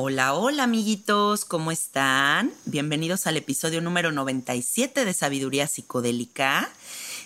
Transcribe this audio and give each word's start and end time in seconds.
Hola, 0.00 0.34
hola 0.34 0.62
amiguitos, 0.62 1.44
¿cómo 1.44 1.72
están? 1.72 2.52
Bienvenidos 2.66 3.26
al 3.26 3.36
episodio 3.36 3.80
número 3.80 4.12
97 4.12 5.04
de 5.04 5.12
Sabiduría 5.12 5.66
Psicodélica. 5.66 6.70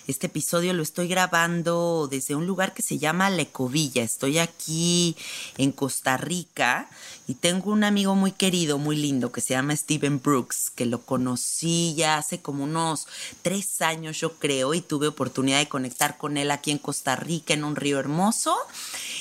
Este 0.05 0.27
episodio 0.27 0.73
lo 0.73 0.83
estoy 0.83 1.07
grabando 1.07 2.09
desde 2.11 2.35
un 2.35 2.45
lugar 2.45 2.73
que 2.73 2.81
se 2.81 2.97
llama 2.97 3.29
Lecovilla. 3.29 4.03
Estoy 4.03 4.37
aquí 4.37 5.15
en 5.57 5.71
Costa 5.71 6.17
Rica 6.17 6.89
y 7.25 7.35
tengo 7.35 7.71
un 7.71 7.85
amigo 7.85 8.13
muy 8.13 8.33
querido, 8.33 8.77
muy 8.77 8.97
lindo, 8.97 9.31
que 9.31 9.39
se 9.39 9.53
llama 9.53 9.73
Steven 9.73 10.21
Brooks, 10.21 10.71
que 10.71 10.85
lo 10.85 10.99
conocí 11.03 11.95
ya 11.95 12.17
hace 12.17 12.41
como 12.41 12.65
unos 12.65 13.07
tres 13.43 13.81
años, 13.81 14.19
yo 14.19 14.33
creo, 14.33 14.73
y 14.73 14.81
tuve 14.81 15.07
oportunidad 15.07 15.59
de 15.59 15.69
conectar 15.69 16.17
con 16.17 16.35
él 16.35 16.51
aquí 16.51 16.71
en 16.71 16.79
Costa 16.79 17.15
Rica, 17.15 17.53
en 17.53 17.63
un 17.63 17.77
río 17.77 17.97
hermoso. 17.97 18.57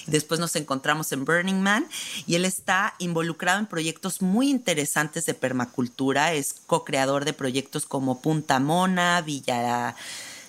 Después 0.09 0.41
nos 0.41 0.57
encontramos 0.57 1.13
en 1.13 1.25
Burning 1.25 1.61
Man 1.61 1.87
y 2.27 2.35
él 2.35 2.45
está 2.45 2.95
involucrado 2.99 3.61
en 3.61 3.67
proyectos 3.67 4.21
muy 4.21 4.51
interesantes 4.51 5.27
de 5.27 5.35
permacultura. 5.35 6.33
Es 6.33 6.57
co-creador 6.67 7.25
de 7.25 7.35
proyectos 7.35 7.87
como 7.87 8.21
Punta 8.21 8.59
Mona, 8.59 9.21
Villa, 9.21 9.95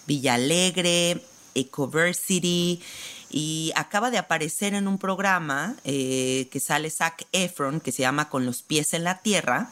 Villa 0.07 0.35
Alegre, 0.35 1.21
Ecoversity 1.55 2.81
y 3.29 3.71
acaba 3.75 4.11
de 4.11 4.17
aparecer 4.17 4.73
en 4.73 4.87
un 4.87 4.97
programa 4.97 5.75
eh, 5.83 6.47
que 6.51 6.59
sale 6.59 6.89
Zac 6.89 7.25
Efron 7.31 7.79
que 7.79 7.91
se 7.91 8.03
llama 8.03 8.29
Con 8.29 8.45
los 8.45 8.61
pies 8.61 8.93
en 8.93 9.03
la 9.03 9.19
tierra 9.21 9.71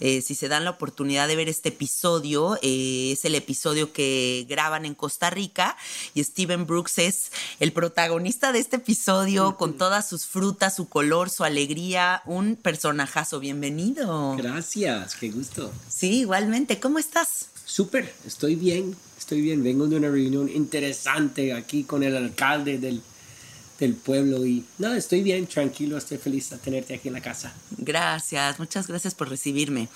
eh, 0.00 0.22
si 0.22 0.34
se 0.34 0.48
dan 0.48 0.64
la 0.64 0.70
oportunidad 0.70 1.26
de 1.26 1.34
ver 1.34 1.48
este 1.48 1.70
episodio, 1.70 2.56
eh, 2.62 3.12
es 3.12 3.24
el 3.24 3.34
episodio 3.34 3.92
que 3.92 4.46
graban 4.48 4.84
en 4.84 4.94
Costa 4.94 5.28
Rica 5.30 5.76
y 6.14 6.22
Steven 6.22 6.66
Brooks 6.66 6.98
es 6.98 7.32
el 7.58 7.72
protagonista 7.72 8.52
de 8.52 8.60
este 8.60 8.76
episodio 8.76 9.56
con 9.56 9.76
todas 9.76 10.08
sus 10.08 10.26
frutas, 10.26 10.76
su 10.76 10.88
color, 10.88 11.30
su 11.30 11.42
alegría, 11.42 12.22
un 12.26 12.54
personajazo. 12.56 13.40
Bienvenido. 13.40 14.36
Gracias, 14.36 15.16
qué 15.16 15.30
gusto. 15.30 15.72
Sí, 15.88 16.20
igualmente. 16.20 16.78
¿Cómo 16.78 16.98
estás? 16.98 17.48
Súper, 17.64 18.14
estoy 18.24 18.54
bien, 18.54 18.96
estoy 19.28 19.42
bien. 19.42 19.62
Vengo 19.62 19.86
de 19.86 19.96
una 19.96 20.08
reunión 20.08 20.48
interesante 20.48 21.52
aquí 21.52 21.84
con 21.84 22.02
el 22.02 22.16
alcalde 22.16 22.78
del 22.78 23.02
del 23.78 23.94
pueblo 23.94 24.44
y 24.44 24.64
no, 24.78 24.92
estoy 24.92 25.22
bien, 25.22 25.46
tranquilo, 25.46 25.96
estoy 25.98 26.18
feliz 26.18 26.50
de 26.50 26.58
tenerte 26.58 26.94
aquí 26.94 27.08
en 27.08 27.14
la 27.14 27.20
casa. 27.20 27.52
Gracias, 27.76 28.58
muchas 28.58 28.88
gracias 28.88 29.14
por 29.14 29.28
recibirme. 29.28 29.88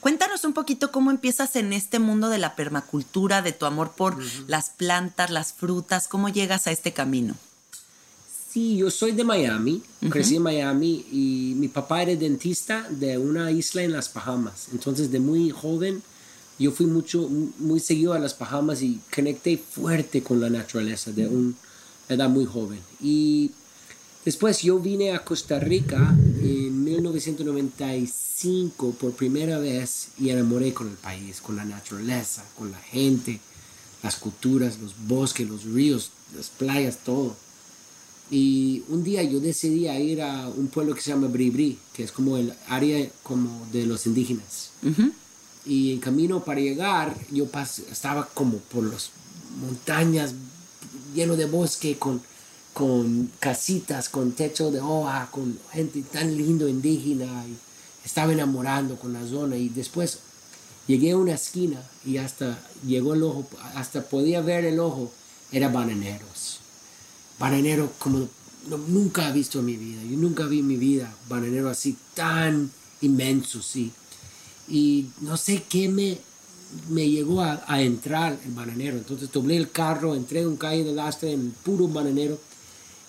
Cuéntanos 0.00 0.44
un 0.44 0.52
poquito 0.52 0.90
cómo 0.90 1.12
empiezas 1.12 1.54
en 1.54 1.72
este 1.72 2.00
mundo 2.00 2.28
de 2.28 2.38
la 2.38 2.56
permacultura, 2.56 3.40
de 3.40 3.52
tu 3.52 3.66
amor 3.66 3.92
por 3.92 4.16
las 4.48 4.70
plantas, 4.70 5.30
las 5.30 5.52
frutas, 5.52 6.08
cómo 6.08 6.28
llegas 6.28 6.66
a 6.66 6.72
este 6.72 6.92
camino. 6.92 7.36
Sí, 8.50 8.78
yo 8.78 8.90
soy 8.90 9.12
de 9.12 9.22
Miami, 9.22 9.80
crecí 10.10 10.36
en 10.36 10.42
Miami 10.42 11.06
y 11.12 11.54
mi 11.56 11.68
papá 11.68 12.02
era 12.02 12.16
dentista 12.16 12.84
de 12.90 13.16
una 13.16 13.52
isla 13.52 13.82
en 13.82 13.92
las 13.92 14.12
Bahamas. 14.12 14.70
Entonces, 14.72 15.12
de 15.12 15.20
muy 15.20 15.50
joven, 15.50 16.02
yo 16.60 16.70
fui 16.72 16.86
mucho, 16.86 17.28
muy 17.58 17.80
seguido 17.80 18.12
a 18.12 18.18
las 18.18 18.38
Bahamas 18.38 18.82
y 18.82 19.00
conecté 19.12 19.56
fuerte 19.56 20.22
con 20.22 20.40
la 20.40 20.50
naturaleza 20.50 21.10
de 21.10 21.26
un 21.26 21.56
edad 22.08 22.28
muy 22.28 22.44
joven. 22.44 22.80
Y 23.00 23.52
después 24.26 24.60
yo 24.60 24.78
vine 24.78 25.12
a 25.12 25.24
Costa 25.24 25.58
Rica 25.58 26.14
en 26.42 26.84
1995 26.84 28.92
por 28.92 29.12
primera 29.12 29.58
vez 29.58 30.08
y 30.18 30.28
enamoré 30.28 30.74
con 30.74 30.88
el 30.88 30.96
país, 30.96 31.40
con 31.40 31.56
la 31.56 31.64
naturaleza, 31.64 32.44
con 32.58 32.70
la 32.70 32.78
gente, 32.78 33.40
las 34.02 34.16
culturas, 34.16 34.78
los 34.80 34.94
bosques, 35.06 35.48
los 35.48 35.64
ríos, 35.64 36.10
las 36.36 36.50
playas, 36.50 36.98
todo. 36.98 37.36
Y 38.30 38.82
un 38.88 39.02
día 39.02 39.22
yo 39.22 39.40
decidí 39.40 39.88
ir 39.88 40.20
a 40.20 40.46
un 40.48 40.68
pueblo 40.68 40.94
que 40.94 41.00
se 41.00 41.10
llama 41.10 41.26
Bribri, 41.26 41.78
que 41.94 42.04
es 42.04 42.12
como 42.12 42.36
el 42.36 42.52
área 42.68 43.08
como 43.22 43.66
de 43.72 43.86
los 43.86 44.06
indígenas. 44.06 44.72
Y 45.66 45.92
en 45.92 46.00
camino 46.00 46.42
para 46.42 46.60
llegar, 46.60 47.16
yo 47.30 47.46
estaba 47.90 48.26
como 48.26 48.58
por 48.58 48.84
las 48.84 49.10
montañas 49.60 50.34
lleno 51.14 51.36
de 51.36 51.44
bosque 51.44 51.98
con 51.98 52.22
con 52.72 53.30
casitas, 53.40 54.08
con 54.08 54.32
techo 54.32 54.70
de 54.70 54.80
hoja, 54.80 55.28
con 55.30 55.58
gente 55.72 56.02
tan 56.02 56.36
lindo 56.36 56.68
indígena. 56.68 57.44
Y 57.46 57.56
estaba 58.04 58.32
enamorando 58.32 58.96
con 58.96 59.12
la 59.12 59.26
zona 59.26 59.56
y 59.56 59.68
después 59.68 60.18
llegué 60.86 61.12
a 61.12 61.16
una 61.16 61.34
esquina 61.34 61.82
y 62.04 62.16
hasta 62.16 62.58
llegó 62.86 63.14
el 63.14 63.22
ojo, 63.22 63.46
hasta 63.74 64.02
podía 64.02 64.40
ver 64.40 64.64
el 64.64 64.80
ojo, 64.80 65.12
era 65.52 65.68
bananeros. 65.68 66.60
Bananeros 67.38 67.90
como 67.98 68.28
nunca 68.88 69.28
he 69.28 69.32
visto 69.32 69.60
en 69.60 69.66
mi 69.66 69.76
vida. 69.76 70.02
Yo 70.02 70.16
nunca 70.16 70.46
vi 70.46 70.60
en 70.60 70.66
mi 70.66 70.76
vida 70.76 71.12
bananero 71.28 71.68
así 71.68 71.96
tan 72.14 72.70
inmenso, 73.00 73.62
sí. 73.62 73.92
Y 74.70 75.08
no 75.20 75.36
sé 75.36 75.64
qué 75.68 75.88
me, 75.88 76.18
me 76.88 77.08
llegó 77.08 77.42
a, 77.42 77.62
a 77.66 77.82
entrar 77.82 78.38
el 78.44 78.52
bananero. 78.52 78.96
Entonces 78.96 79.30
tomé 79.30 79.56
el 79.56 79.70
carro, 79.70 80.14
entré 80.14 80.40
en 80.40 80.48
un 80.48 80.56
calle 80.56 80.84
de 80.84 80.92
lastre 80.92 81.32
en 81.32 81.50
puro 81.50 81.88
bananero 81.88 82.38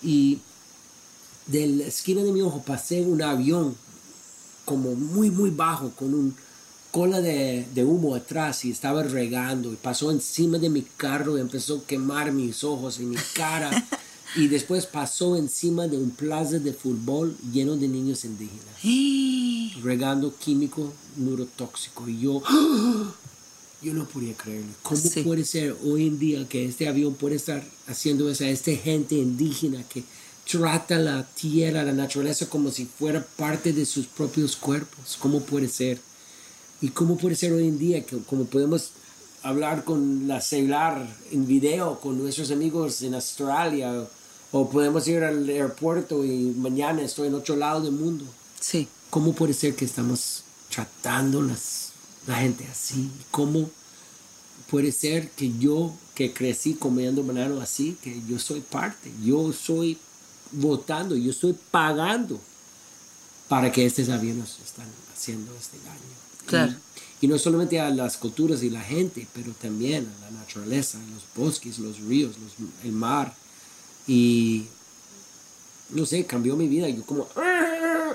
y 0.02 0.40
de 1.46 1.66
la 1.66 1.84
esquina 1.86 2.22
de 2.22 2.32
mi 2.32 2.40
ojo 2.42 2.62
pasé 2.62 3.02
un 3.02 3.22
avión 3.22 3.76
como 4.64 4.94
muy, 4.94 5.30
muy 5.30 5.50
bajo 5.50 5.90
con 5.90 6.14
un 6.14 6.34
cola 6.90 7.20
de, 7.20 7.66
de, 7.74 7.84
humo 7.84 8.14
atrás 8.14 8.64
y 8.64 8.70
estaba 8.70 9.02
regando 9.02 9.72
y 9.72 9.76
pasó 9.76 10.10
encima 10.10 10.58
de 10.58 10.68
mi 10.68 10.82
carro 10.82 11.38
y 11.38 11.40
empezó 11.40 11.78
a 11.78 11.86
quemar 11.86 12.32
mis 12.32 12.62
ojos 12.64 13.00
y 13.00 13.04
mi 13.04 13.16
cara 13.34 13.70
y 14.34 14.48
después 14.48 14.86
pasó 14.86 15.36
encima 15.36 15.88
de 15.88 15.98
un 15.98 16.10
plaza 16.10 16.58
de 16.58 16.72
fútbol 16.72 17.36
lleno 17.52 17.76
de 17.76 17.88
niños 17.88 18.24
indígenas. 18.24 18.82
Regando 19.82 20.34
químico 20.36 20.92
neurotóxico. 21.16 22.08
Y 22.08 22.20
yo 22.20 22.42
yo 23.82 23.92
no 23.94 24.06
podía 24.06 24.34
creerlo. 24.34 24.72
Cómo 24.82 25.00
puede 25.24 25.44
ser 25.44 25.76
hoy 25.84 26.06
en 26.06 26.18
día 26.18 26.48
que 26.48 26.64
este 26.64 26.88
avión 26.88 27.14
puede 27.14 27.36
estar 27.36 27.62
haciendo 27.88 28.30
eso 28.30 28.44
a 28.44 28.48
esta 28.48 28.72
gente 28.72 29.16
indígena 29.16 29.82
que 29.88 30.04
trata 30.50 30.98
la 30.98 31.24
tierra 31.24 31.84
la 31.84 31.92
naturaleza 31.92 32.48
como 32.48 32.70
si 32.70 32.84
fuera 32.86 33.24
parte 33.36 33.72
de 33.72 33.86
sus 33.86 34.06
propios 34.06 34.56
cuerpos 34.56 35.16
cómo 35.20 35.40
puede 35.40 35.68
ser 35.68 36.00
y 36.80 36.88
cómo 36.88 37.16
puede 37.16 37.36
ser 37.36 37.52
hoy 37.52 37.68
en 37.68 37.78
día 37.78 38.04
que 38.04 38.18
como 38.18 38.46
podemos 38.46 38.90
hablar 39.42 39.84
con 39.84 40.26
la 40.26 40.40
celular 40.40 41.06
en 41.30 41.46
video 41.46 42.00
con 42.00 42.18
nuestros 42.18 42.50
amigos 42.50 43.02
en 43.02 43.14
Australia 43.14 44.04
o 44.52 44.68
podemos 44.68 45.08
ir 45.08 45.24
al 45.24 45.48
aeropuerto 45.48 46.24
y 46.24 46.54
mañana 46.56 47.02
estoy 47.02 47.28
en 47.28 47.34
otro 47.34 47.56
lado 47.56 47.80
del 47.80 47.92
mundo. 47.92 48.24
Sí. 48.60 48.86
¿Cómo 49.10 49.32
puede 49.32 49.54
ser 49.54 49.74
que 49.74 49.86
estamos 49.86 50.44
tratando 50.70 51.42
las, 51.42 51.92
la 52.26 52.36
gente 52.36 52.66
así? 52.70 53.10
¿Cómo 53.30 53.70
puede 54.70 54.92
ser 54.92 55.30
que 55.30 55.52
yo, 55.58 55.92
que 56.14 56.32
crecí 56.32 56.74
comiendo 56.74 57.24
banano 57.24 57.60
así, 57.60 57.96
que 58.02 58.22
yo 58.28 58.38
soy 58.38 58.60
parte? 58.60 59.10
Yo 59.24 59.52
soy 59.54 59.98
votando, 60.52 61.16
yo 61.16 61.30
estoy 61.30 61.56
pagando 61.70 62.38
para 63.48 63.72
que 63.72 63.86
estos 63.86 64.10
aviones 64.10 64.58
están 64.64 64.86
haciendo 65.14 65.54
este 65.56 65.78
daño. 65.78 66.46
Claro. 66.46 66.72
Y, 67.20 67.26
y, 67.26 67.28
no 67.28 67.38
solamente 67.38 67.80
a 67.80 67.88
las 67.88 68.18
culturas 68.18 68.62
y 68.62 68.68
la 68.68 68.82
gente, 68.82 69.26
pero 69.32 69.52
también 69.52 70.10
a 70.18 70.30
la 70.30 70.40
naturaleza, 70.40 70.98
los 71.14 71.24
bosques, 71.34 71.78
los 71.78 72.00
ríos, 72.00 72.36
los, 72.38 72.52
el 72.84 72.92
mar 72.92 73.34
y 74.06 74.66
no 75.90 76.06
sé, 76.06 76.24
cambió 76.26 76.56
mi 76.56 76.68
vida. 76.68 76.88
Yo 76.88 77.04
como 77.04 77.28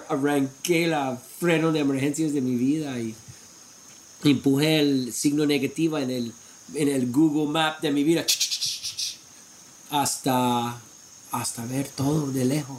arranqué 0.10 0.88
la 0.88 1.18
freno 1.40 1.72
de 1.72 1.80
emergencias 1.80 2.34
de 2.34 2.42
mi 2.42 2.56
vida 2.56 3.00
y 3.00 3.16
empujé 4.24 4.80
el 4.80 5.14
signo 5.14 5.46
negativo 5.46 5.98
en 5.98 6.10
el, 6.10 6.34
en 6.74 6.88
el 6.90 7.12
Google 7.12 7.52
Map 7.52 7.82
de 7.82 7.92
mi 7.92 8.04
vida 8.04 8.26
hasta, 9.90 10.80
hasta 11.32 11.66
ver 11.66 11.88
todo 11.90 12.32
de 12.32 12.46
lejos. 12.46 12.78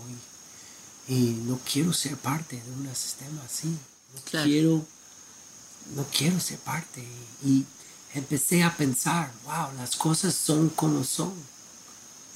Y, 1.09 1.15
y 1.15 1.43
no 1.47 1.59
quiero 1.71 1.93
ser 1.93 2.17
parte 2.17 2.57
de 2.57 2.71
un 2.73 2.95
sistema 2.95 3.43
así. 3.45 3.69
No 3.69 4.21
Claro. 4.25 4.47
quiero, 4.47 4.87
no 5.95 6.05
quiero 6.17 6.41
ser 6.41 6.59
parte. 6.59 7.03
Y, 7.45 7.49
y 7.49 7.67
empecé 8.15 8.63
a 8.63 8.77
pensar, 8.77 9.31
wow, 9.45 9.69
las 9.77 9.97
cosas 9.97 10.35
son 10.35 10.71
como 10.71 11.05
son 11.05 11.33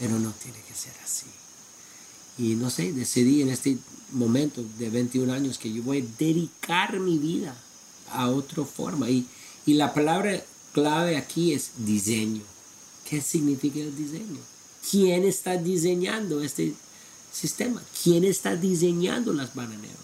pero 0.02 0.18
no 0.18 0.32
tiene 0.42 0.58
que 0.66 0.74
ser 0.74 0.92
así. 1.04 1.26
Y 2.36 2.56
no 2.56 2.70
sé, 2.70 2.92
decidí 2.92 3.40
en 3.40 3.50
este 3.50 3.78
momento 4.10 4.64
de 4.76 4.90
21 4.90 5.32
años 5.32 5.58
que 5.58 5.72
yo 5.72 5.80
voy 5.84 6.00
a 6.00 6.04
dedicar 6.18 6.98
mi 6.98 7.18
vida 7.18 7.54
a 8.10 8.28
otra 8.28 8.64
forma. 8.64 9.08
Y, 9.08 9.28
y 9.64 9.74
la 9.74 9.94
palabra 9.94 10.42
clave 10.72 11.16
aquí 11.16 11.52
es 11.52 11.70
diseño. 11.76 12.42
¿Qué 13.08 13.20
significa 13.20 13.78
el 13.78 13.94
diseño? 13.96 14.40
¿Quién 14.90 15.22
está 15.24 15.56
diseñando 15.56 16.42
este 16.42 16.74
sistema? 17.32 17.80
¿Quién 18.02 18.24
está 18.24 18.56
diseñando 18.56 19.32
las 19.32 19.54
bananeros? 19.54 19.96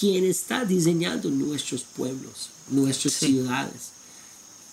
¿Quién 0.00 0.24
está 0.24 0.64
diseñando 0.64 1.30
nuestros 1.30 1.84
pueblos, 1.84 2.50
nuestras 2.68 3.14
Sí. 3.14 3.26
ciudades? 3.26 3.90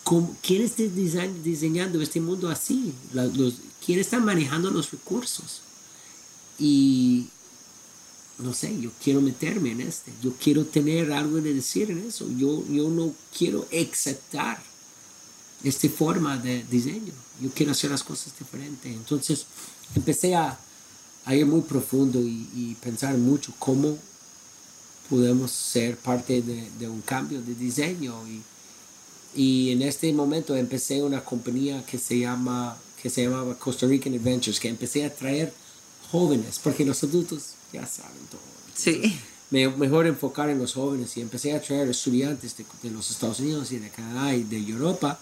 ¿Cómo- 0.03 0.35
¿Quién 0.41 0.61
está 0.63 0.83
dise- 0.83 1.41
diseñando 1.44 2.01
este 2.01 2.19
mundo 2.19 2.50
así? 2.50 2.94
Los- 3.13 3.55
¿Quién 3.85 4.00
está 4.00 4.19
manejando 4.19 4.69
los 4.69 4.91
recursos? 4.91 5.61
Y 6.59 7.27
no 8.39 8.53
sé, 8.53 8.79
yo 8.79 8.91
quiero 9.03 9.21
meterme 9.21 9.71
en 9.71 9.81
este, 9.81 10.11
yo 10.21 10.33
quiero 10.41 10.65
tener 10.65 11.11
algo 11.11 11.38
de 11.39 11.53
decir 11.53 11.91
en 11.91 12.00
eso, 12.00 12.27
yo, 12.38 12.65
yo 12.67 12.89
no 12.89 13.13
quiero 13.38 13.65
aceptar 13.71 14.61
esta 15.63 15.89
forma 15.89 16.38
de 16.38 16.63
diseño, 16.69 17.13
yo 17.41 17.50
quiero 17.51 17.71
hacer 17.71 17.91
las 17.91 18.03
cosas 18.03 18.33
diferentes. 18.38 18.91
Entonces 18.91 19.45
empecé 19.95 20.35
a, 20.35 20.59
ir 21.31 21.45
muy 21.45 21.61
profundo 21.61 22.19
y, 22.21 22.50
y 22.53 22.75
pensar 22.81 23.17
mucho 23.17 23.53
cómo 23.59 23.97
podemos 25.09 25.51
ser 25.51 25.97
parte 25.97 26.41
de, 26.41 26.69
de 26.79 26.89
un 26.89 27.01
cambio 27.01 27.41
de 27.41 27.55
diseño 27.55 28.27
y, 28.27 28.41
y 29.35 29.71
en 29.71 29.81
este 29.81 30.12
momento 30.13 30.56
empecé 30.56 31.01
una 31.03 31.24
compañía 31.24 31.85
que 31.85 31.97
se 31.97 32.19
llama 32.19 32.77
que 33.01 33.09
se 33.09 33.24
llamaba 33.24 33.57
Costa 33.57 33.85
Rican 33.85 34.13
Adventures 34.13 34.59
que 34.59 34.69
empecé 34.69 35.03
a 35.06 35.13
traer 35.13 35.53
jóvenes 36.12 36.59
porque 36.63 36.85
los 36.85 37.03
adultos 37.03 37.56
ya 37.71 37.85
saben 37.85 38.25
todo 38.30 38.41
Sí. 38.75 39.19
me, 39.50 39.68
mejor 39.69 40.07
enfocar 40.07 40.50
en 40.50 40.59
los 40.59 40.74
jóvenes 40.74 41.15
y 41.18 41.21
empecé 41.21 41.53
a 41.53 41.62
traer 41.62 41.88
estudiantes 41.89 42.56
de, 42.57 42.65
de 42.81 42.89
los 42.91 43.12
Estados 43.12 43.39
Unidos 43.39 43.71
y 43.71 43.77
de 43.80 43.89
Canadá 43.89 44.33
y 44.35 44.44
de 44.44 44.57
Europa 44.57 45.19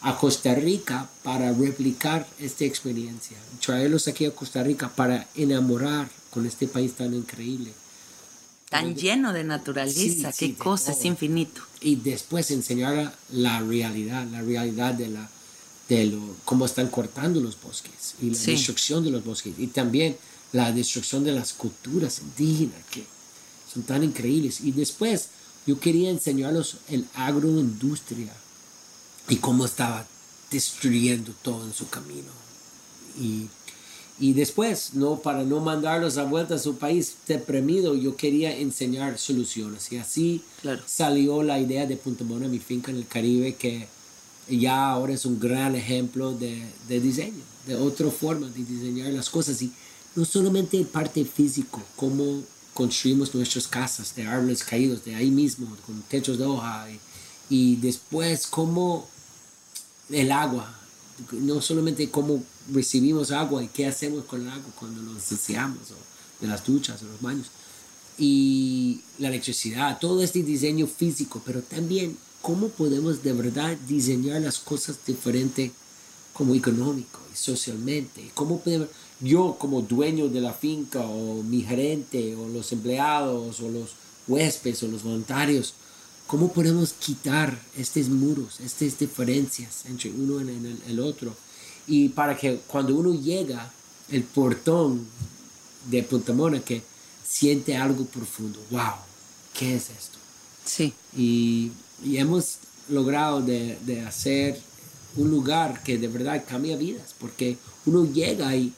a 0.00 0.16
Costa 0.16 0.54
Rica 0.54 1.08
para 1.22 1.52
replicar 1.52 2.26
esta 2.38 2.64
experiencia 2.64 3.36
traerlos 3.64 4.06
aquí 4.08 4.24
a 4.26 4.34
Costa 4.34 4.62
Rica 4.62 4.88
para 4.88 5.26
enamorar 5.34 6.08
con 6.30 6.46
este 6.46 6.68
país 6.68 6.92
tan 6.94 7.14
increíble 7.14 7.72
Tan 8.68 8.94
lleno 8.94 9.32
de 9.32 9.44
naturaleza, 9.44 10.30
Sí, 10.32 10.38
sí, 10.38 10.38
qué 10.38 10.48
de 10.48 10.54
cosa, 10.58 10.92
es 10.92 11.04
infinito. 11.04 11.62
y 11.80 11.96
después 11.96 12.50
enseñar 12.50 13.16
la 13.30 13.60
realidad, 13.60 14.26
la 14.30 14.42
realidad 14.42 14.94
de 14.94 15.08
la 15.08 15.30
de 15.88 16.04
lo, 16.04 16.20
cómo 16.44 16.66
están 16.66 16.88
cortando 16.88 17.40
los 17.40 17.58
bosques 17.62 18.14
y 18.20 18.28
la 18.30 18.34
Sí. 18.36 18.50
destrucción 18.50 19.02
de 19.04 19.10
los 19.10 19.24
bosques 19.24 19.54
y 19.58 19.68
también 19.68 20.18
la 20.52 20.70
destrucción 20.70 21.24
de 21.24 21.32
las 21.32 21.54
culturas 21.54 22.18
indígenas 22.20 22.84
que 22.90 23.04
son 23.72 23.84
tan 23.84 24.04
increíbles 24.04 24.60
y 24.60 24.72
después 24.72 25.28
yo 25.66 25.80
quería 25.80 26.10
enseñarlos 26.10 26.76
el 26.90 27.06
agroindustria 27.14 28.32
y 29.30 29.36
cómo 29.36 29.64
estaba 29.64 30.06
destruyendo 30.50 31.32
todo 31.42 31.64
en 31.66 31.72
su 31.72 31.88
camino 31.88 32.32
y 33.18 33.46
y 34.20 34.32
después, 34.32 34.94
no 34.94 35.20
para 35.20 35.44
no 35.44 35.60
mandarlos 35.60 36.16
a 36.18 36.24
vuelta 36.24 36.56
a 36.56 36.58
su 36.58 36.76
país 36.76 37.14
deprimido, 37.26 37.94
yo 37.94 38.16
quería 38.16 38.56
enseñar 38.56 39.18
soluciones. 39.18 39.92
Y 39.92 39.98
así 39.98 40.42
Claro. 40.62 40.82
salió 40.86 41.42
la 41.42 41.60
idea 41.60 41.86
de 41.86 41.96
Punta 41.96 42.24
Mona, 42.24 42.48
mi 42.48 42.58
finca 42.58 42.90
en 42.90 42.96
el 42.98 43.06
Caribe, 43.06 43.54
que 43.54 43.86
ya 44.48 44.90
ahora 44.90 45.12
es 45.14 45.24
un 45.24 45.38
gran 45.38 45.76
ejemplo 45.76 46.32
de, 46.32 46.62
de 46.88 47.00
diseño, 47.00 47.42
de 47.66 47.76
otra 47.76 48.10
forma 48.10 48.48
de 48.48 48.64
diseñar 48.64 49.12
las 49.12 49.30
cosas. 49.30 49.60
Y 49.62 49.70
no 50.16 50.24
solamente 50.24 50.82
parte 50.84 51.24
físico, 51.24 51.80
cómo 51.96 52.42
construimos 52.74 53.34
nuestras 53.34 53.68
casas 53.68 54.14
de 54.16 54.24
árboles 54.26 54.64
caídos, 54.64 55.04
de 55.04 55.14
ahí 55.14 55.30
mismo, 55.30 55.66
con 55.86 56.00
techos 56.02 56.38
de 56.38 56.44
hoja. 56.44 56.86
Y, 56.90 56.98
y 57.50 57.76
después 57.76 58.46
cómo 58.46 59.06
el 60.10 60.32
agua, 60.32 60.74
no 61.32 61.60
solamente 61.60 62.10
cómo 62.10 62.42
recibimos 62.72 63.30
agua 63.30 63.62
y 63.62 63.68
qué 63.68 63.86
hacemos 63.86 64.24
con 64.24 64.42
el 64.42 64.48
agua 64.48 64.70
cuando 64.78 65.02
lo 65.02 65.14
deseamos, 65.14 65.90
o 65.90 66.40
de 66.40 66.46
las 66.46 66.64
duchas 66.64 67.02
o 67.02 67.06
los 67.06 67.20
baños, 67.20 67.46
y 68.18 69.00
la 69.18 69.28
electricidad, 69.28 69.98
todo 70.00 70.22
este 70.22 70.42
diseño 70.42 70.86
físico, 70.86 71.40
pero 71.44 71.62
también 71.62 72.16
cómo 72.42 72.68
podemos 72.68 73.22
de 73.22 73.32
verdad 73.32 73.76
diseñar 73.86 74.40
las 74.42 74.58
cosas 74.58 74.98
diferentes 75.06 75.70
como 76.32 76.54
económico 76.54 77.20
y 77.32 77.36
socialmente, 77.36 78.30
cómo 78.34 78.62
yo 79.20 79.56
como 79.58 79.82
dueño 79.82 80.28
de 80.28 80.40
la 80.40 80.52
finca 80.52 81.00
o 81.00 81.42
mi 81.42 81.62
gerente 81.62 82.36
o 82.36 82.48
los 82.48 82.70
empleados 82.72 83.60
o 83.60 83.68
los 83.68 83.90
huéspedes 84.28 84.82
o 84.84 84.88
los 84.88 85.02
voluntarios, 85.02 85.74
¿Cómo 86.28 86.52
podemos 86.52 86.92
quitar 86.92 87.58
estos 87.76 88.08
muros, 88.08 88.60
estas 88.60 88.98
diferencias 88.98 89.86
entre 89.86 90.10
uno 90.10 90.40
y 90.40 90.48
el, 90.48 90.78
el 90.86 91.00
otro? 91.00 91.34
Y 91.86 92.10
para 92.10 92.36
que 92.36 92.60
cuando 92.68 92.94
uno 92.94 93.14
llega 93.14 93.72
el 94.10 94.22
portón 94.22 95.06
de 95.86 96.02
Punta 96.02 96.32
Mona 96.32 96.60
que 96.60 96.82
siente 97.26 97.76
algo 97.76 98.04
profundo. 98.04 98.60
¡Wow! 98.70 98.94
¿Qué 99.58 99.76
es 99.76 99.90
esto? 99.90 100.18
Sí. 100.64 100.92
Y, 101.16 101.72
y 102.04 102.18
hemos 102.18 102.58
logrado 102.88 103.40
de, 103.40 103.78
de 103.84 104.02
hacer 104.02 104.60
un 105.16 105.30
lugar 105.30 105.82
que 105.82 105.98
de 105.98 106.08
verdad 106.08 106.44
cambia 106.46 106.76
vidas, 106.76 107.14
porque 107.18 107.56
uno 107.86 108.04
llega 108.04 108.54
y 108.54 108.72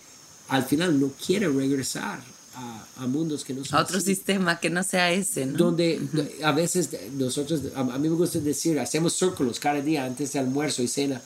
al 0.49 0.65
final 0.65 1.01
no 1.01 1.11
quiere 1.25 1.49
regresar 1.49 2.23
a, 2.61 3.03
a 3.03 3.07
mundos 3.07 3.45
que 3.45 3.55
no 3.55 3.65
son 3.65 3.79
A 3.79 3.83
otro 3.83 3.99
así. 3.99 4.15
sistema 4.15 4.59
que 4.61 4.71
no 4.71 4.83
sea 4.83 5.11
ese, 5.13 5.47
¿no? 5.47 5.57
donde 5.59 6.01
a 6.43 6.53
veces 6.53 6.91
nosotros, 7.13 7.61
a, 7.75 7.81
a 7.81 7.99
mí 7.99 8.09
me 8.09 8.17
gusta 8.17 8.39
decir, 8.41 8.79
hacemos 8.79 9.15
círculos 9.15 9.59
cada 9.59 9.81
día 9.81 10.05
antes 10.05 10.33
de 10.33 10.39
almuerzo 10.39 10.83
y 10.83 10.89
cena. 10.89 11.21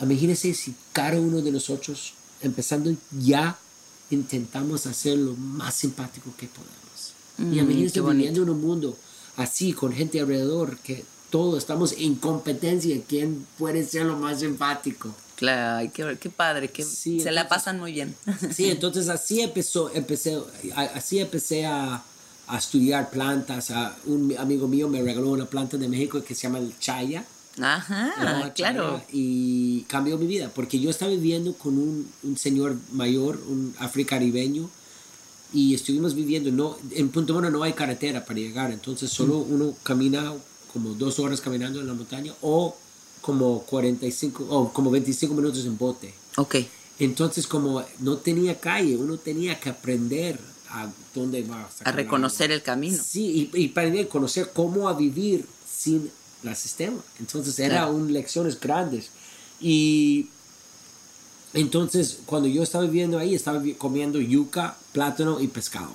Imagínense 0.00 0.54
si 0.54 0.74
cada 0.92 1.18
uno 1.20 1.40
de 1.40 1.50
nosotros, 1.50 2.14
empezando 2.40 2.94
ya, 3.20 3.58
intentamos 4.10 4.86
hacer 4.86 5.18
lo 5.18 5.34
más 5.36 5.74
simpático 5.74 6.32
que 6.36 6.46
podemos. 6.48 7.12
Mm, 7.38 7.52
y 7.54 7.58
imagínense 7.58 8.00
viviendo 8.00 8.42
en 8.42 8.50
un 8.50 8.60
mundo 8.60 8.96
así, 9.36 9.72
con 9.72 9.92
gente 9.92 10.20
alrededor, 10.20 10.78
que 10.78 11.04
todos 11.30 11.58
estamos 11.58 11.92
en 11.98 12.14
competencia, 12.14 12.96
quién 13.08 13.46
puede 13.58 13.84
ser 13.84 14.06
lo 14.06 14.16
más 14.16 14.40
simpático. 14.40 15.14
Claro, 15.36 15.88
qué, 15.94 16.16
qué 16.20 16.30
padre, 16.30 16.68
que 16.70 16.82
Sí, 16.82 17.20
se 17.20 17.30
la 17.30 17.42
entonces- 17.42 17.48
pasan 17.48 17.78
muy 17.78 17.92
bien. 17.92 18.14
Sí, 18.54 18.70
entonces 18.70 19.08
así 19.08 19.40
empezó, 19.40 19.90
empecé, 19.94 20.38
así 20.74 21.18
empecé 21.20 21.66
a, 21.66 22.02
a 22.48 22.58
estudiar 22.58 23.10
plantas. 23.10 23.70
A, 23.70 23.94
un 24.06 24.34
amigo 24.38 24.66
mío 24.66 24.88
me 24.88 25.00
regaló 25.02 25.30
una 25.30 25.44
planta 25.46 25.76
de 25.76 25.86
México 25.88 26.22
que 26.24 26.34
se 26.34 26.42
llama 26.42 26.58
el 26.58 26.76
chaya. 26.78 27.24
Ajá, 27.60 28.52
claro. 28.54 29.02
Y 29.12 29.82
cambió 29.82 30.16
mi 30.16 30.26
vida, 30.26 30.50
porque 30.54 30.78
yo 30.80 30.90
estaba 30.90 31.10
viviendo 31.10 31.54
con 31.54 31.76
un, 31.76 32.08
un 32.22 32.36
señor 32.38 32.76
mayor, 32.92 33.40
un 33.48 33.74
africaribeño, 33.80 34.70
y 35.52 35.74
estuvimos 35.74 36.14
viviendo, 36.14 36.52
no, 36.52 36.76
en 36.92 37.08
Punta 37.08 37.32
Mona 37.32 37.50
no 37.50 37.62
hay 37.62 37.72
carretera 37.72 38.24
para 38.24 38.38
llegar, 38.38 38.70
entonces 38.70 39.10
solo 39.10 39.38
Mm. 39.40 39.52
uno 39.54 39.74
camina 39.82 40.32
como 40.78 40.94
dos 40.94 41.18
horas 41.18 41.40
caminando 41.40 41.80
en 41.80 41.86
la 41.86 41.94
montaña 41.94 42.32
o 42.40 42.76
como 43.20 43.62
45 43.64 44.46
o 44.48 44.72
como 44.72 44.90
25 44.90 45.34
minutos 45.34 45.64
en 45.66 45.76
bote. 45.76 46.14
Ok, 46.36 46.56
Entonces, 47.00 47.46
como 47.46 47.82
no 48.00 48.16
tenía 48.18 48.58
calle, 48.60 48.96
uno 48.96 49.16
tenía 49.18 49.58
que 49.58 49.70
aprender 49.70 50.38
a 50.70 50.88
dónde 51.14 51.42
va 51.42 51.68
a, 51.84 51.88
a 51.88 51.92
reconocer 51.92 52.50
el 52.52 52.62
camino. 52.62 52.96
Sí, 53.02 53.50
y, 53.52 53.62
y 53.64 53.68
para 53.68 53.88
mí 53.90 54.04
conocer 54.06 54.50
cómo 54.54 54.88
a 54.88 54.94
vivir 54.94 55.44
sin 55.68 56.10
el 56.44 56.56
sistema. 56.56 56.98
Entonces, 57.18 57.58
era 57.58 57.82
Claro. 57.82 57.94
un 57.94 58.12
lecciones 58.12 58.58
grandes. 58.60 59.10
Y 59.60 60.28
entonces, 61.54 62.18
cuando 62.26 62.48
yo 62.48 62.62
estaba 62.62 62.84
viviendo 62.84 63.18
ahí, 63.18 63.34
estaba 63.34 63.60
comiendo 63.78 64.20
yuca, 64.20 64.76
plátano 64.92 65.40
y 65.40 65.48
pescado 65.48 65.90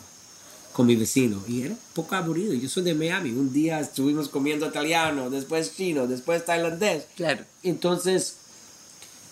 con 0.74 0.88
mi 0.88 0.96
vecino. 0.96 1.42
Y 1.48 1.62
era 1.62 1.72
un 1.72 1.80
poco 1.94 2.16
aburrido. 2.16 2.54
Yo 2.54 2.68
soy 2.68 2.84
de 2.84 2.94
Miami. 2.94 3.30
Un 3.32 3.54
día 3.54 3.80
estuvimos 3.80 4.28
comiendo 4.30 4.68
italiano, 4.68 5.30
después 5.30 5.76
chino, 5.76 6.08
después 6.08 6.46
tailandés. 6.46 7.06
Claro. 7.16 7.46
Entonces, 7.64 8.36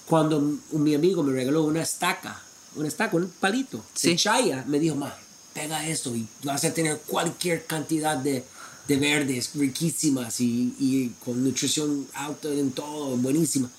cuando 0.07 0.41
mi 0.71 0.95
amigo 0.95 1.23
me 1.23 1.33
regaló 1.33 1.63
una 1.63 1.81
estaca, 1.81 2.41
una 2.75 2.87
estaca, 2.87 3.17
un 3.17 3.29
palito 3.39 3.83
Sí. 3.93 4.09
de 4.09 4.15
chaya, 4.17 4.63
me 4.67 4.79
dijo, 4.79 4.95
ma, 4.95 5.13
pega 5.53 5.87
esto 5.87 6.15
y 6.15 6.27
vas 6.43 6.63
a 6.63 6.73
tener 6.73 6.99
cualquier 7.07 7.65
cantidad 7.65 8.17
de, 8.17 8.43
de 8.87 8.97
verdes 8.97 9.51
riquísimas 9.55 10.39
y, 10.41 10.75
y 10.79 11.09
con 11.23 11.43
nutrición 11.43 12.07
alta 12.13 12.49
en 12.49 12.71
todo, 12.71 13.17
buenísima. 13.17 13.69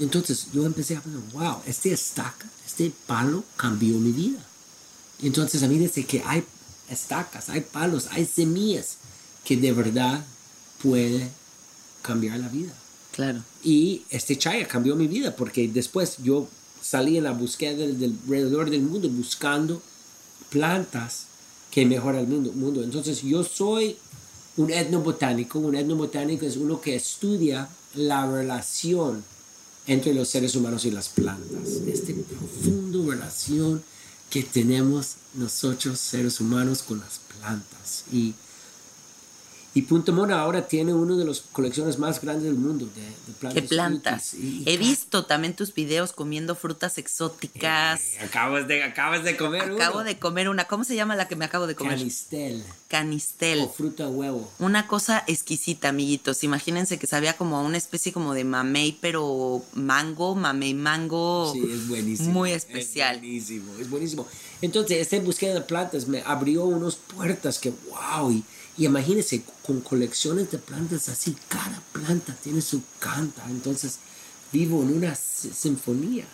Entonces 0.00 0.46
yo 0.52 0.64
empecé 0.64 0.96
a 0.96 1.00
pensar, 1.00 1.22
wow, 1.32 1.58
este 1.66 1.92
estaca, 1.92 2.48
este 2.66 2.92
palo 3.06 3.44
cambió 3.56 3.94
mi 3.98 4.10
vida. 4.12 4.40
Entonces 5.22 5.62
a 5.62 5.68
mí 5.68 5.78
desde 5.78 6.04
que 6.04 6.22
hay 6.24 6.42
estacas, 6.92 7.48
hay 7.48 7.60
palos, 7.62 8.08
hay 8.10 8.24
semillas 8.26 8.96
que 9.44 9.56
de 9.56 9.72
verdad 9.72 10.24
puede 10.82 11.28
cambiar 12.02 12.38
la 12.38 12.48
vida. 12.48 12.72
Claro. 13.14 13.42
Y 13.62 14.02
este 14.10 14.36
chaya 14.38 14.66
cambió 14.68 14.96
mi 14.96 15.06
vida 15.06 15.34
porque 15.36 15.68
después 15.68 16.16
yo 16.22 16.48
salí 16.80 17.16
en 17.18 17.24
la 17.24 17.32
búsqueda 17.32 17.74
del, 17.74 17.98
del- 17.98 18.16
alrededor 18.26 18.70
del 18.70 18.82
mundo 18.82 19.08
buscando 19.08 19.82
plantas 20.50 21.24
que 21.70 21.86
mejoran 21.86 22.20
el 22.22 22.26
mundo, 22.28 22.52
mundo. 22.52 22.82
Entonces 22.82 23.22
yo 23.22 23.44
soy 23.44 23.96
un 24.56 24.70
etnobotánico. 24.70 25.58
Un 25.58 25.74
etnobotánico 25.74 26.44
es 26.46 26.56
uno 26.56 26.80
que 26.80 26.96
estudia 26.96 27.68
la 27.94 28.30
relación 28.30 29.24
entre 29.86 30.14
los 30.14 30.28
seres 30.28 30.54
humanos 30.54 30.84
y 30.84 30.90
las 30.90 31.08
plantas. 31.08 31.68
Esta 31.86 32.12
profunda 32.28 33.14
relación 33.14 33.82
que 34.32 34.42
tenemos 34.42 35.16
nosotros 35.34 36.00
seres 36.00 36.40
humanos 36.40 36.82
con 36.82 37.00
las 37.00 37.20
plantas. 37.38 38.04
Y 38.10 38.32
y 39.74 39.82
Punta 39.82 40.12
Mona 40.12 40.40
ahora 40.40 40.66
tiene 40.68 40.92
una 40.92 41.16
de 41.16 41.24
las 41.24 41.40
colecciones 41.40 41.98
más 41.98 42.20
grandes 42.20 42.44
del 42.44 42.54
mundo 42.56 42.86
de, 42.94 43.00
de 43.02 43.32
plantas. 43.40 43.62
¿Qué 43.62 43.68
plantas? 43.68 44.28
frutis. 44.30 44.50
Y- 44.50 44.62
y 44.68 44.72
He 44.72 44.76
visto 44.76 45.24
también 45.24 45.56
tus 45.56 45.72
videos 45.72 46.12
comiendo 46.12 46.54
frutas 46.54 46.98
exóticas. 46.98 48.00
Eh, 48.00 48.18
acabas, 48.24 48.68
de, 48.68 48.82
acabas 48.82 49.24
de 49.24 49.36
comer 49.36 49.62
Acabo 49.62 49.96
uno. 49.98 50.04
de 50.04 50.18
comer 50.18 50.48
una. 50.48 50.66
¿Cómo 50.66 50.84
se 50.84 50.94
llama 50.94 51.16
la 51.16 51.26
que 51.28 51.36
me 51.36 51.44
acabo 51.44 51.66
de 51.66 51.74
comer? 51.74 51.96
Canistel 51.98 52.62
Canistel. 52.88 53.60
o 53.60 53.68
fruta 53.70 54.08
huevo. 54.08 54.50
Una 54.58 54.86
cosa 54.86 55.24
exquisita, 55.26 55.88
amiguitos. 55.88 56.44
Imagínense 56.44 56.98
que 56.98 57.06
sabía 57.06 57.36
como 57.38 57.56
a 57.56 57.62
una 57.62 57.78
especie 57.78 58.12
como 58.12 58.34
de 58.34 58.44
mamey, 58.44 58.98
pero 59.00 59.62
mango, 59.72 60.34
mamey 60.34 60.74
mango. 60.74 61.50
Sí, 61.54 61.62
es 61.72 61.88
buenísimo. 61.88 62.30
Muy 62.32 62.50
Es 62.52 62.64
especial. 62.66 63.18
buenísimo, 63.18 63.72
es 63.80 63.88
buenísimo. 63.88 64.26
Entonces, 64.60 64.98
esta 64.98 65.18
búsqueda 65.20 65.54
de 65.54 65.60
plantas 65.62 66.06
me 66.06 66.20
abrió 66.22 66.64
unas 66.66 66.96
puertas 66.96 67.58
que, 67.58 67.70
wow, 67.90 68.30
y, 68.30 68.44
y 68.78 68.86
imagínense, 68.86 69.42
con 69.66 69.80
colecciones 69.80 70.50
de 70.50 70.58
plantas 70.58 71.08
así, 71.08 71.36
cada 71.48 71.80
planta 71.92 72.34
tiene 72.42 72.60
su 72.62 72.82
canta. 72.98 73.44
Entonces, 73.50 73.98
vivo 74.52 74.82
en 74.82 74.94
una 74.96 75.14
si- 75.14 75.50
sinfonía 75.52 76.26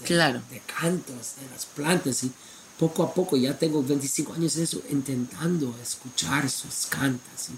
de, 0.00 0.04
Claro. 0.06 0.42
de 0.50 0.60
cantos 0.60 1.36
de 1.40 1.48
las 1.52 1.64
plantas 1.66 2.22
y 2.24 2.32
poco 2.78 3.02
a 3.02 3.14
poco, 3.14 3.36
ya 3.38 3.58
tengo 3.58 3.82
25 3.82 4.34
años 4.34 4.54
de 4.54 4.64
eso, 4.64 4.82
intentando 4.90 5.74
escuchar 5.82 6.50
sus 6.50 6.86
cantas, 6.90 7.48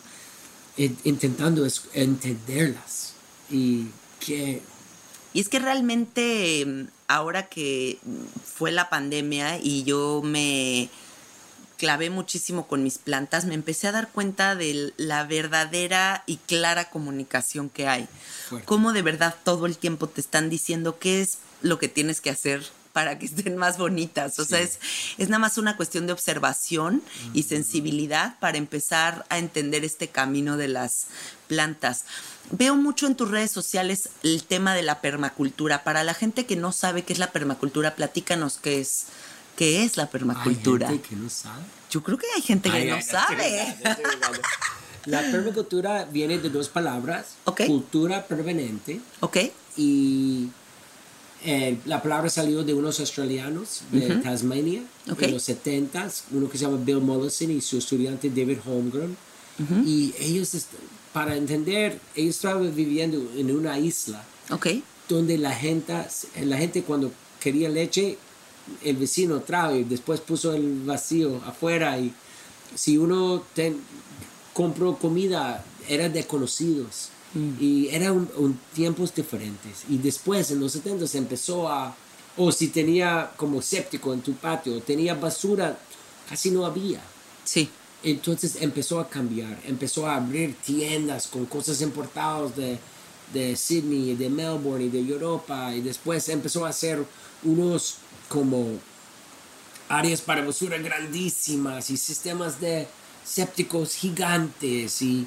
y, 0.76 0.92
intentando 1.04 1.66
entenderlas. 1.92 3.12
Y 3.50 3.87
que 4.21 4.62
Y 5.35 5.40
es 5.40 5.49
que 5.49 5.59
realmente 5.59 6.64
mm, 6.64 6.88
ahora 7.09 7.49
que 7.49 7.99
fue 8.45 8.71
la 8.73 8.88
pandemia 8.90 9.59
y 9.59 9.83
yo 9.85 10.21
me 10.25 10.88
clavé 11.78 12.11
muchísimo 12.11 12.66
con 12.66 12.82
mis 12.82 12.99
plantas, 12.99 13.47
me 13.47 13.54
empecé 13.54 13.88
a 13.88 13.92
dar 13.92 14.08
cuenta 14.11 14.54
de 14.54 14.92
la 14.97 15.25
verdadera 15.25 16.25
y 16.26 16.37
clara 16.37 16.90
comunicación 16.90 17.70
que 17.70 17.88
hay. 17.88 18.08
Fuerte. 18.49 18.66
Cómo 18.66 18.92
de 18.92 19.02
verdad 19.02 19.35
todo 19.44 19.64
el 19.64 19.78
tiempo 19.78 20.08
te 20.08 20.20
están 20.20 20.50
diciendo 20.50 20.99
qué 20.99 21.23
es 21.23 21.38
lo 21.62 21.78
que 21.78 21.88
tienes 21.88 22.20
que 22.20 22.30
hacer 22.30 22.62
para 22.92 23.18
que 23.18 23.26
estén 23.26 23.56
más 23.56 23.78
bonitas. 23.78 24.40
O 24.40 24.44
sea, 24.44 24.58
es, 24.58 24.80
es 25.18 25.28
nada 25.28 25.38
más 25.38 25.56
una 25.56 25.76
cuestión 25.76 26.08
de 26.08 26.12
observación 26.12 27.00
y 27.32 27.44
sensibilidad 27.44 28.38
para 28.40 28.58
empezar 28.58 29.25
a 29.28 29.38
entender 29.38 29.85
este 29.85 30.08
camino 30.08 30.56
de 30.56 30.66
las 30.66 31.06
plantas. 31.47 32.04
Veo 32.50 32.75
mucho 32.75 33.06
en 33.06 33.14
tus 33.14 33.30
redes 33.30 33.52
sociales 33.52 34.08
el 34.23 34.42
tema 34.42 34.75
de 34.75 34.82
la 34.82 35.00
permacultura. 35.00 35.85
Para 35.85 36.02
la 36.02 36.14
gente 36.14 36.44
que 36.44 36.56
no 36.56 36.73
sabe 36.73 37.04
qué 37.04 37.12
es 37.12 37.18
la 37.18 37.30
permacultura, 37.30 37.94
platícanos 37.94 38.56
qué 38.56 38.80
es, 38.80 39.06
qué 39.58 39.84
es 39.84 39.96
la 39.96 40.08
permacultura. 40.08 40.88
hay 40.88 40.94
gente 40.94 41.08
que 41.10 41.16
no 41.16 41.28
sabe. 41.28 41.62
Yo 41.90 42.02
creo 42.02 42.16
que 42.16 42.26
hay 42.36 42.42
gente 42.42 42.70
que 42.70 42.76
Ay, 42.76 42.88
no 42.88 42.94
ay, 42.96 43.02
sabe. 43.02 43.76
La 45.06 45.20
permacultura 45.22 46.04
viene 46.04 46.38
de 46.38 46.48
dos 46.50 46.68
palabras. 46.68 47.26
Ok. 47.44 47.62
Cultura 47.66 48.26
permanente 48.26 49.00
¿Ok? 49.20 49.38
y 49.76 50.48
eh, 51.44 51.78
la 51.86 52.02
palabra 52.02 52.28
salió 52.30 52.62
de 52.64 52.74
unos 52.74 52.98
australianos 53.00 53.82
de 53.92 54.16
Tasmania 54.16 54.82
Ok. 55.10 55.22
en 55.22 55.32
los 55.32 55.48
70s, 55.48 56.22
uno 56.32 56.48
que 56.50 56.58
se 56.58 56.64
llama 56.64 56.78
Bill 56.84 57.00
Mollison 57.00 57.50
y 57.50 57.60
su 57.60 57.78
estudiante 57.78 58.28
David 58.28 58.58
Holmgren. 58.66 59.16
Y 59.84 60.14
ellos, 60.20 60.52
para 61.12 61.34
entender, 61.36 61.98
ellos 62.14 62.36
estaban 62.36 62.72
viviendo 62.76 63.18
en 63.36 63.50
una 63.50 63.76
isla 63.78 64.22
¿Ok? 64.50 64.68
donde 65.08 65.36
la 65.36 65.52
gente, 65.52 65.94
la 66.42 66.56
gente 66.58 66.82
cuando 66.84 67.10
quería 67.40 67.68
leche, 67.68 68.18
el 68.84 68.96
vecino 68.96 69.40
trajo 69.40 69.75
y 69.76 69.84
después 69.84 70.20
puso 70.20 70.54
el 70.54 70.82
vacío 70.84 71.40
afuera 71.46 71.98
y 71.98 72.12
si 72.75 72.96
uno 72.98 73.42
ten- 73.54 73.80
compró 74.52 74.96
comida 74.96 75.64
era 75.88 76.08
de 76.08 76.26
conocidos 76.26 77.08
y 77.60 77.88
eran 77.88 78.28
un, 78.37 78.58
tiempos 78.75 79.14
diferentes 79.14 79.84
y 79.88 79.98
después 79.98 80.50
en 80.50 80.60
los 80.60 80.72
70 80.72 81.06
se 81.06 81.18
empezó 81.18 81.68
a 81.68 81.94
o 82.37 82.50
si 82.52 82.68
tenía 82.68 83.30
como 83.37 83.60
séptico 83.62 84.12
en 84.14 84.22
tu 84.22 84.32
patio 84.34 84.80
tenía 84.80 85.14
basura 85.14 85.78
casi 86.28 86.50
no 86.50 86.64
había 86.66 87.00
Sí. 87.44 87.68
entonces 88.02 88.56
empezó 88.60 88.98
a 89.00 89.08
cambiar, 89.08 89.58
empezó 89.66 90.06
a 90.06 90.16
abrir 90.16 90.54
tiendas 90.64 91.26
con 91.26 91.46
cosas 91.46 91.80
importadas 91.80 92.54
de, 92.56 92.78
de 93.32 93.56
Sydney, 93.56 94.14
de 94.16 94.28
Melbourne 94.30 94.84
y 94.84 94.88
de 94.88 95.00
Europa. 95.00 95.75
Y 95.75 95.80
después 95.80 96.28
empezó 96.28 96.64
a 96.66 96.68
hacer 96.70 97.02
unos 97.42 97.96
como 98.28 98.78
áreas 99.88 100.20
para 100.20 100.44
basura 100.44 100.78
grandísimas 100.78 101.90
y 101.90 101.97
sistemas 101.97 102.61
de 102.61 102.87
sépticos 103.25 103.94
gigantes 103.94 105.02
y, 105.02 105.26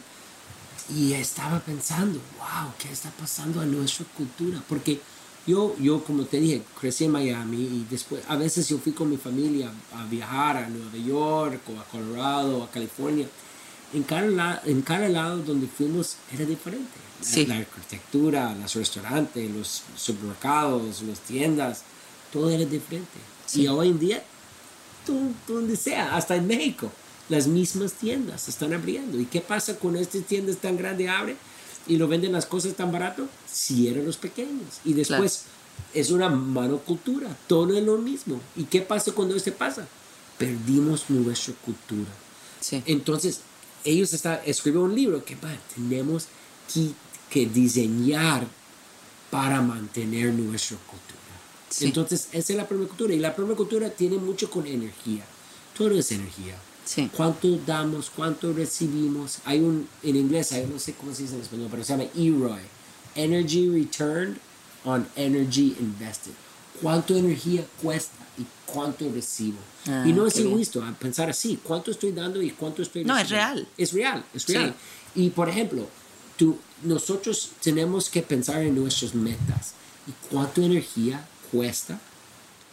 y 0.96 1.14
estaba 1.14 1.60
pensando, 1.60 2.20
wow, 2.38 2.74
¿qué 2.80 2.92
está 2.92 3.10
pasando 3.12 3.62
en 3.62 3.72
nuestra 3.72 4.06
cultura? 4.16 4.62
Porque 4.68 5.00
yo, 5.48 5.76
yo, 5.80 6.04
como 6.04 6.26
te 6.26 6.40
dije, 6.40 6.62
crecí 6.80 7.06
en 7.06 7.12
Miami 7.12 7.58
y 7.58 7.88
después, 7.90 8.24
a 8.28 8.36
veces 8.36 8.68
yo 8.70 8.78
fui 8.78 8.92
con 8.92 9.10
mi 9.10 9.18
familia 9.18 9.72
a 9.96 10.06
viajar 10.06 10.58
a 10.58 10.70
Nueva 10.70 10.98
York 10.98 11.62
o 11.76 11.80
a 11.80 11.84
Colorado 11.86 12.60
o 12.60 12.64
a 12.64 12.70
California. 12.70 13.28
En 13.94 14.04
cada, 14.04 14.62
en 14.66 14.82
cada 14.84 15.10
lado 15.10 15.38
donde 15.40 15.68
fuimos 15.68 16.16
era 16.34 16.46
diferente. 16.46 16.88
Sí. 17.22 17.46
La, 17.46 17.58
arquitectura, 17.58 18.56
los 18.56 18.76
restaurantes, 18.76 19.52
los 19.52 19.84
supermercados, 19.96 21.02
las 21.04 21.20
tiendas, 21.20 21.84
todo 22.32 22.50
era 22.50 22.66
diferente. 22.66 23.20
Y 23.54 23.68
hoy 23.68 23.90
en 23.90 24.00
día, 24.00 24.24
tú, 25.06 25.34
donde 25.48 25.76
sea, 25.76 26.16
hasta 26.16 26.36
en 26.36 26.48
México, 26.48 26.92
las 27.30 27.48
mismas 27.48 27.94
tiendas 27.94 28.48
están 28.48 28.74
abriendo. 28.74 29.20
¿Y 29.20 29.26
qué 29.26 29.42
pasa 29.42 29.78
con 29.78 29.96
estas 29.96 30.24
tiendas 30.24 30.58
tan 30.58 30.78
grandes 30.78 31.10
abre 31.10 31.36
y 31.88 31.98
lo 31.98 32.08
venden 32.08 32.34
las 32.34 32.46
cosas 32.46 32.76
tan 32.76 32.92
barato? 32.92 33.28
Cierran 33.52 34.06
los 34.06 34.18
pequeños. 34.18 34.80
Y 34.84 34.94
después 34.94 35.46
es 35.94 36.12
una 36.12 36.30
monocultura, 36.30 37.36
todo 37.48 37.76
es 37.76 37.84
lo 37.84 37.98
mismo. 37.98 38.40
¿Y 38.56 38.66
qué 38.66 38.82
pasa 38.82 39.12
cuando 39.12 39.36
esto 39.36 39.54
pasa? 39.54 39.88
Perdimos 40.38 41.10
nuestra 41.10 41.54
cultura. 41.66 42.10
Sí. 42.60 42.82
Entonces, 42.86 43.42
ellos 43.84 44.14
están, 44.14 44.40
escriben 44.46 44.82
un 44.82 44.96
libro 44.96 45.24
que 45.24 45.38
tenemos 45.76 46.28
que, 46.74 46.92
que 47.30 47.46
diseñar 47.46 48.48
para 49.30 49.62
mantener 49.62 50.34
nuestra 50.34 50.78
cultura. 50.78 51.21
Sí. 51.72 51.86
Entonces, 51.86 52.28
esa 52.34 52.54
es 52.54 52.58
la 52.58 52.68
permacultura. 52.68 53.14
Y 53.14 53.20
la 53.20 53.36
permacultura 53.36 53.90
tiene 53.90 54.18
mucho 54.18 54.50
con 54.52 54.68
energía. 54.68 55.24
Todo 55.78 55.98
es 55.98 56.12
energía. 56.12 56.58
Sí. 56.86 57.10
¿Cuánto 57.16 57.58
damos? 57.66 58.10
¿Cuánto 58.10 58.52
recibimos? 58.54 59.38
Hay 59.46 59.60
un, 59.60 59.88
en 60.04 60.16
inglés, 60.16 60.52
hay, 60.52 60.66
no 60.68 60.78
sé 60.80 60.94
cómo 60.94 61.14
se 61.16 61.24
dice 61.24 61.36
en 61.36 61.42
español, 61.42 61.68
pero 61.72 61.84
se 61.84 61.94
llama 61.94 62.10
EROI. 62.16 62.62
Energy 63.16 63.70
Returned 63.70 64.38
on 64.84 65.08
Energy 65.16 65.76
Invested. 65.80 66.32
¿Cuánto 66.82 67.16
energía 67.16 67.66
cuesta 67.82 68.16
y 68.38 68.46
cuánto 68.66 69.10
recibo? 69.12 69.58
Ah, 69.88 70.04
y 70.06 70.14
no 70.14 70.26
es 70.28 70.38
egoísta 70.38 70.80
pensar 71.00 71.30
así. 71.30 71.60
¿Cuánto 71.64 71.92
estoy 71.92 72.12
dando 72.12 72.42
y 72.42 72.52
cuánto 72.52 72.82
estoy 72.82 73.04
No, 73.06 73.16
es 73.18 73.30
recibiendo? 73.30 73.54
real. 73.56 73.68
Es 73.78 73.94
real, 73.94 74.26
es 74.34 74.44
Sí. 74.44 74.54
real. 74.54 74.76
Y 75.16 75.30
por 75.30 75.50
ejemplo, 75.50 75.88
tú, 76.38 76.58
nosotros 76.84 77.52
tenemos 77.62 78.10
que 78.10 78.22
pensar 78.22 78.62
en 78.64 78.76
nuestras 78.76 79.14
metas 79.14 79.74
y 80.08 80.12
cuánto 80.34 80.62
energía 80.64 81.28
cuesta 81.52 82.00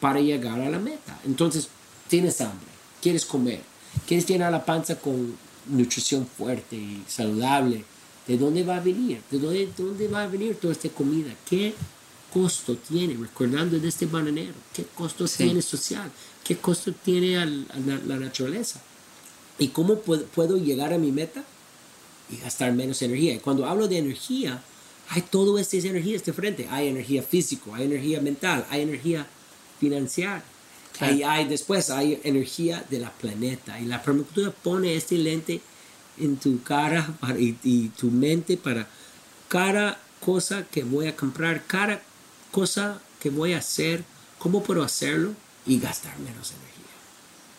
para 0.01 0.21
llegar 0.21 0.61
a 0.61 0.71
la 0.71 0.79
meta. 0.79 1.19
Entonces, 1.25 1.69
tienes 2.09 2.41
hambre, 2.41 2.69
quieres 3.03 3.25
comer, 3.25 3.61
quieres 4.07 4.27
llenar 4.27 4.53
la 4.53 4.65
panza 4.65 4.99
con 4.99 5.37
nutrición 5.67 6.27
fuerte 6.27 6.77
y 6.77 7.03
saludable. 7.09 7.85
¿De 8.27 8.37
dónde 8.37 8.63
va 8.63 8.77
a 8.77 8.81
venir? 8.81 9.23
¿De 9.31 9.39
dónde, 9.39 9.67
de 9.67 9.73
dónde 9.83 10.09
va 10.09 10.23
a 10.25 10.27
venir 10.27 10.57
toda 10.61 10.73
esta 10.73 10.89
comida? 10.91 11.31
¿Qué 11.49 11.75
costo 12.33 12.77
tiene? 12.77 13.15
Recordando 13.15 13.79
de 13.79 13.89
este 13.89 14.05
bananero, 14.07 14.53
¿qué 14.75 14.85
costo 14.95 15.27
Sí. 15.27 15.45
tiene 15.45 15.63
social? 15.63 16.11
¿Qué 16.45 16.57
costo 16.59 16.93
tiene 16.93 17.39
al- 17.39 17.67
a 17.73 17.79
la, 17.81 17.97
la 18.07 18.17
naturaleza? 18.17 18.81
¿Y 19.59 19.69
cómo 19.69 19.97
puedo, 20.01 20.25
puedo 20.27 20.57
llegar 20.57 20.93
a 20.93 20.99
mi 20.99 21.11
meta? 21.13 21.43
y 22.31 22.37
gastar 22.37 22.71
menos 22.75 23.01
energía. 23.01 23.33
Y 23.33 23.39
cuando 23.39 23.65
hablo 23.65 23.89
de 23.89 23.97
energía, 23.97 24.63
hay 25.11 25.23
todas 25.23 25.63
estas 25.73 25.85
energías 25.91 26.25
diferentes. 26.25 26.67
Hay 26.71 26.89
energía 26.89 27.23
física, 27.23 27.71
hay 27.75 27.85
energía 27.87 28.21
mental, 28.21 28.67
hay 28.71 28.83
energía 28.83 29.27
financiera. 29.81 30.43
Claro. 30.97 31.15
Hay, 31.15 31.23
hay- 31.23 31.49
después 31.49 31.91
hay 31.91 32.21
energía 32.25 32.85
de 32.91 32.99
la 33.01 33.11
planeta. 33.13 33.79
Y 33.81 33.85
la 33.87 34.03
permacultura 34.03 34.51
pone 34.51 34.95
este 34.97 35.17
lente 35.17 35.61
en 36.19 36.37
tu 36.37 36.63
cara 36.63 37.07
para- 37.21 37.39
y, 37.39 37.57
y 37.63 37.89
tu 37.91 38.11
mente 38.11 38.57
para 38.57 38.89
cada 39.49 39.99
cosa 40.21 40.67
que 40.71 40.83
voy 40.85 41.07
a 41.07 41.17
comprar, 41.17 41.65
cada 41.67 42.03
cosa 42.51 43.01
que 43.21 43.31
voy 43.31 43.53
a 43.53 43.59
hacer, 43.59 44.05
cómo 44.39 44.63
puedo 44.63 44.83
hacerlo 44.83 45.33
y 45.67 45.79
gastar 45.79 46.19
menos 46.19 46.51
energía. 46.51 46.65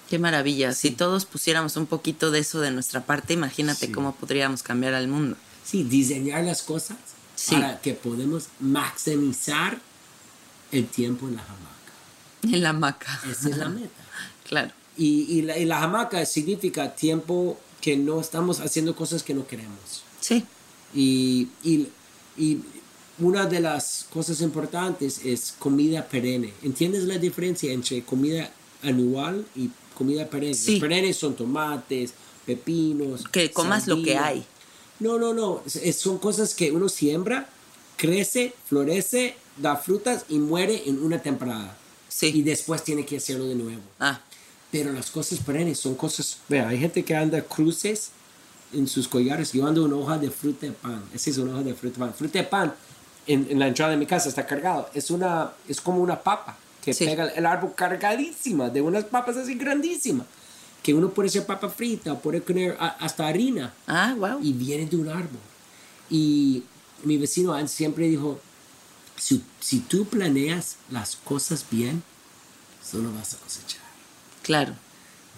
Qué 0.10 0.20
maravilla. 0.20 0.74
Si 0.74 0.92
todos 0.92 1.26
pusiéramos 1.26 1.78
un 1.78 1.86
poquito 1.86 2.32
de 2.32 2.40
eso 2.40 2.60
de 2.60 2.72
nuestra 2.72 3.06
parte, 3.06 3.34
imagínate 3.34 3.88
Sí. 3.88 3.92
cómo 3.92 4.16
podríamos 4.16 4.64
cambiar 4.64 4.94
al 4.94 5.08
mundo. 5.08 5.38
Sí, 5.64 5.84
diseñar 5.84 6.44
las 6.44 6.64
cosas 6.64 6.98
Sí. 7.42 7.56
para 7.56 7.80
que 7.80 7.94
podamos 7.94 8.48
maximizar 8.60 9.80
el 10.74 10.88
tiempo 10.88 11.28
en 11.30 11.38
la 11.38 11.44
hamaca. 11.44 12.54
En 12.56 12.64
la 12.64 12.70
hamaca. 12.72 13.20
Esa 13.32 13.50
es 13.50 13.58
la 13.58 13.70
meta. 13.80 14.04
Claro. 14.46 14.72
Y, 14.98 15.38
y 15.38 15.42
la, 15.44 15.58
y 15.58 15.64
la 15.64 15.82
hamaca 15.82 16.26
significa 16.26 16.94
tiempo 16.96 17.58
que 17.80 17.96
no 17.96 18.20
estamos 18.20 18.60
haciendo 18.60 18.94
cosas 18.94 19.24
que 19.24 19.34
no 19.34 19.48
queremos. 19.48 20.04
Sí. 20.20 20.44
Y, 20.94 21.48
y, 21.64 21.88
y 22.38 22.60
una 23.20 23.46
de 23.46 23.62
las 23.62 24.06
cosas 24.12 24.42
importantes 24.42 25.24
es 25.24 25.54
comida 25.58 26.06
perenne. 26.06 26.54
¿Entiendes 26.62 27.06
la 27.06 27.18
diferencia 27.18 27.72
entre 27.72 28.04
comida 28.04 28.52
anual 28.84 29.46
y 29.56 29.70
comida 29.98 30.28
perenne? 30.30 30.56
Sí. 30.56 30.72
Los 30.72 30.82
perennes 30.82 31.16
son 31.16 31.36
tomates, 31.36 32.14
pepinos. 32.46 33.24
Que 33.32 33.50
comas 33.52 33.88
lo 33.88 34.04
que 34.04 34.18
hay. 34.18 34.46
No, 35.00 35.18
no, 35.18 35.34
no. 35.34 35.62
Es- 35.66 36.00
son 36.00 36.18
cosas 36.18 36.54
que 36.54 36.72
uno 36.72 36.90
siembra, 36.90 37.48
crece, 37.98 38.54
florece, 38.68 39.36
da 39.58 39.76
frutas 39.76 40.26
y 40.30 40.40
muere 40.40 40.84
en 40.86 41.02
una 41.04 41.22
temporada. 41.22 41.76
Sí. 42.08 42.28
Y 42.34 42.42
después 42.44 42.84
tiene 42.84 43.06
que 43.06 43.18
hacerlo 43.18 43.46
de 43.46 43.56
nuevo. 43.56 43.82
Ah, 44.00 44.22
Pero 44.72 44.92
las 44.94 45.10
cosas 45.10 45.40
perennes 45.40 45.80
son 45.80 45.96
cosas. 45.96 46.38
Vea, 46.48 46.68
hay 46.70 46.78
gente 46.80 47.04
que 47.04 47.16
anda 47.16 47.42
cruces 47.42 48.10
en 48.72 48.88
sus 48.88 49.08
collares. 49.08 49.52
Yo 49.52 49.66
ando 49.66 49.84
una 49.84 49.96
hoja 49.96 50.18
de 50.20 50.30
fruta 50.30 50.68
de 50.68 50.74
pan. 50.74 51.04
Esa 51.14 51.30
es 51.32 51.38
una 51.40 51.54
hoja 51.54 51.64
de 51.64 51.74
fruta 51.74 51.96
de 51.96 52.00
pan. 52.06 52.14
Fruta 52.14 52.38
de 52.40 52.46
pan 52.46 52.76
en, 53.26 53.48
en 53.50 53.58
la 53.58 53.68
entrada 53.68 53.92
de 53.92 53.98
mi 53.98 54.06
casa 54.06 54.30
está 54.30 54.46
cargado. 54.46 54.88
Es, 54.94 55.10
una, 55.10 55.54
es 55.68 55.82
como 55.82 56.02
una 56.04 56.22
papa 56.22 56.56
que 56.84 56.94
Sí. 56.94 57.06
pega 57.06 57.28
el 57.30 57.46
árbol 57.48 57.74
cargadísima 57.76 58.70
de 58.70 58.82
unas 58.82 59.06
papas 59.06 59.38
así 59.38 59.56
grandísimas. 59.56 60.28
Que 60.84 60.94
uno 60.94 61.10
puede 61.10 61.30
hacer 61.30 61.46
papa 61.46 61.70
frita, 61.70 62.20
puede 62.20 62.42
poner 62.42 62.78
hasta 62.80 63.28
harina 63.28 63.74
ah, 63.88 64.16
wow. 64.18 64.40
y 64.42 64.54
viene 64.54 64.86
de 64.86 64.98
un 64.98 65.10
árbol. 65.10 65.42
Y 66.10 66.64
mi 67.04 67.18
vecino 67.18 67.68
siempre 67.68 68.08
dijo, 68.08 68.40
si, 69.18 69.44
si 69.60 69.80
tú 69.80 70.06
planeas 70.06 70.78
las 70.90 71.18
cosas 71.18 71.66
bien, 71.70 72.02
solo 72.84 73.12
vas 73.14 73.34
a 73.34 73.38
cosechar. 73.38 73.82
Claro. 74.42 74.74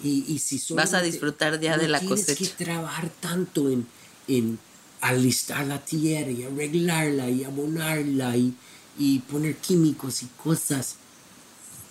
Y, 0.03 0.25
y 0.27 0.39
si 0.39 0.73
Vas 0.73 0.93
a 0.93 1.01
disfrutar 1.01 1.59
ya 1.59 1.77
de 1.77 1.87
la 1.87 1.99
tienes 1.99 2.21
cosecha. 2.25 2.39
que 2.57 2.63
trabajar 2.65 3.11
tanto 3.19 3.69
en, 3.69 3.85
en 4.27 4.59
alistar 5.01 5.65
la 5.67 5.83
tierra 5.83 6.31
y 6.31 6.43
arreglarla 6.43 7.29
y 7.29 7.43
abonarla 7.43 8.37
y, 8.37 8.53
y 8.97 9.19
poner 9.19 9.57
químicos 9.57 10.23
y 10.23 10.27
cosas. 10.41 10.95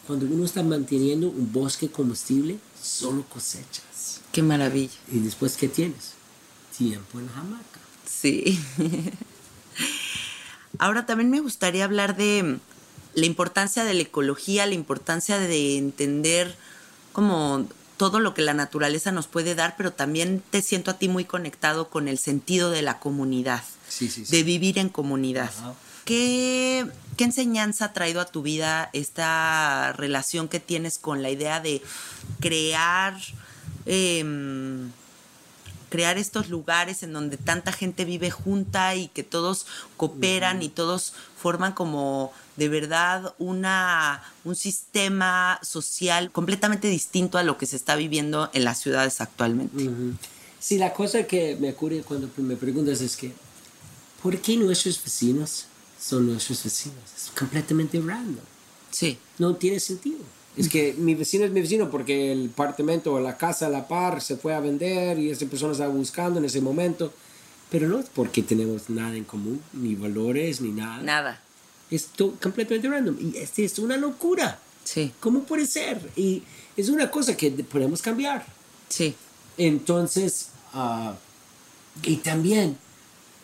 Cuando 0.06 0.26
uno 0.26 0.44
está 0.44 0.62
manteniendo 0.62 1.28
un 1.28 1.52
bosque 1.52 1.88
combustible, 1.88 2.58
solo 2.82 3.24
cosechas. 3.24 4.20
Qué 4.32 4.42
maravilla. 4.42 4.94
¿Y 5.12 5.18
después 5.20 5.56
qué 5.56 5.68
tienes? 5.68 6.12
Tiempo 6.76 7.18
en 7.18 7.26
la 7.26 7.32
hamaca. 7.38 7.80
Sí. 8.06 8.58
Ahora 10.78 11.04
también 11.06 11.30
me 11.30 11.40
gustaría 11.40 11.84
hablar 11.84 12.16
de 12.16 12.58
la 13.14 13.26
importancia 13.26 13.84
de 13.84 13.94
la 13.94 14.02
ecología, 14.02 14.66
la 14.66 14.74
importancia 14.74 15.38
de 15.38 15.76
entender 15.78 16.56
como 17.12 17.68
todo 17.96 18.20
lo 18.20 18.32
que 18.34 18.42
la 18.42 18.54
naturaleza 18.54 19.12
nos 19.12 19.26
puede 19.26 19.54
dar, 19.54 19.74
pero 19.76 19.92
también 19.92 20.42
te 20.50 20.62
siento 20.62 20.90
a 20.90 20.98
ti 20.98 21.08
muy 21.08 21.24
conectado 21.24 21.90
con 21.90 22.08
el 22.08 22.18
sentido 22.18 22.70
de 22.70 22.82
la 22.82 22.98
comunidad, 22.98 23.62
Sí, 23.88 24.08
sí, 24.08 24.24
sí. 24.24 24.34
de 24.36 24.42
vivir 24.42 24.78
en 24.78 24.88
comunidad. 24.88 25.50
Ajá. 25.58 25.74
¿Qué, 26.10 26.88
¿Qué 27.16 27.22
enseñanza 27.22 27.84
ha 27.84 27.92
traído 27.92 28.20
a 28.20 28.24
tu 28.24 28.42
vida 28.42 28.90
esta 28.92 29.92
relación 29.92 30.48
que 30.48 30.58
tienes 30.58 30.98
con 30.98 31.22
la 31.22 31.30
idea 31.30 31.60
de 31.60 31.82
crear, 32.40 33.16
em, 33.86 34.90
crear 35.88 36.18
estos 36.18 36.48
lugares 36.48 37.04
en 37.04 37.12
donde 37.12 37.36
tanta 37.36 37.70
gente 37.70 38.04
vive 38.04 38.28
junta 38.32 38.96
y 38.96 39.06
que 39.06 39.22
todos 39.22 39.68
cooperan 39.96 40.64
y 40.64 40.68
todos 40.68 41.14
forman 41.40 41.74
como 41.74 42.32
de 42.56 42.68
verdad 42.68 43.32
una, 43.38 44.24
un 44.42 44.56
sistema 44.56 45.60
social 45.62 46.32
completamente 46.32 46.88
distinto 46.88 47.38
a 47.38 47.44
lo 47.44 47.56
que 47.56 47.66
se 47.66 47.76
está 47.76 47.94
viviendo 47.94 48.50
en 48.52 48.64
las 48.64 48.80
ciudades 48.80 49.20
actualmente? 49.20 49.88
Sí, 50.58 50.76
la 50.76 50.92
cosa 50.92 51.22
que 51.28 51.54
me 51.60 51.70
ocurre 51.70 52.02
cuando 52.02 52.28
me 52.38 52.56
preguntas 52.56 53.00
es 53.00 53.16
que, 53.16 53.32
¿por 54.20 54.36
qué 54.40 54.56
nuestros 54.56 55.00
vecinos 55.04 55.66
son 56.00 56.26
nuestros 56.26 56.64
vecinos? 56.64 56.98
Es 57.16 57.30
completamente 57.38 58.00
random. 58.00 58.44
Sí, 58.90 59.18
No 59.38 59.54
tiene 59.56 59.78
sentido. 59.78 60.18
Es 60.56 60.68
que 60.68 60.94
mi 60.94 61.14
vecino 61.14 61.44
es 61.44 61.52
mi 61.52 61.60
vecino 61.60 61.90
porque 61.90 62.32
el 62.32 62.50
apartamento 62.52 63.14
o 63.14 63.20
la 63.20 63.36
casa 63.36 63.66
a 63.66 63.70
la 63.70 63.86
par 63.86 64.20
se 64.20 64.36
fue 64.36 64.52
a 64.52 64.60
vender 64.60 65.18
y 65.18 65.30
esa 65.30 65.46
persona 65.46 65.72
estaba 65.72 65.92
buscando 65.92 66.40
en 66.40 66.44
ese 66.44 66.60
momento. 66.60 67.12
Pero 67.70 67.88
no 67.88 68.00
es 68.00 68.06
porque 68.12 68.42
tenemos 68.42 68.90
nada 68.90 69.14
en 69.14 69.24
común, 69.24 69.62
ni 69.72 69.94
valores, 69.94 70.60
ni 70.60 70.72
nada. 70.72 71.02
nada. 71.02 71.40
Es 71.88 72.08
completamente 72.40 72.88
random. 72.88 73.16
Y 73.20 73.36
este 73.36 73.64
es 73.64 73.78
una 73.78 73.96
locura. 73.96 74.58
Sí. 74.82 75.12
¿Cómo 75.20 75.44
puede 75.44 75.66
ser? 75.66 76.10
Y 76.16 76.42
es 76.76 76.88
una 76.88 77.10
cosa 77.10 77.36
que 77.36 77.50
podemos 77.50 78.02
cambiar. 78.02 78.44
Sí. 78.88 79.14
Entonces, 79.56 80.48
ah, 80.72 81.14
y 82.02 82.16
también 82.16 82.76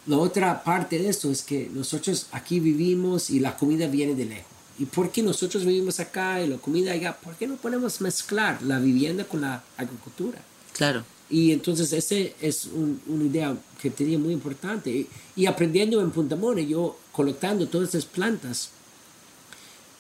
la 0.07 0.19
otra 0.19 0.63
parte 0.63 0.99
de 0.99 1.09
esto 1.09 1.31
es 1.31 1.43
que 1.43 1.69
nosotros 1.73 2.27
aquí 2.33 2.61
vivimos 2.61 3.31
y 3.31 3.41
la 3.41 3.57
comida 3.57 3.87
viene 3.89 4.15
de 4.15 4.25
lejos. 4.27 4.53
¿Y 4.79 4.85
por 4.85 5.11
qué 5.11 5.23
nosotros 5.23 5.65
vivimos 5.65 5.99
acá 6.01 6.43
y 6.43 6.49
la 6.49 6.59
comida 6.59 6.93
allá? 6.93 7.17
¿Por 7.17 7.35
qué 7.37 7.47
no 7.47 7.57
podemos 7.57 8.01
mezclar 8.01 8.63
la 8.63 8.79
vivienda 8.79 9.25
con 9.25 9.41
la 9.41 9.65
agricultura? 9.77 10.39
Claro. 10.75 11.03
Y 11.31 11.51
entonces 11.53 11.93
ese 11.93 12.35
es 12.41 12.67
un- 12.67 13.01
una 13.09 13.25
idea 13.25 13.57
que 13.81 13.91
tenía 13.91 14.19
muy 14.19 14.33
importante. 14.33 14.91
Y, 14.91 15.09
y 15.35 15.47
aprendiendo 15.47 16.01
en 16.01 16.11
Punta 16.11 16.37
Mora, 16.37 16.61
yo 16.61 16.97
colectando 17.11 17.67
todas 17.67 17.89
estas 17.89 18.05
plantas, 18.05 18.71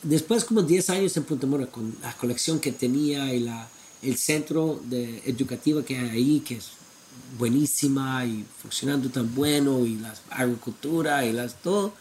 después 0.02 0.44
como 0.44 0.62
10 0.62 0.90
años 0.90 1.16
en 1.16 1.24
Punta 1.24 1.46
Mora, 1.46 1.66
con 1.66 1.96
la 2.02 2.12
colección 2.16 2.60
que 2.60 2.70
tenía 2.72 3.32
y 3.34 3.40
la, 3.40 3.68
el 4.02 4.16
centro 4.18 4.80
de, 4.84 5.22
educativo 5.26 5.82
que 5.84 5.96
hay 5.98 6.08
ahí, 6.10 6.40
que 6.40 6.56
es 6.56 6.68
buenísima 7.38 8.24
y 8.24 8.44
funcionando 8.62 9.08
tan 9.10 9.34
bueno, 9.34 9.84
y 9.84 9.96
la 9.96 10.14
agricultura 10.30 11.24
y 11.24 11.32
las 11.32 11.60
todo, 11.62 11.92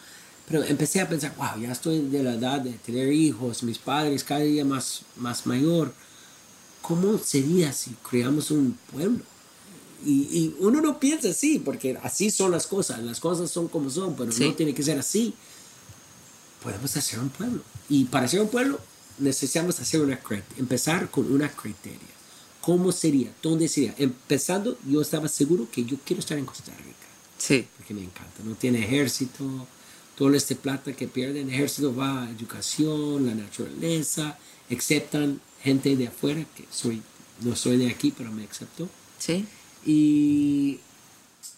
pero 0.48 0.62
empecé 0.64 1.00
a 1.00 1.08
pensar, 1.08 1.34
wow, 1.36 1.60
ya 1.60 1.72
estoy 1.72 2.00
de 2.08 2.22
la 2.22 2.34
edad 2.34 2.60
de 2.60 2.72
tener 2.72 3.12
hijos, 3.12 3.62
mis 3.62 3.78
padres 3.78 4.22
cada 4.24 4.40
día 4.40 4.64
más, 4.64 5.02
más 5.16 5.46
mayor. 5.46 5.92
¿Cómo 6.82 7.18
sería 7.18 7.72
si 7.72 7.90
creamos 8.08 8.50
un 8.52 8.78
pueblo? 8.92 9.24
Y, 10.04 10.12
y 10.38 10.56
uno 10.60 10.80
no 10.80 11.00
piensa 11.00 11.30
así, 11.30 11.58
porque 11.58 11.98
así 12.02 12.30
son 12.30 12.52
las 12.52 12.66
cosas, 12.66 13.02
las 13.02 13.18
cosas 13.18 13.50
son 13.50 13.66
como 13.68 13.90
son, 13.90 14.14
pero 14.14 14.30
Sí. 14.30 14.44
no 14.46 14.54
tiene 14.54 14.72
que 14.72 14.82
ser 14.84 14.98
así. 14.98 15.34
Podemos 16.62 16.96
hacer 16.96 17.18
un 17.18 17.30
pueblo. 17.30 17.62
Y 17.88 18.04
para 18.04 18.26
hacer 18.26 18.40
un 18.40 18.48
pueblo 18.48 18.78
necesitamos 19.18 19.80
hacer 19.80 20.00
una 20.00 20.20
empezar 20.58 21.10
con 21.10 21.32
una 21.32 21.48
criteria. 21.48 21.98
¿Cómo 22.66 22.90
sería? 22.90 23.32
¿Dónde 23.42 23.68
sería? 23.68 23.94
Empezando, 23.96 24.76
yo 24.84 25.00
estaba 25.00 25.28
seguro 25.28 25.68
que 25.70 25.84
yo 25.84 25.96
quiero 26.04 26.18
estar 26.18 26.36
en 26.36 26.44
Costa 26.44 26.72
Rica 26.78 27.06
Sí. 27.38 27.64
porque 27.76 27.94
me 27.94 28.02
encanta. 28.02 28.42
No 28.44 28.56
tiene 28.56 28.80
ejército, 28.84 29.44
todo 30.18 30.34
este 30.34 30.56
plata 30.56 30.92
que 30.92 31.06
pierden, 31.06 31.48
ejército 31.48 31.94
va 31.94 32.24
a 32.24 32.30
educación, 32.30 33.24
la 33.26 33.36
naturaleza, 33.36 34.36
aceptan 34.68 35.40
gente 35.62 35.94
de 35.94 36.08
afuera, 36.08 36.44
que 36.56 36.64
soy, 36.72 37.00
no 37.42 37.54
soy 37.54 37.76
de 37.76 37.88
aquí, 37.88 38.12
pero 38.16 38.32
me 38.32 38.42
aceptó. 38.44 38.88
Sí. 39.18 39.44
Y 39.84 40.80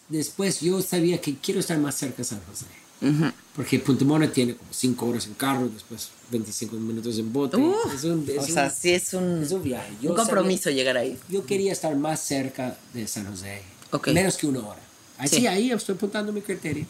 después 0.09 0.61
yo 0.61 0.79
sabía 0.83 1.19
que 1.19 1.37
quiero 1.37 1.59
estar 1.59 1.79
más 1.79 1.95
cerca 1.95 2.17
de 2.17 2.23
San 2.25 2.41
José, 2.45 2.65
Ujú. 3.01 3.31
Porque 3.59 3.77
Punta 3.77 4.31
tiene 4.31 4.55
como 4.55 4.71
5 4.71 5.05
horas 5.05 5.27
en 5.27 5.33
carro, 5.33 5.67
después 5.67 6.11
25 6.31 6.77
minutos 6.77 7.17
en 7.19 7.33
bote. 7.33 7.57
Uh, 7.57 7.75
es 7.93 8.05
un, 8.05 8.23
es 8.29 8.37
o 8.37 8.41
un- 8.41 8.47
sea, 8.47 8.69
sí 8.69 8.91
es 8.91 9.13
un, 9.13 9.43
es 9.43 9.51
un 9.51 9.61
viaje. 9.61 9.91
Yo 10.01 10.11
un 10.11 10.15
compromiso 10.15 10.63
sabía- 10.63 10.77
llegar 10.77 10.95
ahí. 10.95 11.19
yo 11.27 11.45
quería 11.45 11.73
estar 11.73 11.93
más 11.97 12.21
cerca 12.21 12.77
de 12.93 13.05
San 13.05 13.25
José. 13.29 13.61
Ok. 13.91 14.07
Menos 14.09 14.37
que 14.37 14.47
una 14.47 14.59
hora. 14.61 14.79
Así 15.17 15.37
Sí. 15.41 15.47
ahí 15.47 15.71
estoy 15.71 15.95
apuntando 15.95 16.31
mi 16.31 16.41
criterio. 16.41 16.85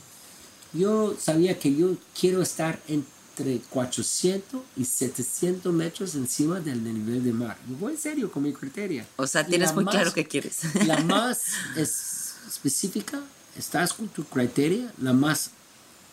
Yo 0.71 1.15
sabía 1.19 1.57
que 1.57 1.73
yo 1.75 1.97
quiero 2.19 2.43
estar 2.43 2.79
entre 2.87 3.61
400 3.71 4.61
y 4.77 4.85
700 4.85 5.73
metros 5.73 6.13
encima 6.13 6.59
del 6.59 6.83
nivel 6.83 7.23
del 7.23 7.33
mar. 7.33 7.57
Yo 7.67 7.77
voy 7.77 7.93
en 7.93 7.99
serio 7.99 8.31
con 8.31 8.43
mi 8.43 8.53
criterio. 8.53 9.05
O 9.15 9.25
sea, 9.25 9.41
Y 9.41 9.45
tienes 9.49 9.73
muy 9.73 9.85
más- 9.85 9.95
claro 9.95 10.13
qué 10.13 10.27
quieres. 10.27 10.57
La 10.85 10.97
más 11.03 11.41
es- 11.75 12.33
específica, 12.47 13.21
estás 13.57 13.91
con 13.93 14.07
tu 14.09 14.23
criterio, 14.25 14.91
la 15.01 15.13
más 15.13 15.49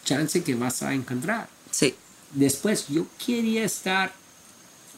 chance 0.07 0.43
que 0.43 0.55
vas 0.55 0.83
a 0.83 0.95
encontrar. 0.95 1.49
sí. 1.71 1.95
Después, 2.33 2.89
yo 2.89 3.07
quería 3.25 3.65
estar 3.65 4.13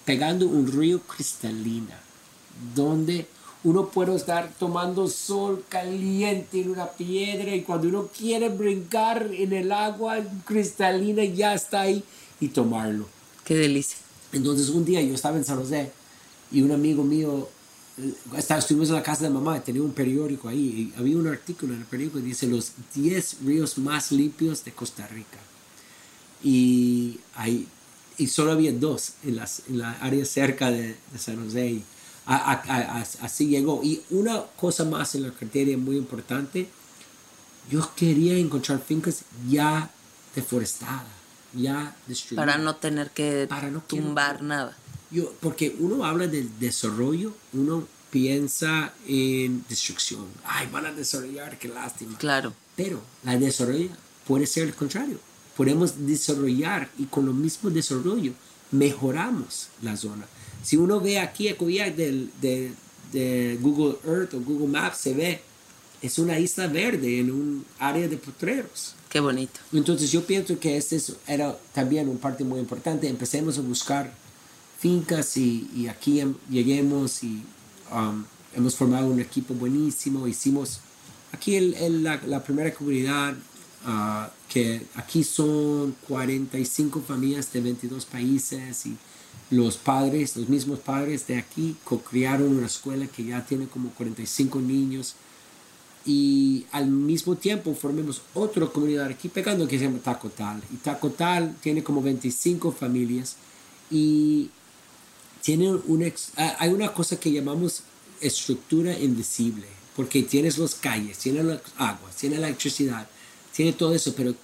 pegando 0.05 0.49
un 0.49 0.67
río 0.67 1.01
cristalina, 1.01 2.01
donde 2.75 3.27
uno 3.65 3.89
puede 3.89 4.15
estar 4.15 4.51
tomando 4.59 5.09
sol 5.09 5.65
caliente 5.69 6.61
en 6.61 6.71
una 6.71 6.87
piedra 6.87 7.55
y 7.55 7.63
cuando 7.63 7.89
uno 7.89 8.09
quiere 8.17 8.49
brincar 8.49 9.29
en 9.33 9.53
el 9.53 9.73
agua 9.73 10.19
cristalina 10.47 11.25
ya 11.25 11.55
está 11.55 11.83
ahí 11.83 12.03
y 12.41 12.49
tomarlo. 12.49 13.07
Qué 13.45 13.55
delicia. 13.55 13.99
Entonces 14.33 14.69
un 14.71 14.85
día 14.85 15.03
yo 15.03 15.15
estaba 15.15 15.37
en 15.37 15.45
San 15.45 15.59
José 15.59 15.91
y 16.51 16.63
un 16.63 16.73
amigo 16.73 17.03
mío, 17.03 17.49
estaba, 18.37 18.61
estuvimos 18.61 18.89
en 18.89 18.95
la 18.97 19.03
casa 19.03 19.25
de 19.25 19.31
mamá, 19.31 19.61
tenía 19.63 19.83
un 19.83 19.93
periódico 19.93 20.49
ahí 20.49 20.93
y 20.97 20.99
había 21.01 21.17
un 21.17 21.27
artículo 21.27 21.75
en 21.75 21.81
el 21.81 21.87
periódico 21.87 22.19
que 22.19 22.25
dice 22.25 22.47
los 22.47 22.73
10 22.95 23.39
ríos 23.45 23.79
más 23.79 24.13
limpios 24.13 24.65
de 24.65 24.73
Costa 24.73 25.07
Rica. 25.09 25.39
Y, 26.43 27.19
ahí, 27.35 27.67
y 28.17 28.27
solo 28.29 28.53
había 28.53 28.73
dos 28.73 29.15
en, 29.25 29.37
las, 29.37 29.63
en 29.69 29.79
la 29.79 29.93
área 30.01 30.25
cerca 30.25 30.71
de, 30.71 30.97
de 31.13 31.19
San 31.19 31.43
José. 31.45 31.83
A- 32.27 32.53
a- 32.53 32.99
a- 33.01 33.07
así 33.23 33.49
llegó. 33.49 33.81
Y 33.83 34.03
una 34.11 34.43
cosa 34.57 34.85
más 34.85 35.15
en 35.15 35.23
la 35.23 35.31
criteria 35.31 35.77
muy 35.79 35.97
importante, 35.97 36.69
yo 37.71 37.91
quería 37.97 38.37
encontrar 38.37 38.81
fincas 38.81 39.23
ya 39.49 39.91
deforestadas, 40.35 41.05
ya 41.55 41.97
destruidas. 42.07 42.47
Para 42.47 42.59
no 42.59 42.77
tener 42.77 43.11
que 43.11 43.47
Para 43.49 43.71
no 43.71 43.83
quiero- 43.87 44.07
tumbar 44.07 44.43
nada. 44.43 44.77
Yo, 45.11 45.33
porque 45.41 45.75
uno 45.79 46.05
habla 46.05 46.27
del 46.27 46.51
desarrollo, 46.59 47.35
uno 47.53 47.87
piensa 48.11 48.93
en 49.07 49.65
destrucción. 49.69 50.27
Ay, 50.45 50.69
van 50.73 50.87
a 50.87 50.93
desarrollar, 50.93 51.59
qué 51.59 51.69
lástima. 51.69 52.17
Claro. 52.19 52.53
Pero 52.77 53.01
la 53.25 53.37
desarrollo 53.39 53.89
puede 54.27 54.47
ser 54.47 54.65
el 54.65 54.75
contrario. 54.75 55.19
Podemos 55.57 56.07
desarrollar 56.07 56.89
y 56.99 57.05
con 57.07 57.27
lo 57.27 57.33
mismo 57.33 57.71
desarrollo 57.71 58.33
mejoramos 58.71 59.69
la 59.83 59.97
zona. 59.97 60.27
Si 60.63 60.77
uno 60.77 61.01
ve 61.01 61.19
aquí 61.19 61.49
Ecovía 61.49 61.91
del, 61.91 62.31
de, 62.41 62.73
de 63.13 63.59
Google 63.61 63.97
Earth 64.07 64.35
o 64.35 64.41
Google 64.41 64.69
Maps, 64.69 64.99
se 64.99 65.15
ve, 65.15 65.41
es 66.03 66.19
una 66.19 66.39
isla 66.39 66.67
verde 66.69 67.19
en 67.21 67.31
un 67.31 67.65
área 67.79 68.07
de 68.09 68.17
potreros. 68.17 68.95
Qué 69.09 69.21
bonito. 69.21 69.59
Entonces 69.73 70.11
yo 70.13 70.25
pienso 70.25 70.59
que 70.61 70.77
este 70.77 70.97
es- 70.97 71.15
era 71.27 71.59
también 71.73 72.09
una 72.09 72.21
parte 72.21 72.45
muy 72.45 72.61
importante. 72.61 73.09
Empecemos 73.09 73.59
a 73.59 73.63
buscar 73.63 74.13
fincas 74.79 75.37
y, 75.37 75.69
y 75.75 75.89
aquí 75.89 76.21
em- 76.21 76.35
lleguemos 76.51 77.23
y 77.25 77.43
um, 77.93 78.25
hemos 78.55 78.75
formado 78.77 79.09
un 79.09 79.21
equipo 79.21 79.55
buenísimo. 79.55 80.27
Hicimos 80.29 80.81
aquí 81.33 81.57
el- 81.57 81.75
el- 81.75 82.03
la, 82.03 82.21
la 82.27 82.43
primera 82.43 82.73
comunidad, 82.73 83.35
ah, 83.85 84.31
que 84.49 84.83
aquí 84.95 85.25
son 85.25 85.95
45 86.07 87.01
familias 87.01 87.53
de 87.53 87.61
22 87.61 88.05
países 88.07 88.87
y 88.87 88.97
los 89.51 89.77
padres, 89.77 90.37
los 90.37 90.49
mismos 90.49 90.79
padres 90.81 91.27
de 91.27 91.37
aquí, 91.39 91.77
co-criaron 91.85 92.57
una 92.57 92.67
escuela 92.67 93.07
que 93.07 93.25
ya 93.25 93.45
tiene 93.45 93.67
como 93.67 93.91
45 93.91 94.61
niños 94.61 95.15
y 96.07 96.65
al 96.73 96.87
mismo 96.87 97.37
tiempo 97.37 97.75
formemos 97.75 98.23
otra 98.35 98.67
comunidad 98.67 99.07
aquí 99.07 99.29
pegando 99.29 99.67
que 99.67 99.79
se 99.79 99.85
llama 99.85 99.99
Tacotal. 99.99 100.63
Y 100.73 100.77
Tacotal 100.77 101.55
tiene 101.61 101.83
como 101.83 102.01
25 102.03 102.73
familias 102.73 103.37
y 103.91 104.51
tiene 105.49 105.73
un 105.73 106.03
ex- 106.03 106.33
ah, 106.37 106.57
hay 106.59 106.69
una 106.75 106.93
cosa 106.93 107.19
que 107.19 107.33
llamamos 107.33 107.81
estructura 108.21 108.93
invisible, 108.99 109.65
porque 109.97 110.23
tienes 110.23 110.59
las 110.59 110.75
calles, 110.75 111.17
tienes 111.17 111.43
las 111.47 111.61
aguas, 111.79 112.15
tienes 112.17 112.39
la 112.39 112.49
electricidad, 112.49 113.09
tiene 113.57 113.73
todo 113.73 113.95
eso, 113.95 114.13
pero 114.15 114.35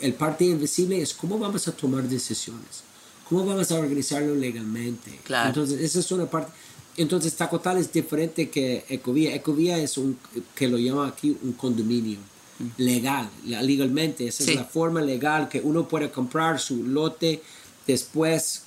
el 0.00 0.14
parte 0.14 0.46
invisible 0.46 1.02
es 1.02 1.12
cómo 1.12 1.38
vamos 1.38 1.68
a 1.68 1.72
tomar 1.72 2.04
decisiones, 2.08 2.82
cómo 3.28 3.44
vamos 3.44 3.70
a 3.70 3.78
organizarlo 3.78 4.34
legalmente. 4.34 5.20
Claro. 5.24 5.48
Entonces, 5.50 5.78
esa 5.82 6.00
es 6.00 6.10
una 6.10 6.24
parte. 6.24 6.50
Entonces, 6.96 7.34
Tacotal 7.34 7.76
es 7.76 7.92
diferente 7.92 8.48
que 8.48 8.86
Ecovía. 8.88 9.34
Ecovía 9.34 9.76
es 9.76 9.98
un, 9.98 10.16
que 10.54 10.68
lo 10.68 10.78
llama 10.78 11.06
aquí 11.08 11.36
un 11.42 11.52
condominio 11.52 12.18
legal, 12.78 13.28
la- 13.44 13.60
legalmente. 13.60 14.26
Esa 14.28 14.42
Sí. 14.42 14.50
es 14.52 14.56
la 14.56 14.64
forma 14.64 15.02
legal 15.02 15.50
que 15.50 15.60
uno 15.60 15.86
puede 15.86 16.10
comprar 16.10 16.58
su 16.58 16.82
lote. 16.82 17.42
Después, 17.86 18.62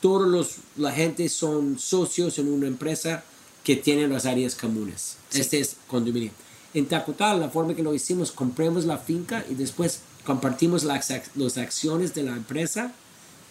todos 0.00 0.28
los, 0.28 0.56
la 0.76 0.92
gente 0.92 1.28
son 1.28 1.78
socios 1.78 2.38
en 2.38 2.48
una 2.48 2.66
empresa 2.66 3.24
que 3.62 3.76
tiene 3.76 4.06
las 4.06 4.26
áreas 4.26 4.54
comunes. 4.54 5.16
Este 5.32 5.58
es 5.58 5.76
condominio. 5.88 6.30
En 6.74 6.86
Tacotal, 6.86 7.40
la 7.40 7.48
forma 7.48 7.74
que 7.74 7.82
lo 7.82 7.94
hicimos, 7.94 8.32
compramos 8.32 8.84
la 8.84 8.98
finca 8.98 9.44
y 9.48 9.54
después 9.54 10.00
compartimos 10.24 10.84
las, 10.84 11.12
las 11.34 11.58
acciones 11.58 12.14
de 12.14 12.24
la 12.24 12.32
empresa, 12.32 12.92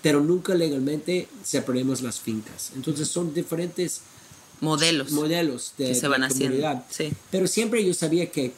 pero 0.01 0.21
nunca 0.21 0.53
legalmente 0.53 1.27
separemos 1.43 2.01
las 2.01 2.19
fincas. 2.19 2.71
Entonces 2.75 3.07
son 3.07 3.33
diferentes 3.33 4.01
Modelos. 4.59 5.12
modelos 5.12 5.73
de, 5.77 5.88
que 5.88 5.95
se 5.95 6.07
van 6.07 6.23
haciendo. 6.23 6.83
Sí. 6.89 7.12
Pero 7.31 7.47
siempre 7.47 7.86
yo 7.86 7.93
sabía 7.93 8.29
que 8.31 8.53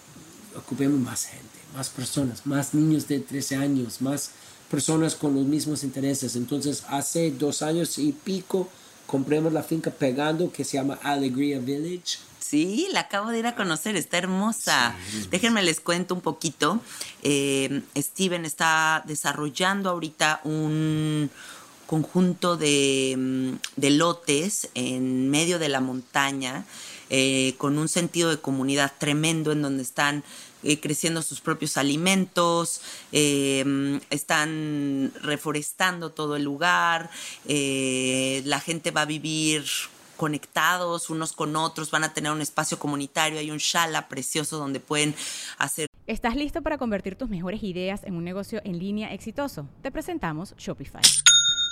ocupemos 0.55 0.99
más 0.99 1.25
gente, 1.25 1.45
más 1.75 1.89
personas, 1.89 2.45
más 2.45 2.73
niños 2.73 3.07
de 3.07 3.19
13 3.19 3.55
años, 3.55 4.01
más 4.01 4.31
personas 4.69 5.15
con 5.15 5.35
los 5.35 5.45
mismos 5.45 5.83
intereses. 5.83 6.35
Entonces, 6.35 6.83
hace 6.89 7.31
dos 7.31 7.61
años 7.61 7.97
y 7.97 8.11
pico, 8.11 8.69
compramos 9.05 9.53
la 9.53 9.63
finca 9.63 9.91
pegando 9.91 10.51
que 10.51 10.63
se 10.63 10.77
llama 10.77 10.99
Alegría 11.03 11.59
Village. 11.59 12.17
Sí, 12.39 12.87
la 12.91 13.01
acabo 13.01 13.31
de 13.31 13.39
ir 13.39 13.47
a 13.47 13.55
conocer, 13.55 13.95
está 13.95 14.19
hermosa. 14.19 14.95
Déjenme 15.31 15.63
les 15.63 15.79
cuento 15.79 16.13
un 16.13 16.21
poquito. 16.21 16.79
Eh, 17.23 17.81
Steven 17.97 18.45
está 18.45 19.03
desarrollando 19.07 19.89
ahorita 19.89 20.41
un, 20.43 21.31
conjunto 21.85 22.57
de, 22.57 23.15
mm, 23.17 23.79
de 23.79 23.89
lotes 23.91 24.69
en 24.73 25.29
medio 25.29 25.59
de 25.59 25.69
la 25.69 25.81
montaña, 25.81 26.65
eh, 27.09 27.53
con 27.57 27.77
un 27.77 27.87
sentido 27.87 28.29
de 28.29 28.37
comunidad 28.37 28.93
tremendo 28.97 29.51
en 29.51 29.61
donde 29.61 29.83
están 29.83 30.23
eh, 30.65 30.79
creciendo 30.79 31.21
sus 31.21 31.39
propios 31.39 31.77
alimentos, 31.77 32.81
eh, 33.11 33.63
mm, 33.65 33.97
están 34.09 35.13
reforestando 35.21 36.11
todo 36.11 36.35
el 36.35 36.43
lugar, 36.43 37.09
la 37.45 38.59
gente 38.59 38.91
va 38.91 39.01
a 39.01 39.05
vivir 39.05 39.63
conectados 40.15 41.09
unos 41.09 41.33
con 41.33 41.55
otros, 41.55 41.91
van 41.91 42.03
a 42.03 42.13
tener 42.13 42.31
un 42.31 42.41
espacio 42.41 42.79
comunitario, 42.79 43.39
hay 43.39 43.51
un 43.51 43.57
shala 43.57 44.07
precioso 44.07 44.57
donde 44.57 44.79
pueden 44.79 45.15
hacer... 45.57 45.87
¿Estás 46.07 46.35
listo 46.35 46.61
para 46.61 46.77
convertir 46.77 47.15
tus 47.15 47.29
mejores 47.29 47.63
ideas 47.63 48.03
en 48.03 48.15
un 48.15 48.23
negocio 48.23 48.61
en 48.63 48.79
línea 48.79 49.13
exitoso? 49.13 49.67
Te 49.81 49.91
presentamos 49.91 50.55
Shopify. 50.57 51.01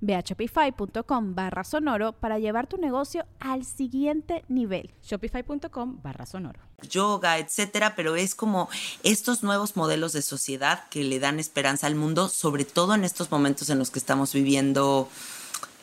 Ve 0.00 0.14
a 0.14 0.20
shopify.com 0.20 1.34
barra 1.34 1.64
sonoro 1.64 2.12
para 2.12 2.38
llevar 2.38 2.66
tu 2.66 2.76
negocio 2.76 3.26
al 3.38 3.64
siguiente 3.64 4.44
nivel. 4.48 4.90
Shopify.com 5.02 6.00
barra 6.02 6.26
sonoro. 6.26 6.60
Yoga, 6.88 7.38
etcétera, 7.38 7.94
pero 7.94 8.16
es 8.16 8.34
como 8.34 8.68
estos 9.02 9.42
nuevos 9.42 9.76
modelos 9.76 10.12
de 10.12 10.22
sociedad 10.22 10.88
que 10.88 11.04
le 11.04 11.18
dan 11.18 11.38
esperanza 11.38 11.86
al 11.86 11.94
mundo, 11.94 12.28
sobre 12.28 12.64
todo 12.64 12.94
en 12.94 13.04
estos 13.04 13.30
momentos 13.30 13.70
en 13.70 13.78
los 13.78 13.90
que 13.90 13.98
estamos 13.98 14.32
viviendo, 14.32 15.08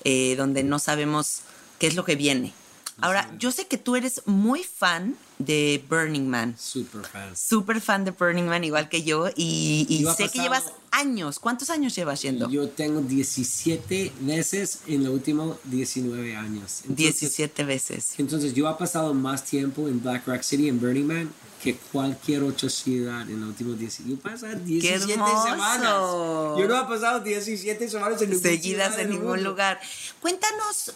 eh, 0.04 0.36
donde 0.36 0.64
no 0.64 0.80
sabemos 0.80 1.42
qué 1.80 1.88
es 1.88 1.96
lo 1.96 2.04
que 2.04 2.16
viene. 2.16 2.54
Ahora, 3.00 3.30
yo 3.38 3.52
sé 3.52 3.68
que 3.68 3.78
tú 3.78 3.96
eres 3.96 4.24
muy 4.26 4.64
fan 4.64 5.16
de 5.38 5.84
Burning 5.88 6.28
Man. 6.28 6.56
Super 6.58 7.06
fan. 7.06 7.36
Super 7.36 7.80
fan 7.80 8.06
de 8.06 8.12
Burning 8.12 8.46
Man, 8.46 8.64
igual 8.64 8.90
que 8.90 9.04
yo. 9.04 9.30
Y, 9.36 10.06
sé 10.18 10.30
que 10.30 10.40
llevas 10.40 10.66
años. 10.90 11.38
¿Cuántos 11.38 11.70
años 11.70 11.96
llevas 11.96 12.24
yendo? 12.24 12.50
Yo 12.50 12.70
tengo 12.70 13.02
17 13.02 14.14
veces 14.22 14.80
en 14.88 15.04
los 15.04 15.14
últimos 15.14 15.58
19 15.66 16.36
años. 16.36 16.82
17 16.88 17.64
veces. 17.66 18.16
Entonces, 18.18 18.56
yo 18.56 18.68
he 18.68 18.74
pasado 18.74 19.14
más 19.14 19.46
tiempo 19.46 19.88
en 19.88 20.02
Black 20.02 20.28
Rock 20.28 20.42
City, 20.42 20.68
en 20.68 20.80
Burning 20.80 21.06
Man, 21.06 21.32
que 21.62 21.76
cualquier 21.76 22.42
otra 22.44 22.68
ciudad 22.70 23.30
en 23.30 23.42
los 23.42 23.50
últimos 23.50 23.78
10 23.78 24.08
Yo 24.08 24.18
pasado 24.18 24.56
17 24.56 25.14
semanas. 25.14 25.84
Yo 25.84 26.68
no 26.68 26.82
he 26.82 26.86
pasado 26.86 27.20
17 27.20 27.90
semanas 27.90 28.22
en 28.24 28.40
Seguidas 28.40 28.98
en 28.98 29.12
ningún 29.12 29.44
lugar. 29.44 29.80
Cuéntanos 30.20 30.94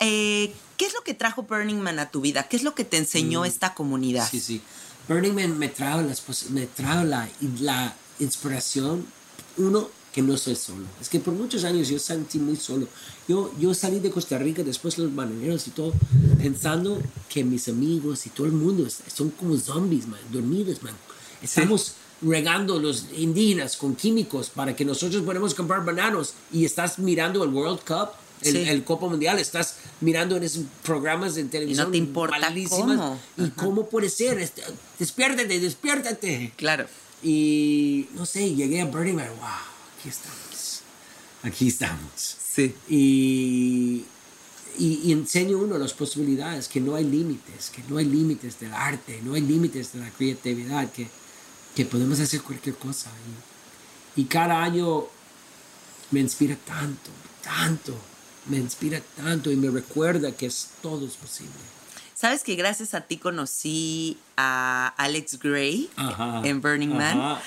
eh, 0.00 0.52
¿qué 0.76 0.86
es 0.86 0.94
lo 0.94 1.02
que 1.02 1.14
trajo 1.14 1.42
Burning 1.42 1.80
Man 1.80 1.98
a 1.98 2.10
tu 2.10 2.20
vida? 2.20 2.44
¿Qué 2.48 2.56
es 2.56 2.62
lo 2.62 2.74
que 2.74 2.84
te 2.84 2.96
enseñó 2.96 3.42
mm. 3.42 3.46
esta 3.46 3.74
comunidad? 3.74 4.28
Sí, 4.30 4.40
sí. 4.40 4.60
Burning 5.08 5.34
Man 5.34 5.58
me 5.58 5.68
trajo, 5.68 6.02
las, 6.02 6.22
me 6.50 6.66
trajo 6.66 7.04
la, 7.04 7.28
la 7.60 7.94
inspiración, 8.18 9.06
uno, 9.56 9.88
que 10.12 10.22
no 10.22 10.36
soy 10.36 10.56
solo. 10.56 10.84
Es 11.00 11.08
que 11.08 11.20
por 11.20 11.34
muchos 11.34 11.64
años 11.64 11.88
yo 11.88 11.98
sentí 11.98 12.38
muy 12.38 12.56
solo. 12.56 12.88
Yo, 13.26 13.52
yo 13.58 13.74
salí 13.74 14.00
de 14.00 14.10
Costa 14.10 14.38
Rica, 14.38 14.62
después 14.62 14.98
los 14.98 15.14
bananeros 15.14 15.66
y 15.66 15.70
todo, 15.70 15.92
pensando 16.38 17.00
que 17.28 17.44
mis 17.44 17.68
amigos 17.68 18.26
y 18.26 18.30
todo 18.30 18.46
el 18.46 18.52
mundo 18.52 18.86
son 19.14 19.30
como 19.30 19.56
zombies, 19.56 20.06
man, 20.06 20.20
dormidos, 20.30 20.82
man. 20.82 20.94
Estamos 21.42 21.94
regando 22.20 22.80
los 22.80 23.06
indígenas 23.16 23.76
con 23.76 23.94
químicos 23.94 24.50
para 24.50 24.74
que 24.74 24.84
nosotros 24.84 25.22
podamos 25.22 25.54
comprar 25.54 25.84
bananos 25.84 26.34
y 26.52 26.64
estás 26.64 26.98
mirando 26.98 27.44
el 27.44 27.50
World 27.50 27.80
Cup 27.86 28.08
el, 28.42 28.84
Copa 28.84 29.06
Mundial, 29.06 29.38
estás 29.38 29.76
mirando 30.00 30.36
en 30.36 30.44
esos 30.44 30.64
programas 30.82 31.34
de 31.34 31.44
televisión. 31.44 31.86
Y 31.86 31.86
no 31.86 31.92
te 31.92 31.98
importa 31.98 32.52
cómo. 32.68 33.18
¿Y 33.36 33.50
cómo 33.50 33.88
puede 33.88 34.08
ser? 34.08 34.38
Este, 34.38 34.62
despiértate, 34.98 35.60
despiértate. 35.60 36.52
Claro. 36.56 36.86
Y 37.22 38.06
no 38.14 38.26
sé, 38.26 38.54
llegué 38.54 38.80
a 38.80 38.84
Burning 38.84 39.14
Man, 39.14 39.28
wow, 39.38 39.48
aquí 39.98 40.08
estamos. 40.08 40.82
Aquí 41.42 41.68
estamos. 41.68 42.12
Sí. 42.14 42.74
Y, 42.88 44.04
y, 44.78 45.12
enseño 45.12 45.58
uno 45.58 45.78
las 45.78 45.92
posibilidades, 45.92 46.68
que 46.68 46.80
no 46.80 46.94
hay 46.94 47.04
límites, 47.04 47.70
que 47.70 47.82
no 47.88 47.98
hay 47.98 48.04
límites 48.04 48.60
del 48.60 48.72
arte, 48.72 49.20
no 49.24 49.34
hay 49.34 49.42
límites 49.42 49.92
de 49.92 50.00
la 50.00 50.10
creatividad, 50.10 50.90
que, 50.92 51.08
que 51.74 51.84
podemos 51.84 52.20
hacer 52.20 52.42
cualquier 52.42 52.76
cosa. 52.76 53.10
Y, 54.16 54.22
y 54.22 54.24
cada 54.24 54.62
año 54.62 55.06
me 56.10 56.20
inspira 56.20 56.56
tanto, 56.56 57.10
tanto 57.42 57.94
me 58.48 58.56
inspira 58.56 59.00
tanto 59.16 59.50
y 59.50 59.56
me 59.56 59.70
recuerda 59.70 60.32
que 60.32 60.46
es, 60.46 60.70
todo 60.82 61.06
es 61.06 61.14
posible. 61.14 61.52
Sabes 62.18 62.42
que 62.42 62.56
gracias 62.56 62.94
a 62.94 63.02
ti 63.02 63.16
conocí 63.16 64.18
a 64.36 64.92
Alex 64.96 65.38
Gray 65.38 65.88
en 66.42 66.60
Burning 66.60 66.88
Man. 66.88 67.38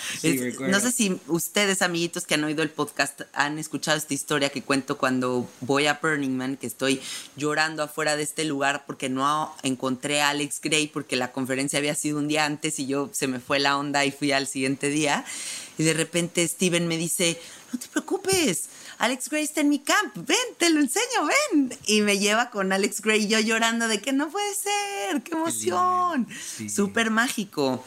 no 0.62 0.80
sé 0.80 0.94
si 0.94 1.20
ustedes, 1.28 1.82
amiguitos 1.82 2.26
que 2.26 2.36
han 2.36 2.44
oído 2.46 2.64
el 2.64 2.70
podcast, 2.70 3.24
han 3.34 3.60
escuchado 3.60 3.98
esta 3.98 4.14
historia 4.14 4.48
que 4.48 4.62
cuento 4.62 4.98
cuando 4.98 5.46
voy 5.60 5.88
a 5.88 6.00
Burning 6.02 6.38
Man, 6.38 6.56
que 6.56 6.68
estoy 6.68 7.02
llorando 7.36 7.84
afuera 7.84 8.16
de 8.16 8.24
este 8.24 8.46
lugar 8.46 8.86
porque 8.88 9.10
no 9.10 9.54
encontré 9.64 10.22
a 10.22 10.30
Alex 10.30 10.62
Gray 10.62 10.88
porque 10.88 11.18
la 11.18 11.34
conferencia 11.34 11.78
había 11.78 11.94
sido 11.94 12.20
un 12.20 12.30
día 12.30 12.46
antes 12.46 12.80
y 12.80 12.88
yo 12.88 13.10
se 13.12 13.28
me 13.28 13.42
fue 13.42 13.60
la 13.60 13.78
onda 13.78 14.06
y 14.06 14.12
fui 14.12 14.32
al 14.32 14.48
siguiente 14.48 14.88
día. 14.88 15.26
Y 15.78 15.84
de 15.84 15.94
repente 15.94 16.48
Steven 16.48 16.88
me 16.88 16.96
dice, 16.96 17.38
no 17.74 17.78
te 17.80 17.90
preocupes, 17.90 18.70
Alex 19.02 19.30
Gray 19.30 19.44
está 19.44 19.62
en 19.62 19.70
mi 19.70 19.80
camp, 19.80 20.16
ven, 20.16 20.38
te 20.60 20.70
lo 20.70 20.80
enseño, 20.80 21.26
ven. 21.26 21.76
Y 21.88 22.02
me 22.02 22.20
lleva 22.20 22.52
con 22.52 22.72
Alex 22.72 23.02
Gray 23.02 23.28
yo 23.28 23.40
llorando 23.40 23.88
de 23.88 24.00
que 24.00 24.14
no 24.14 24.30
puede 24.30 24.54
ser, 24.54 25.24
qué 25.24 25.32
emoción, 25.32 26.28
súper 26.70 27.10
mágico. 27.10 27.84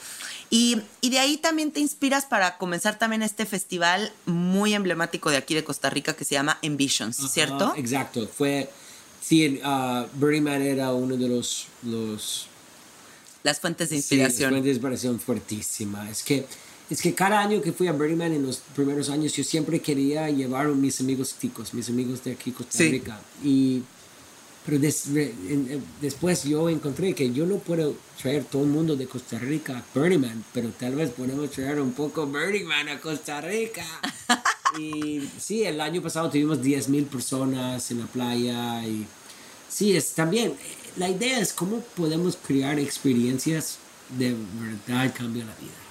Y, 0.51 0.83
de 1.03 1.21
ahí 1.21 1.37
también 1.37 1.71
te 1.71 1.79
inspiras 1.79 2.25
para 2.25 2.59
comenzar 2.59 2.99
también 2.99 3.23
este 3.23 3.47
festival 3.47 4.13
muy 4.27 4.75
emblemático 4.75 5.31
de 5.31 5.37
aquí 5.37 5.55
de 5.55 5.63
Costa 5.63 5.89
Rica 5.89 6.15
que 6.15 6.25
se 6.25 6.35
llama 6.35 6.59
Envisions, 6.63 7.17
¿cierto? 7.31 7.75
Exacto, 7.77 8.27
fue, 8.27 8.69
sí, 9.23 9.61
uh, 9.65 10.09
Burning 10.15 10.43
Man 10.43 10.63
era 10.63 10.93
uno 10.93 11.17
de 11.17 11.29
los, 11.29 11.69
los... 11.85 12.49
Las 13.45 13.61
fuentes 13.61 13.91
de 13.91 13.97
inspiración. 13.97 14.37
Sí, 14.37 14.43
las 14.43 14.51
fuentes 14.51 14.65
de 14.65 14.71
inspiración 14.71 15.21
fuertísima. 15.21 16.11
Es 16.11 16.25
que 16.25 16.45
es 16.91 17.01
que 17.01 17.15
cada 17.15 17.41
año 17.41 17.63
que 17.63 17.73
fui 17.73 17.89
a 17.89 17.93
Burning 17.93 18.17
Man 18.17 18.33
en 18.33 18.45
los 18.45 18.59
primeros 18.59 19.09
años, 19.09 19.35
yo 19.35 19.43
siempre 19.43 19.81
quería 19.81 20.29
llevar 20.29 20.67
a 20.67 20.69
mis 20.71 21.01
amigos 21.01 21.35
ticos, 21.35 21.73
mis 21.73 21.89
amigos 21.89 22.23
de 22.25 22.33
aquí, 22.33 22.53
Costa 22.53 22.79
Rica. 22.79 23.19
Y, 23.43 23.83
pero 24.67 24.79
después 26.01 26.45
yo 26.45 26.69
encontré 26.69 27.15
que 27.15 27.33
yo 27.33 27.47
no 27.47 27.57
puedo 27.57 27.97
traer 28.21 28.45
todo 28.45 28.65
el 28.65 28.69
mundo 28.69 28.97
de 28.97 29.07
Costa 29.07 29.39
Rica 29.39 29.79
a 29.79 29.99
Burning 29.99 30.21
Man, 30.21 30.45
pero 30.53 30.71
tal 30.71 30.95
vez 30.95 31.11
podemos 31.11 31.51
traer 31.51 31.81
un 31.81 31.93
poco 31.93 32.27
Burning 32.27 32.65
Man 32.65 32.89
a 32.89 33.01
Costa 33.01 33.41
Rica. 33.41 33.85
y 34.79 35.27
sí, 35.39 35.65
el 35.65 35.81
año 35.81 36.03
pasado 36.03 36.29
tuvimos 36.29 36.61
10.000 36.61 37.07
personas 37.07 37.91
en 37.91 38.01
la 38.01 38.07
playa. 38.07 38.87
Y 38.87 39.07
sí, 39.71 39.97
es 39.97 40.13
también, 40.13 40.55
la 40.97 41.09
idea 41.09 41.41
es 41.41 41.55
cómo 41.55 41.81
podemos 41.97 42.37
crear 42.37 42.79
experiencias 42.79 43.79
de 44.19 44.37
verdad 44.61 45.15
cambia 45.17 45.47
la 45.47 45.55
vida 45.55 45.84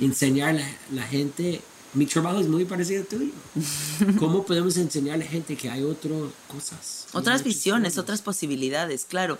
enseñar 0.00 0.56
a 0.56 0.94
la, 0.94 1.02
gente. 1.02 1.60
Mi 1.94 2.06
trabajo 2.06 2.40
es 2.40 2.48
muy 2.48 2.64
parecido 2.64 3.02
a 3.02 3.06
tuyo. 3.06 3.32
¿Cómo 4.18 4.44
podemos 4.44 4.76
enseñar 4.76 5.14
a 5.14 5.18
la 5.18 5.24
gente 5.24 5.56
que 5.56 5.70
hay 5.70 5.82
otras 5.82 6.20
cosas? 6.46 7.06
Otras 7.12 7.42
visiones, 7.42 7.98
otras 7.98 8.22
posibilidades, 8.22 9.04
claro. 9.04 9.38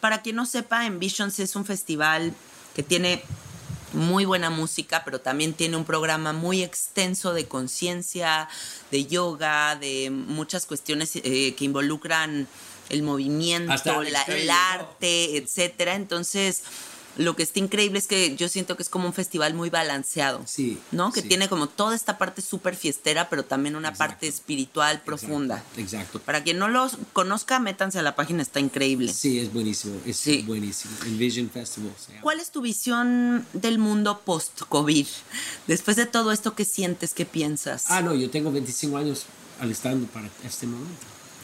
Para 0.00 0.22
quien 0.22 0.36
no 0.36 0.46
sepa, 0.46 0.86
Envisions 0.86 1.38
es 1.38 1.56
un 1.56 1.64
festival 1.64 2.34
que 2.74 2.82
tiene 2.82 3.22
muy 3.92 4.24
buena 4.24 4.50
música, 4.50 5.02
pero 5.04 5.20
también 5.20 5.52
tiene 5.52 5.76
un 5.76 5.84
programa 5.84 6.32
muy 6.32 6.62
extenso 6.62 7.34
de 7.34 7.46
conciencia, 7.46 8.48
de 8.90 9.06
yoga, 9.06 9.76
de 9.76 10.10
muchas 10.10 10.66
cuestiones 10.66 11.16
eh, 11.16 11.54
que 11.56 11.64
involucran 11.64 12.46
el 12.88 13.02
movimiento, 13.02 14.02
el 14.02 14.50
arte, 14.50 15.36
etcétera. 15.36 15.94
Entonces, 15.94 16.62
lo 17.16 17.34
que 17.36 17.42
está 17.42 17.58
increíble 17.58 17.98
es 17.98 18.06
que 18.06 18.36
yo 18.36 18.48
siento 18.48 18.76
que 18.76 18.82
es 18.82 18.88
como 18.88 19.06
un 19.06 19.12
festival 19.12 19.54
muy 19.54 19.68
balanceado. 19.70 20.42
Sí, 20.46 20.78
¿No? 20.92 21.12
Que 21.12 21.22
sí. 21.22 21.28
tiene 21.28 21.48
como 21.48 21.68
toda 21.68 21.94
esta 21.96 22.18
parte 22.18 22.40
súper 22.42 22.76
fiestera, 22.76 23.28
pero 23.28 23.44
también 23.44 23.76
una 23.76 23.88
Exacto. 23.88 24.10
parte 24.12 24.28
espiritual 24.28 25.02
profunda. 25.02 25.56
Exacto, 25.56 25.80
exacto. 25.80 26.18
Para 26.20 26.42
quien 26.44 26.58
no 26.58 26.68
los 26.68 26.96
conozca, 27.12 27.58
métanse 27.58 27.98
a 27.98 28.02
la 28.02 28.14
página, 28.16 28.42
está 28.42 28.60
increíble. 28.60 29.12
Sí, 29.12 29.38
es 29.38 29.52
buenísimo, 29.52 30.00
es 30.06 30.16
Sí. 30.16 30.42
buenísimo. 30.42 30.94
Envision 31.06 31.50
Festival. 31.50 31.92
¿Cuál 32.22 32.40
es 32.40 32.50
tu 32.50 32.60
visión 32.60 33.46
del 33.52 33.78
mundo 33.78 34.20
post-COVID? 34.24 35.06
Después 35.66 35.96
de 35.96 36.06
todo 36.06 36.32
esto, 36.32 36.54
¿qué 36.54 36.64
sientes? 36.64 37.12
¿Qué 37.14 37.26
piensas? 37.26 37.84
Ah, 37.88 38.00
no, 38.02 38.14
yo 38.14 38.30
tengo 38.30 38.50
25 38.52 38.96
años 38.96 39.26
alistando 39.60 40.06
para 40.06 40.28
este 40.44 40.66
momento. 40.66 41.02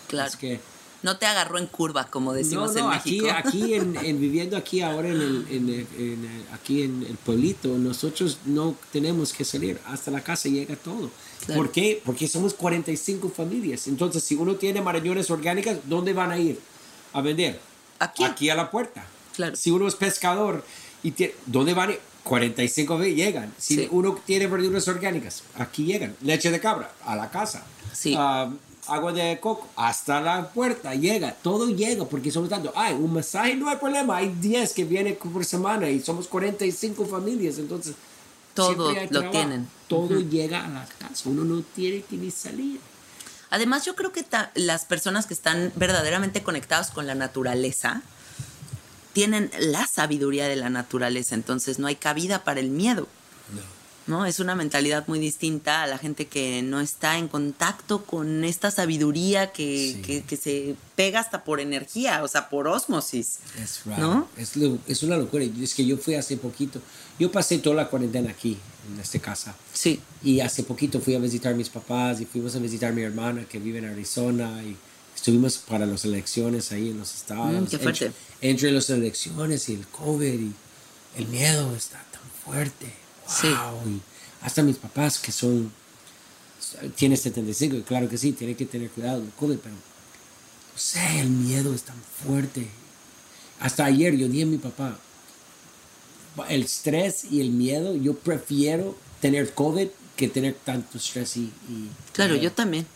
Claro. 0.09 0.29
Es 0.29 0.37
que 0.37 0.61
No 1.07 1.19
te 1.19 1.25
agarró 1.27 1.59
en 1.59 1.67
curva, 1.67 2.09
como 2.11 2.33
decimos 2.33 2.75
no, 2.75 2.81
no, 2.83 2.93
en 2.93 2.99
aquí, 2.99 3.21
México. 3.21 3.37
aquí 3.49 3.75
en, 3.75 3.97
en 3.97 4.21
viviendo 4.21 4.57
aquí 4.57 4.81
ahora 4.83 5.09
en 5.09 5.21
el, 5.21 5.47
en 5.51 5.69
el- 5.69 5.87
en 5.97 6.25
el- 6.25 6.45
aquí 6.53 6.83
en 6.83 7.03
el 7.09 7.17
pueblito, 7.17 7.69
nosotros 7.79 8.39
no 8.45 8.75
tenemos 8.91 9.33
que 9.33 9.45
salir, 9.45 9.79
hasta 9.87 10.11
la 10.11 10.21
casa 10.21 10.49
llega 10.49 10.75
todo. 10.75 11.09
Claro. 11.47 11.63
¿Por 11.63 11.71
qué? 11.71 12.03
Porque 12.05 12.27
somos 12.27 12.55
45 12.55 13.29
familias. 13.31 13.87
Entonces, 13.87 14.25
si 14.25 14.35
uno 14.35 14.57
tiene 14.57 14.83
marañones 14.83 15.31
orgánicas, 15.31 15.79
¿dónde 15.85 16.13
van 16.13 16.33
a 16.33 16.39
ir 16.39 16.59
a 17.13 17.21
vender? 17.21 17.61
Aquí. 18.01 18.25
Aquí 18.25 18.51
a 18.51 18.57
la 18.57 18.69
puerta. 18.71 19.07
Claro. 19.37 19.55
Si 19.55 19.71
uno 19.71 19.87
es 19.87 19.95
pescador, 19.95 20.65
y 21.05 21.13
tiene, 21.13 21.35
¿dónde 21.47 21.73
van 21.73 21.91
a 21.91 21.93
ir? 21.93 22.01
45 22.25 22.99
veces 22.99 23.15
llegan. 23.15 23.55
Si 23.57 23.77
Sí. 23.77 23.89
uno 23.93 24.19
tiene 24.27 24.49
verduras 24.49 24.89
orgánicas, 24.89 25.45
aquí 25.55 25.85
llegan. 25.85 26.17
Leche 26.23 26.51
de 26.51 26.59
cabra, 26.59 26.91
a 27.05 27.15
la 27.15 27.31
casa. 27.31 27.65
Sí. 27.93 28.15
Ah, 28.19 28.51
agua 28.89 29.13
de 29.13 29.39
coco, 29.41 29.69
hasta 29.77 30.21
la 30.21 30.49
puerta 30.51 30.95
llega. 30.95 31.33
Todo 31.35 31.69
llega 31.69 32.05
porque 32.05 32.31
somos 32.31 32.49
tanto. 32.49 32.73
Ay, 32.75 32.95
un 32.95 33.13
masaje 33.13 33.55
no 33.55 33.69
hay 33.69 33.77
problema. 33.77 34.17
Hay 34.17 34.29
10 34.29 34.73
que 34.73 34.85
vienen 34.85 35.17
por 35.17 35.45
semana 35.45 35.89
y 35.89 36.01
somos 36.01 36.29
45 36.29 37.07
familias. 37.07 37.59
Entonces, 37.59 37.95
Todo 38.55 38.89
hay 38.91 39.05
lo 39.05 39.21
trabajo. 39.21 39.33
tienen. 39.33 39.69
Todo 39.89 40.21
llega 40.21 40.65
a 40.65 40.69
la 40.69 40.87
casa. 40.99 41.29
Uno 41.29 41.45
no 41.45 41.63
tiene 41.75 42.03
que 42.03 42.17
ni 42.17 42.31
salir. 42.31 42.81
Además, 43.51 43.85
yo 43.85 43.95
creo 43.95 44.13
que 44.13 44.25
las 44.55 44.85
personas 44.85 45.27
que 45.27 45.35
están 45.35 45.73
verdaderamente 45.77 46.43
conectadas 46.43 46.91
con 46.91 47.07
la 47.07 47.15
naturaleza 47.15 48.03
tienen 49.13 49.51
la 49.59 49.87
sabiduría 49.87 50.47
de 50.47 50.57
la 50.57 50.69
naturaleza, 50.69 51.35
entonces 51.35 51.79
no 51.79 51.87
hay 51.87 51.97
cabida 51.97 52.45
para 52.45 52.61
el 52.61 52.69
miedo. 52.69 53.09
¿No? 54.07 54.25
Es 54.27 54.39
una 54.41 54.55
mentalidad 54.55 55.05
muy 55.09 55.19
distinta 55.19 55.83
a 55.83 55.87
la 55.87 55.99
gente 55.99 56.27
que 56.27 56.63
no 56.63 56.81
está 56.81 57.19
en 57.19 57.29
contacto 57.29 58.05
con 58.05 58.45
esta 58.45 58.71
sabiduría 58.71 59.53
que, 59.53 59.95
Sí. 59.97 60.03
que- 60.03 60.23
que 60.23 60.37
se 60.37 60.77
pega 60.95 61.21
hasta 61.21 61.43
por 61.45 61.61
energía, 61.61 62.23
o 62.23 62.29
sea, 62.29 62.49
por 62.49 62.69
osmosis. 62.69 63.39
¿No? 63.99 64.29
Es, 64.37 64.57
lo- 64.57 64.79
es 64.87 65.03
una 65.03 65.17
locura. 65.17 65.45
Es 65.61 65.75
que 65.75 65.85
yo 65.85 65.97
fui 65.97 66.15
hace 66.15 66.37
poquito. 66.37 66.81
Yo 67.19 67.33
pasé 67.33 67.59
toda 67.59 67.77
la 67.77 67.89
cuarentena 67.89 68.31
aquí, 68.31 68.57
en 68.93 69.01
esta 69.01 69.19
casa. 69.19 69.55
Sí, 69.73 70.01
Y 70.23 70.41
hace 70.41 70.63
poquito 70.63 71.01
fui 71.01 71.15
a 71.15 71.19
visitar 71.19 71.53
a 71.53 71.57
mis 71.57 71.69
papás 71.69 72.21
y 72.21 72.25
fuimos 72.27 72.55
a 72.57 72.59
visitar 72.59 72.91
a 72.91 72.95
mi 72.95 73.03
hermana 73.03 73.45
que 73.49 73.59
vive 73.59 73.79
en 73.79 73.87
Arizona 73.87 74.63
y 74.65 74.77
estuvimos 75.15 75.59
para 75.59 75.87
las 75.87 76.05
elecciones 76.05 76.71
ahí 76.73 76.91
en 76.91 76.99
los 76.99 77.15
estados. 77.15 77.63
Mm, 77.63 77.67
qué 77.67 77.79
fuerte. 77.79 78.07
Entre, 78.07 78.51
entre 78.51 78.73
las 78.73 78.91
elecciones 78.91 79.69
y 79.69 79.75
el 79.75 79.87
COVID 79.89 80.41
y 80.41 80.53
el 81.17 81.27
miedo 81.29 81.75
está 81.75 82.05
tan 82.13 82.23
fuerte. 82.45 82.93
Sí. 83.29 83.49
Wow. 83.49 84.01
Hasta 84.43 84.63
mis 84.63 84.77
papás 84.77 85.19
que 85.19 85.33
son, 85.33 85.73
tiene 86.95 87.17
75 87.17 87.77
y 87.77 87.83
claro 87.83 88.09
que 88.09 88.19
sí, 88.19 88.33
tiene 88.33 88.55
que 88.55 88.67
tener 88.67 88.91
cuidado 88.91 89.21
del 89.21 89.31
COVID, 89.31 89.57
pero 89.59 89.75
no 89.75 89.81
sé, 90.79 91.21
el 91.21 91.29
miedo 91.31 91.75
es 91.75 91.83
tan 91.83 91.97
fuerte. 92.25 92.69
Hasta 93.61 93.87
ayer 93.87 94.15
yo 94.17 94.29
dije 94.29 94.43
a 94.45 94.47
mi 94.47 94.59
papá, 94.59 94.99
el 96.49 96.63
estrés 96.63 97.25
y 97.31 97.41
el 97.41 97.51
miedo, 97.51 97.97
yo 97.97 98.15
prefiero 98.15 98.97
tener 99.21 99.55
COVID 99.55 99.89
que 100.17 100.29
tener 100.29 100.55
tanto 100.55 100.99
estrés 100.99 101.37
y... 101.37 101.53
y- 101.69 101.91
claro, 102.13 102.37
yo 102.37 102.53
también. 102.53 102.87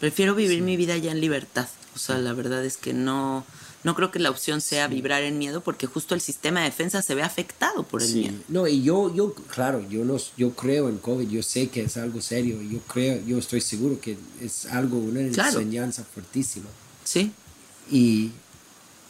Prefiero 0.00 0.34
vivir 0.34 0.60
mi 0.62 0.76
vida 0.76 0.96
ya 0.98 1.12
en 1.12 1.20
libertad. 1.20 1.68
O 1.94 1.98
sea, 1.98 2.18
la 2.18 2.32
verdad 2.34 2.64
es 2.64 2.76
que 2.76 2.92
no, 2.92 3.44
no 3.84 3.94
creo 3.94 4.10
que 4.10 4.18
la 4.18 4.30
opción 4.30 4.60
sea 4.60 4.88
vibrar 4.88 5.22
en 5.22 5.38
miedo 5.38 5.62
porque 5.62 5.86
justo 5.86 6.14
el 6.14 6.20
sistema 6.20 6.60
de 6.60 6.66
defensa 6.66 7.02
se 7.02 7.14
ve 7.14 7.22
afectado 7.22 7.84
por 7.84 8.02
el 8.02 8.08
Sí. 8.08 8.14
miedo. 8.20 8.34
No, 8.48 8.66
y 8.66 8.82
yo, 8.82 9.14
yo, 9.14 9.32
claro, 9.34 9.86
yo, 9.88 10.04
no, 10.04 10.16
yo 10.36 10.50
creo 10.54 10.88
en 10.88 10.98
COVID, 10.98 11.28
yo 11.28 11.42
sé 11.42 11.68
que 11.68 11.82
es 11.82 11.96
algo 11.96 12.20
serio, 12.20 12.60
yo 12.62 12.78
creo, 12.80 13.22
yo 13.26 13.38
estoy 13.38 13.60
seguro 13.60 14.00
que 14.00 14.16
es 14.40 14.66
algo, 14.66 14.98
una 14.98 15.20
Claro. 15.32 15.60
enseñanza 15.60 16.02
fuertísima. 16.02 16.66
Sí, 17.04 17.30
Y 17.90 18.30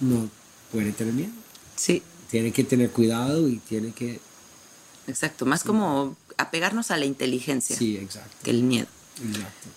no 0.01 0.29
puede 0.73 0.91
tener 0.93 1.15
miedo. 1.15 1.31
sí, 1.77 2.03
Tiene 2.31 2.51
que 2.53 2.65
tener 2.65 2.91
cuidado 2.91 3.49
y 3.49 3.59
tiene 3.59 3.93
que... 3.93 4.19
exacto. 5.07 5.47
Más 5.47 5.63
como 5.63 6.17
apegarnos 6.37 6.91
a 6.91 6.97
la 6.97 7.05
inteligencia 7.05 7.77
Sí, 7.77 7.97
exacto. 7.97 8.37
que 8.43 8.51
el 8.51 8.65
miedo. 8.65 8.89
Exacto. 9.25 9.69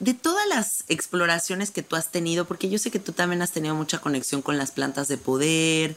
De 0.00 0.12
todas 0.14 0.46
las 0.48 0.84
exploraciones 0.88 1.70
que 1.70 1.82
tú 1.82 1.96
has 1.96 2.10
tenido, 2.12 2.44
porque 2.46 2.68
yo 2.68 2.78
sé 2.78 2.90
que 2.90 2.98
tú 2.98 3.12
también 3.12 3.40
has 3.42 3.52
tenido 3.52 3.74
mucha 3.74 3.98
conexión 3.98 4.42
con 4.42 4.58
las 4.58 4.70
plantas 4.70 5.08
de 5.08 5.16
poder, 5.16 5.96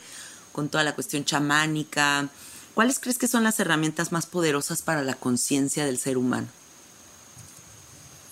con 0.54 0.70
toda 0.70 0.84
la 0.84 0.96
cuestión 0.96 1.26
chamánica, 1.26 2.30
¿cuáles 2.74 3.00
crees 3.00 3.18
que 3.18 3.28
son 3.28 3.44
las 3.44 3.60
herramientas 3.60 4.12
más 4.12 4.26
poderosas 4.26 4.82
para 4.82 5.04
la 5.04 5.16
conciencia 5.16 5.86
del 5.86 5.98
ser 5.98 6.18
humano? 6.18 6.48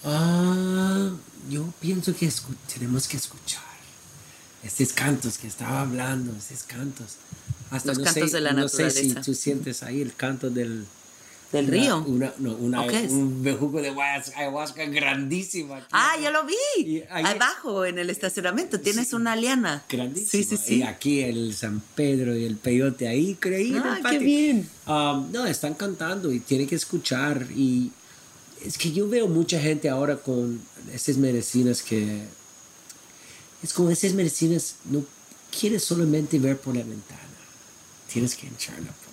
Ah, 0.03 1.09
yo 1.49 1.73
pienso 1.79 2.15
que 2.15 2.31
tenemos 2.73 3.07
que 3.07 3.17
escuchar 3.17 3.63
estos 4.63 4.93
cantos 4.93 5.37
que 5.37 5.47
estaba 5.47 5.81
hablando, 5.81 6.33
estos 6.37 6.63
cantos. 6.63 7.15
Hasta 7.71 7.89
Los 7.89 7.97
no 7.99 8.03
cantos 8.05 8.29
sé, 8.31 8.35
de 8.37 8.41
la 8.41 8.53
no 8.53 8.69
sé 8.69 8.89
si 8.91 8.99
naturaleza. 9.07 9.21
tú 9.21 9.33
sientes 9.33 9.83
ahí 9.83 10.01
el 10.01 10.15
canto 10.15 10.49
del... 10.49 10.85
¿Del 11.51 11.67
río? 11.67 12.03
Una, 12.05 12.33
una, 12.39 12.81
¿O 12.83 12.87
qué 12.87 13.05
es? 13.05 13.11
un 13.11 13.41
bejuco 13.41 13.81
de 13.81 13.89
ayahuasca, 13.89 14.83
grandísima. 14.85 15.77
aquí. 15.77 15.85
Ah, 15.91 16.15
ya 16.21 16.29
lo 16.29 16.45
vi. 16.45 16.53
Y 16.77 17.03
ahí- 17.09 17.23
Abajo 17.25 17.85
en 17.85 17.97
el 17.99 18.09
estacionamiento 18.09 18.81
tienes 18.81 19.13
una 19.13 19.33
liana. 19.35 19.83
Grandísima. 19.87 20.29
Sí, 20.29 20.43
sí, 20.43 20.55
Y 20.55 20.57
sí. 20.57 20.83
aquí 20.83 21.21
el 21.21 21.55
San 21.55 21.81
Pedro 21.95 22.35
y 22.35 22.43
el 22.43 22.57
peyote 22.57 23.07
ahí. 23.07 23.37
Ay, 23.45 23.79
Pati. 24.03 24.17
qué 24.17 24.23
bien. 24.23 24.69
Um, 24.87 25.31
no, 25.31 25.45
están 25.47 25.73
cantando 25.75 26.33
y 26.33 26.41
tiene 26.41 26.67
que 26.67 26.75
escuchar. 26.75 27.47
Y 27.55 27.91
es 28.65 28.77
que 28.77 28.91
yo 28.91 29.07
veo 29.07 29.27
mucha 29.29 29.59
gente 29.61 29.87
ahora 29.87 30.17
con 30.17 30.61
esas 30.93 31.15
medicinas 31.17 31.81
que. 31.81 32.23
Es 33.63 33.71
como 33.73 33.89
esas 33.89 34.13
medicinas, 34.13 34.75
no 34.85 35.03
quieres 35.57 35.83
solamente 35.83 36.37
ver 36.39 36.57
por 36.59 36.75
la 36.75 36.83
ventana, 36.83 37.21
tienes 38.11 38.35
que 38.35 38.47
entrar 38.47 38.77
a 38.77 38.81
la 38.81 38.91
puerta. 38.91 39.06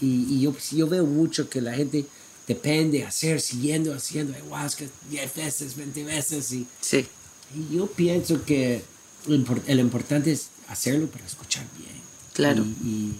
Y, 0.00 0.26
y 0.34 0.40
yo, 0.40 0.54
yo 0.72 0.86
veo 0.86 1.04
mucho 1.06 1.48
que 1.50 1.60
la 1.60 1.74
gente 1.74 2.04
depende 2.46 3.04
hacer, 3.04 3.40
siguiendo, 3.40 3.92
haciendo 3.94 4.34
ayahuasca 4.34 4.84
10 5.10 5.34
veces, 5.34 5.76
20 5.76 6.04
veces. 6.04 6.52
Y, 6.52 6.66
Sí, 6.80 7.06
y 7.54 7.74
yo 7.76 7.86
pienso 7.86 8.44
que 8.44 8.82
lo, 9.26 9.36
lo 9.36 9.80
importante 9.80 10.32
es 10.32 10.48
hacerlo 10.68 11.06
para 11.08 11.26
escuchar 11.26 11.66
bien. 11.76 12.00
Claro. 12.32 12.64
Y, 12.84 12.88
y- 12.88 13.14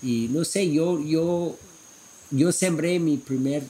y 0.00 0.28
no 0.28 0.44
sé, 0.44 0.70
yo, 0.72 1.04
yo, 1.04 1.58
yo 2.30 2.52
sembré 2.52 3.00
mi 3.00 3.16
primer 3.16 3.64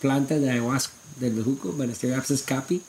planta 0.00 0.36
de 0.36 0.50
ayahuasca 0.50 0.92
del 1.20 1.34
Bejuco, 1.34 1.72
Banasterapsis 1.72 2.42
capi, 2.42 2.82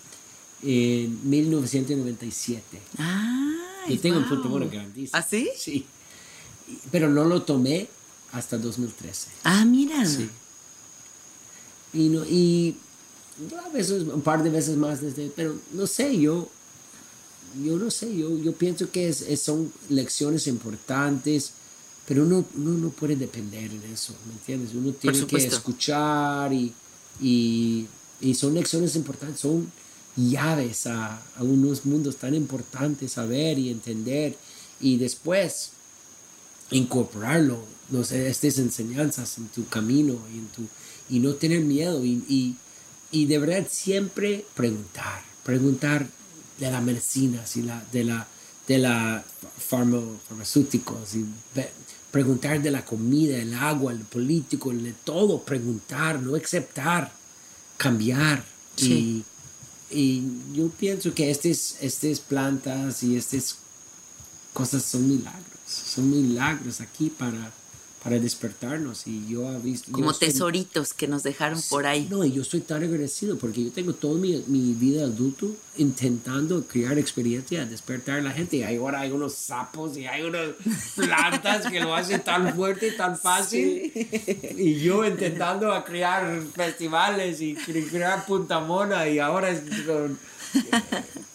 en 0.64 1.30
1997. 1.30 2.64
Ay, 2.98 3.94
y 3.94 3.98
tengo 3.98 4.18
un 4.18 4.24
wow. 4.24 4.30
punto 4.30 4.50
bueno 4.50 4.68
grandísimo. 4.70 5.12
¿Ah, 5.14 5.22
sí? 5.28 5.50
Sí. 5.58 5.86
Pero 6.92 7.10
no 7.10 7.26
lo 7.26 7.44
tomé 7.44 7.88
hasta 8.32 8.58
2013. 8.58 9.28
Ah, 9.44 9.66
mira. 9.66 10.06
Sí. 10.06 10.30
Y, 11.94 12.10
no, 12.10 12.24
y 12.26 12.78
a 13.66 13.70
veces, 13.70 14.04
un 14.04 14.22
par 14.22 14.44
de 14.44 14.50
veces 14.50 14.78
más 14.78 15.02
desde, 15.02 15.30
pero 15.36 15.56
no 15.74 15.88
sé, 15.88 16.18
yo, 16.20 16.48
yo 17.64 17.78
no 17.78 17.92
sé, 17.92 18.16
yo, 18.16 18.38
yo 18.38 18.54
pienso 18.54 18.90
que 18.92 19.10
es, 19.10 19.22
es- 19.22 19.42
son 19.42 19.72
lecciones 19.90 20.48
importantes, 20.48 21.52
pero 22.08 22.24
uno, 22.24 22.46
uno 22.56 22.72
no 22.78 22.90
puede 22.90 23.16
depender 23.16 23.72
en 23.72 23.84
eso, 23.92 24.14
¿me 24.28 24.34
entiendes? 24.34 24.74
Uno 24.74 24.92
tiene 24.94 25.18
que 25.28 25.36
escuchar 25.56 26.54
y, 26.54 26.74
y, 27.22 27.88
y 28.22 28.34
son 28.36 28.54
lecciones 28.54 28.96
importantes, 28.96 29.42
son 29.42 29.72
llaves 30.16 30.88
a, 30.88 31.22
a 31.38 31.44
unos 31.44 31.86
mundos 31.86 32.18
tan 32.18 32.36
importantes 32.36 33.18
a 33.18 33.26
ver 33.26 33.58
y 33.60 33.70
entender 33.70 34.38
y 34.80 34.98
después 34.98 35.72
incorporarlo, 36.72 37.64
no 37.90 38.04
sé, 38.04 38.30
estas 38.30 38.58
enseñanzas 38.58 39.38
en 39.38 39.48
tu 39.50 39.68
camino 39.68 40.18
y, 40.34 40.38
en 40.40 40.48
tu, 40.48 40.68
y 41.10 41.20
no 41.20 41.34
tener 41.36 41.62
miedo 41.62 42.04
y, 42.06 42.24
y, 42.30 42.56
y 43.12 43.26
de 43.26 43.38
verdad 43.38 43.68
siempre 43.70 44.46
preguntar, 44.56 45.22
preguntar 45.44 46.08
de 46.60 46.72
las 46.72 46.82
medicinas 46.84 47.56
y 47.58 47.64
la, 47.64 47.84
de 47.92 48.04
la 48.06 48.28
de 48.68 48.78
la 48.78 49.24
farmo- 49.70 50.18
farmacéuticos 50.30 51.16
y 51.16 51.26
preguntar 52.12 52.62
de 52.62 52.72
la 52.72 52.86
comida, 52.86 53.38
el 53.38 53.54
agua, 53.56 53.92
el 53.92 54.00
político, 54.02 54.72
el 54.72 54.84
de 54.84 54.94
todo, 55.04 55.44
preguntar, 55.44 56.22
no 56.22 56.36
aceptar, 56.36 57.12
cambiar 57.78 58.46
Sí. 58.78 59.26
y, 59.92 59.98
y 59.98 60.24
yo 60.54 60.70
pienso 60.70 61.14
que 61.14 61.30
estas 61.32 61.76
estas 61.82 62.20
plantas 62.22 63.04
y 63.04 63.18
estas 63.18 63.58
cosas 64.54 64.84
son 64.84 65.10
milagros, 65.10 65.61
son 65.74 66.10
milagros 66.10 66.82
aquí 66.82 67.10
para, 67.10 67.52
para 68.04 68.18
despertarnos 68.20 69.06
y 69.08 69.28
yo 69.28 69.52
he 69.52 69.60
visto... 69.60 69.92
Como 69.92 70.12
estoy- 70.12 70.30
tesoritos 70.30 70.94
que 70.94 71.08
nos 71.08 71.22
dejaron 71.24 71.62
por 71.70 71.86
ahí. 71.86 72.08
No, 72.10 72.24
y 72.26 72.32
yo 72.32 72.42
estoy 72.42 72.62
tan 72.62 72.84
agradecido 72.84 73.38
porque 73.38 73.64
yo 73.64 73.72
tengo 73.72 73.94
toda 73.94 74.20
mi, 74.20 74.44
mi 74.48 74.74
vida 74.74 75.04
adulto 75.04 75.56
intentando 75.78 76.66
crear 76.68 76.98
experiencia, 76.98 77.64
despertar 77.66 78.20
a 78.20 78.22
la 78.22 78.32
gente. 78.32 78.58
Y 78.58 78.64
ahora 78.64 79.02
hay 79.02 79.12
unos 79.12 79.36
sapos 79.36 79.96
y 79.98 80.06
hay 80.08 80.24
unas 80.24 80.50
plantas 80.96 81.68
que 81.72 81.80
lo 81.80 81.96
hacen 81.96 82.24
tan 82.24 82.54
fuerte 82.56 82.88
y 82.88 82.98
tan 82.98 83.18
fácil. 83.28 83.92
Y 84.58 84.80
yo 84.80 85.06
intentando 85.06 85.72
a 85.72 85.86
crear 85.86 86.42
festivales 86.56 87.40
y 87.40 87.56
cre- 87.56 87.88
crear 87.90 88.26
Punta 88.26 88.60
Mona 88.60 89.08
y 89.08 89.20
ahora 89.20 89.50
es 89.52 89.62
con- 89.86 90.18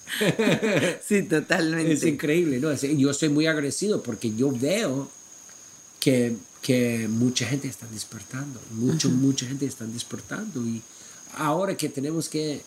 Sí, 1.06 1.22
totalmente. 1.22 1.92
es 1.92 2.04
increíble, 2.04 2.58
¿no? 2.60 2.72
Yo 2.74 3.12
soy 3.12 3.28
muy 3.28 3.46
agradecido 3.46 4.02
porque 4.02 4.34
yo 4.34 4.50
veo 4.52 5.10
que, 6.00 6.36
que 6.62 7.08
mucha 7.08 7.46
gente 7.46 7.68
está 7.68 7.86
despertando, 7.88 8.60
mucho, 8.72 9.08
mucha 9.08 9.46
gente 9.46 9.66
está 9.66 9.84
despertando 9.84 10.60
y 10.66 10.82
ahora 11.36 11.76
que 11.76 11.88
tenemos 11.88 12.28
que, 12.28 12.62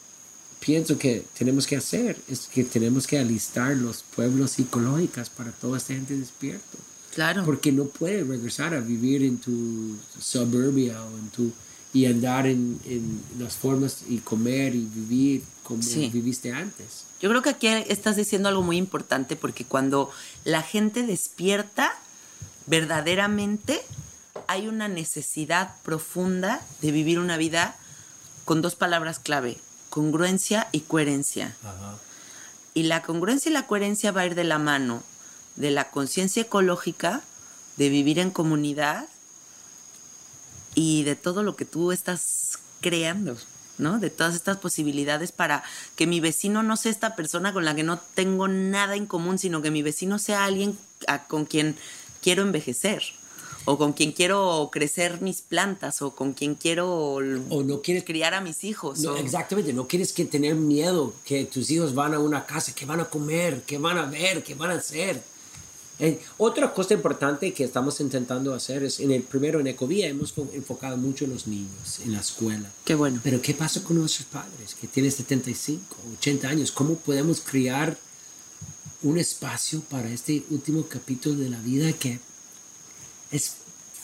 pienso 0.60 0.98
que 0.98 1.26
tenemos 1.38 1.66
que 1.66 1.78
hacer 1.78 2.18
es 2.30 2.48
que 2.48 2.64
tenemos 2.64 3.08
que 3.08 3.18
alistar 3.18 3.76
los 3.76 4.04
pueblos 4.04 4.52
psicológicos 4.52 5.30
para 5.30 5.52
toda 5.52 5.78
esta 5.78 5.94
gente 5.94 6.18
despierto. 6.18 6.78
Claro. 7.14 7.44
Porque 7.44 7.72
no 7.72 7.86
puedes 7.86 8.28
regresar 8.28 8.74
a 8.74 8.80
vivir 8.80 9.24
en 9.24 9.40
tu 9.40 9.98
suburbia 10.20 11.04
o 11.04 11.18
en 11.18 11.30
tu 11.30 11.52
y 11.94 12.06
andar 12.06 12.46
en, 12.48 12.80
en 12.86 13.22
las 13.40 13.56
formas 13.58 14.04
y 14.08 14.18
comer 14.20 14.76
y 14.76 14.86
vivir 14.86 15.44
como 15.64 15.82
Sí. 15.84 16.10
viviste 16.14 16.52
antes. 16.52 17.06
Yo 17.22 17.30
creo 17.30 17.42
que 17.42 17.50
aquí 17.50 17.68
estás 17.68 18.16
diciendo 18.16 18.50
algo 18.50 18.62
muy 18.64 18.78
importante 18.78 19.36
porque 19.36 19.66
cuando 19.66 20.12
la 20.44 20.62
gente 20.62 21.04
despierta, 21.04 21.94
verdaderamente 22.68 23.82
hay 24.48 24.68
una 24.68 24.88
necesidad 24.88 25.76
profunda 25.84 26.62
de 26.82 26.92
vivir 26.92 27.20
una 27.20 27.38
vida 27.38 27.76
con 28.46 28.62
dos 28.62 28.76
palabras 28.76 29.20
clave, 29.20 29.58
congruencia 29.90 30.68
y 30.72 30.82
coherencia. 30.82 31.56
Y 32.74 32.84
la 32.84 33.02
congruencia 33.02 33.50
y 33.50 33.54
la 33.54 33.68
coherencia 33.68 34.12
va 34.12 34.22
a 34.22 34.26
ir 34.28 34.36
de 34.36 34.44
la 34.44 34.60
mano 34.60 35.04
de 35.56 35.72
la 35.72 35.90
conciencia 35.92 36.44
ecológica, 36.44 37.22
de 37.76 37.90
vivir 37.90 38.18
en 38.20 38.32
comunidad 38.32 39.08
y 40.80 41.04
de 41.04 41.16
todo 41.18 41.44
lo 41.44 41.58
que 41.58 41.66
tú 41.66 41.92
estás 41.92 42.58
creando, 42.80 43.36
¿no? 43.78 44.00
De 44.00 44.10
todas 44.10 44.34
estas 44.34 44.56
posibilidades 44.58 45.34
para 45.34 45.62
que 45.98 46.08
mi 46.08 46.22
vecino 46.22 46.64
no 46.64 46.78
sea 46.78 46.90
esta 46.92 47.18
persona 47.18 47.52
con 47.52 47.66
la 47.66 47.76
que 47.76 47.84
no 47.84 48.00
tengo 48.14 48.48
nada 48.48 48.96
en 48.96 49.06
común, 49.06 49.38
sino 49.38 49.62
que 49.62 49.72
mi 49.72 49.82
vecino 49.82 50.20
sea 50.20 50.46
alguien 50.46 50.78
a- 51.08 51.28
con 51.28 51.44
quien 51.46 51.76
quiero 52.22 52.44
envejecer 52.44 53.04
o 53.66 53.78
con 53.78 53.92
quien 53.92 54.14
quiero 54.14 54.70
crecer 54.72 55.22
mis 55.22 55.42
plantas 55.42 56.02
o 56.02 56.16
con 56.16 56.32
quien 56.32 56.56
quiero 56.56 57.16
O 57.50 57.64
no 57.64 57.82
quieres 57.82 58.06
criar 58.06 58.34
a 58.34 58.40
mis 58.40 58.64
hijos. 58.64 59.00
No, 59.00 59.12
o- 59.12 59.18
exactamente, 59.18 59.74
no 59.74 59.86
quieres 59.86 60.14
que 60.14 60.24
tener 60.24 60.56
miedo 60.56 61.14
que 61.26 61.44
tus 61.44 61.70
hijos 61.72 61.94
van 61.94 62.14
a 62.14 62.20
una 62.20 62.46
casa, 62.46 62.74
que 62.74 62.86
van 62.86 63.02
a 63.02 63.06
comer, 63.10 63.64
que 63.64 63.78
van 63.78 63.98
a 63.98 64.06
ver, 64.06 64.44
que 64.44 64.56
van 64.56 64.72
a 64.72 64.76
hacer. 64.76 65.22
Eh, 66.00 66.20
otra 66.38 66.74
cosa 66.74 66.94
importante 66.94 67.54
que 67.54 67.66
estamos 67.66 68.00
intentando 68.00 68.54
hacer 68.54 68.84
es, 68.84 69.00
en 69.02 69.12
el 69.12 69.22
primero 69.24 69.60
en 69.60 69.68
Ecovía 69.68 70.08
hemos 70.08 70.34
fo- 70.34 70.50
enfocado 70.54 70.96
mucho 70.96 71.26
en 71.26 71.32
los 71.32 71.46
niños, 71.46 72.00
en 72.06 72.14
la 72.14 72.22
escuela. 72.22 72.72
Qué 72.86 72.96
bueno. 72.96 73.20
Pero 73.24 73.42
¿qué 73.42 73.54
pasa 73.54 73.84
con 73.84 73.98
nuestros 74.00 74.28
padres 74.28 74.76
que 74.80 74.88
tienen 74.88 75.12
75, 75.12 75.98
80 76.20 76.48
años? 76.48 76.72
¿Cómo 76.72 76.96
podemos 76.96 77.42
crear 77.42 77.98
un 79.04 79.18
espacio 79.18 79.82
para 79.82 80.10
este 80.10 80.44
último 80.50 80.86
capítulo 80.88 81.36
de 81.40 81.50
la 81.50 81.60
vida 81.60 81.92
que 81.94 82.20
es 83.32 83.54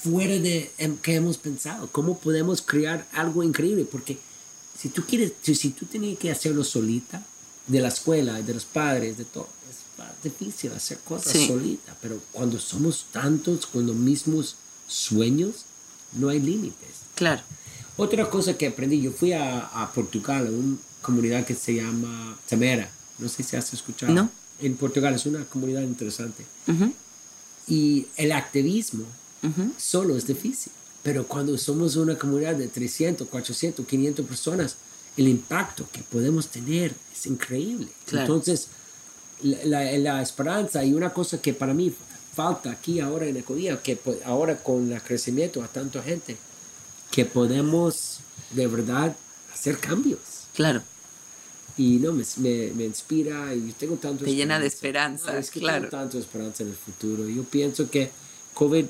fuera 0.04 0.38
de 0.38 0.72
em, 0.78 0.98
que 0.98 1.16
hemos 1.16 1.38
pensado? 1.38 1.88
¿Cómo 1.92 2.18
podemos 2.20 2.62
crear 2.62 3.08
algo 3.14 3.42
increíble? 3.42 3.86
Porque 3.90 4.18
si 4.78 4.90
tú 4.90 5.04
quieres, 5.06 5.32
si, 5.42 5.56
si 5.56 5.70
tú 5.70 5.86
tienes 5.86 6.18
que 6.20 6.30
hacerlo 6.32 6.64
solita, 6.64 7.26
de 7.68 7.80
la 7.80 7.88
escuela, 7.88 8.40
de 8.42 8.54
los 8.54 8.66
padres, 8.66 9.18
de 9.18 9.26
todo, 9.26 9.48
más 9.98 10.12
difícil 10.24 10.72
hacer 10.74 11.00
cosas 11.00 11.32
Sí. 11.34 11.48
solita. 11.48 11.96
Pero 12.02 12.20
cuando 12.32 12.60
somos 12.60 13.06
tantos 13.12 13.66
con 13.68 13.86
los 13.86 13.96
mismos 13.96 14.56
sueños, 14.88 15.66
no 16.14 16.30
hay 16.30 16.40
límites. 16.40 16.90
Claro. 17.16 17.42
Otra 17.98 18.30
cosa 18.30 18.58
que 18.58 18.68
aprendí, 18.68 19.02
yo 19.02 19.12
fui 19.12 19.34
a, 19.34 19.60
a 19.68 19.92
Portugal, 19.94 20.48
a 20.48 20.50
una 20.52 20.78
comunidad 21.02 21.46
que 21.46 21.56
se 21.56 21.76
llama 21.76 22.38
Tamera. 22.50 22.90
No 23.20 23.30
sé 23.30 23.44
si 23.44 23.56
has 23.56 23.74
escuchado. 23.74 24.14
No. 24.14 24.30
En 24.62 24.76
Portugal 24.76 25.14
es 25.16 25.26
una 25.26 25.44
comunidad 25.46 25.82
interesante. 25.82 26.46
Ujú, 26.68 26.94
Y 27.68 28.08
el 28.18 28.32
activismo 28.32 29.06
ujú. 29.44 29.72
solo 29.78 30.18
es 30.18 30.28
difícil. 30.28 30.72
Pero 31.04 31.28
cuando 31.28 31.58
somos 31.58 31.96
una 31.96 32.18
comunidad 32.18 32.56
de 32.56 32.68
300, 32.68 33.28
400, 33.28 33.86
500 33.86 34.26
personas, 34.26 34.76
el 35.18 35.28
impacto 35.28 35.88
que 35.92 36.02
podemos 36.02 36.48
tener 36.48 36.94
es 37.14 37.26
increíble. 37.28 37.88
Claro. 38.06 38.26
Entonces, 38.26 38.68
la, 39.42 39.64
la- 39.66 39.98
la 39.98 40.22
esperanza 40.22 40.84
y 40.84 40.94
una 40.94 41.12
cosa 41.14 41.42
que 41.42 41.54
para 41.54 41.74
mí 41.74 41.94
falta 42.36 42.72
aquí 42.72 43.00
ahora 43.00 43.26
en 43.28 43.38
Ecodía, 43.38 43.82
que 43.82 43.96
po- 43.96 44.16
ahora 44.26 44.58
con 44.62 44.92
el 44.92 45.02
crecimiento 45.02 45.64
a 45.64 45.68
tanta 45.68 46.02
gente, 46.04 46.36
que 47.12 47.26
podemos 47.26 48.20
de 48.52 48.68
verdad 48.68 49.16
hacer 49.54 49.78
cambios. 49.80 50.20
Claro. 50.54 50.82
Y 51.78 51.98
no, 51.98 52.14
me, 52.14 52.24
me, 52.38 52.72
me 52.74 52.86
inspira 52.86 53.54
y 53.54 53.74
tengo 53.78 53.96
tanto 53.96 54.24
Te 54.24 54.34
llena 54.34 54.60
de 54.60 54.68
esperanza, 54.68 55.34
No, 55.34 55.38
es 55.40 55.50
que 55.52 55.60
claro. 55.60 55.90
tengo 55.90 55.92
tanto 56.04 56.18
esperanza 56.20 56.64
en 56.64 56.70
el 56.70 56.76
futuro. 56.76 57.28
Yo 57.28 57.44
pienso 57.44 57.90
que 57.90 58.12
COVID 58.54 58.86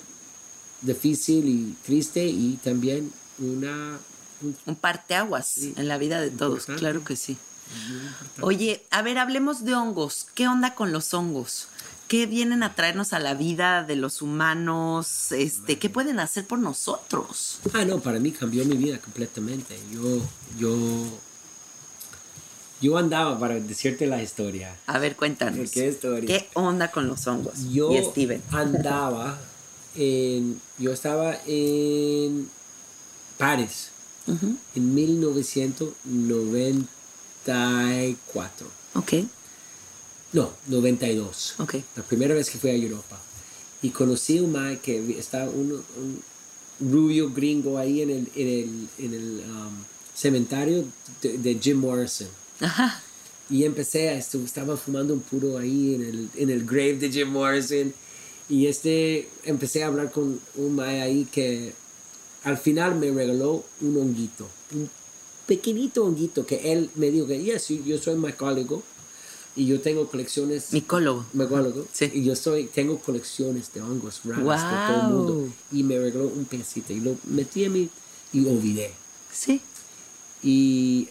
difícil 0.82 1.48
y 1.48 1.76
triste 1.84 2.26
y 2.26 2.60
también 2.64 3.12
una... 3.40 3.98
un- 4.42 4.58
Un 4.66 4.76
parteaguas 4.76 5.48
Sí. 5.48 5.74
en 5.78 5.88
la 5.88 5.98
vida 5.98 6.22
de 6.22 6.30
todos, 6.30 6.66
claro 6.66 7.04
que 7.04 7.16
sí. 7.16 7.38
Oye, 8.42 8.84
a 8.92 9.02
ver, 9.02 9.18
hablemos 9.18 9.64
de 9.66 9.76
hongos. 9.76 10.28
¿Qué 10.36 10.48
onda 10.48 10.76
con 10.76 10.92
los 10.92 11.14
hongos? 11.14 11.68
¿Qué 12.08 12.28
vienen 12.28 12.62
a 12.64 12.76
traernos 12.76 13.14
a 13.14 13.20
la 13.20 13.34
vida 13.34 13.84
de 13.84 13.96
los 13.96 14.22
humanos? 14.22 15.32
Este, 15.32 15.80
¿Qué 15.80 15.90
pueden 15.90 16.20
hacer 16.20 16.46
por 16.46 16.60
nosotros? 16.60 17.60
Ah, 17.74 17.84
no, 17.86 18.00
para 18.00 18.20
mí 18.20 18.32
cambió 18.32 18.64
mi 18.66 18.78
vida 18.78 19.00
completamente. 19.00 19.80
Yo, 19.92 20.22
yo, 20.60 20.76
yo 22.82 22.98
andaba 22.98 23.40
para 23.40 23.56
decirte 23.56 24.06
la 24.06 24.22
historia. 24.22 24.76
A 24.86 25.00
ver, 25.00 25.16
cuéntanos. 25.16 25.72
¿Qué 25.72 25.88
historia? 25.88 26.28
¿Qué 26.28 26.50
onda 26.54 26.92
con 26.92 27.08
los 27.08 27.26
hongos? 27.26 27.72
Yo 27.74 27.92
y 27.92 28.04
Steven. 28.04 28.44
andaba 28.52 29.40
en, 29.96 30.62
yo 30.78 30.94
estaba 30.94 31.38
en 31.48 32.50
París 33.38 33.90
Ujú, 34.28 34.56
en 34.76 34.96
1994. 37.46 38.68
Ok, 38.96 39.14
No, 40.34 40.52
92. 40.68 41.56
ok. 41.60 41.76
La 41.96 42.04
primera 42.04 42.34
vez 42.34 42.50
que 42.50 42.58
fui 42.58 42.70
a 42.70 42.76
Europa. 42.76 43.18
Y 43.82 43.90
conocí 43.90 44.38
a 44.40 44.44
un 44.44 44.52
man 44.52 44.78
que 44.82 45.18
estaba 45.20 45.50
un, 45.50 45.72
un 45.98 46.22
rubio 46.92 47.32
gringo 47.32 47.78
ahí 47.78 48.02
en 48.02 48.10
el, 48.10 48.28
en 48.36 48.48
el, 48.48 48.88
en 49.06 49.14
el 49.14 49.44
um, 49.50 49.74
cementerio 50.14 50.86
de, 51.22 51.38
de 51.38 51.56
Jim 51.60 51.78
Morrison. 51.78 52.28
Ajá. 52.60 53.02
Y 53.50 53.64
empecé 53.64 54.10
a, 54.10 54.18
estaba 54.18 54.76
fumando 54.76 55.14
un 55.14 55.20
puro 55.22 55.58
ahí 55.58 55.96
en 55.96 56.02
el, 56.02 56.30
en 56.36 56.50
el 56.50 56.66
grave 56.66 56.96
de 56.96 57.12
Jim 57.12 57.30
Morrison. 57.30 57.94
Y 58.50 58.68
este, 58.68 59.30
empecé 59.44 59.84
a 59.84 59.88
hablar 59.88 60.12
con 60.12 60.40
un 60.56 60.76
mae 60.76 61.02
ahí 61.02 61.26
que 61.32 61.74
al 62.44 62.58
final 62.58 62.96
me 62.96 63.12
regaló 63.12 63.64
un 63.82 63.98
honguito. 63.98 64.48
Un 64.74 64.90
pequeñito 65.46 66.04
honguito 66.04 66.46
que 66.46 66.72
él 66.74 66.90
me 66.96 67.12
dijo 67.12 67.28
que, 67.28 67.42
yeah, 67.42 67.60
sí, 67.60 67.84
yo 67.86 67.98
soy 67.98 68.16
micólogo 68.16 68.84
y 69.56 69.66
yo 69.68 69.80
tengo 69.80 70.08
colecciones 70.08 70.74
Micólogo. 70.74 71.26
micólogo. 71.34 71.86
Sí. 71.92 72.12
Y 72.14 72.24
yo 72.24 72.36
soy, 72.36 72.66
tengo 72.66 73.00
colecciones 73.00 73.72
de 73.74 73.82
hongos 73.82 74.22
raros 74.26 74.62
de 74.62 74.94
todo 74.94 75.02
el 75.02 75.14
mundo. 75.14 75.34
Wow. 75.34 75.52
Y 75.72 75.84
me 75.84 75.98
regaló 75.98 76.28
un 76.28 76.46
pedacito 76.46 76.92
y 76.94 77.00
lo 77.00 77.16
metí 77.26 77.64
en 77.64 77.74
mi 77.74 77.90
y 78.34 78.46
olvidé. 78.48 78.92
Sí. 79.32 79.62
Y 80.44 81.08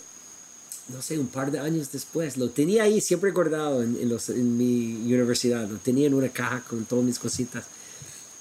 no 0.89 1.01
sé, 1.01 1.19
un 1.19 1.29
par 1.29 1.51
de 1.51 1.59
años 1.59 1.91
después, 1.91 2.37
lo 2.37 2.51
tenía 2.51 2.83
ahí 2.83 3.01
siempre 3.01 3.31
guardado 3.31 3.83
en, 3.83 3.97
en 3.99 4.09
los, 4.11 4.29
en 4.29 4.59
mi 4.59 4.93
universidad, 5.13 5.67
lo 5.69 5.79
tenía 5.79 6.07
en 6.07 6.15
una 6.15 6.29
caja 6.29 6.63
con 6.69 6.85
todas 6.85 7.05
mis 7.05 7.19
cositas. 7.19 7.65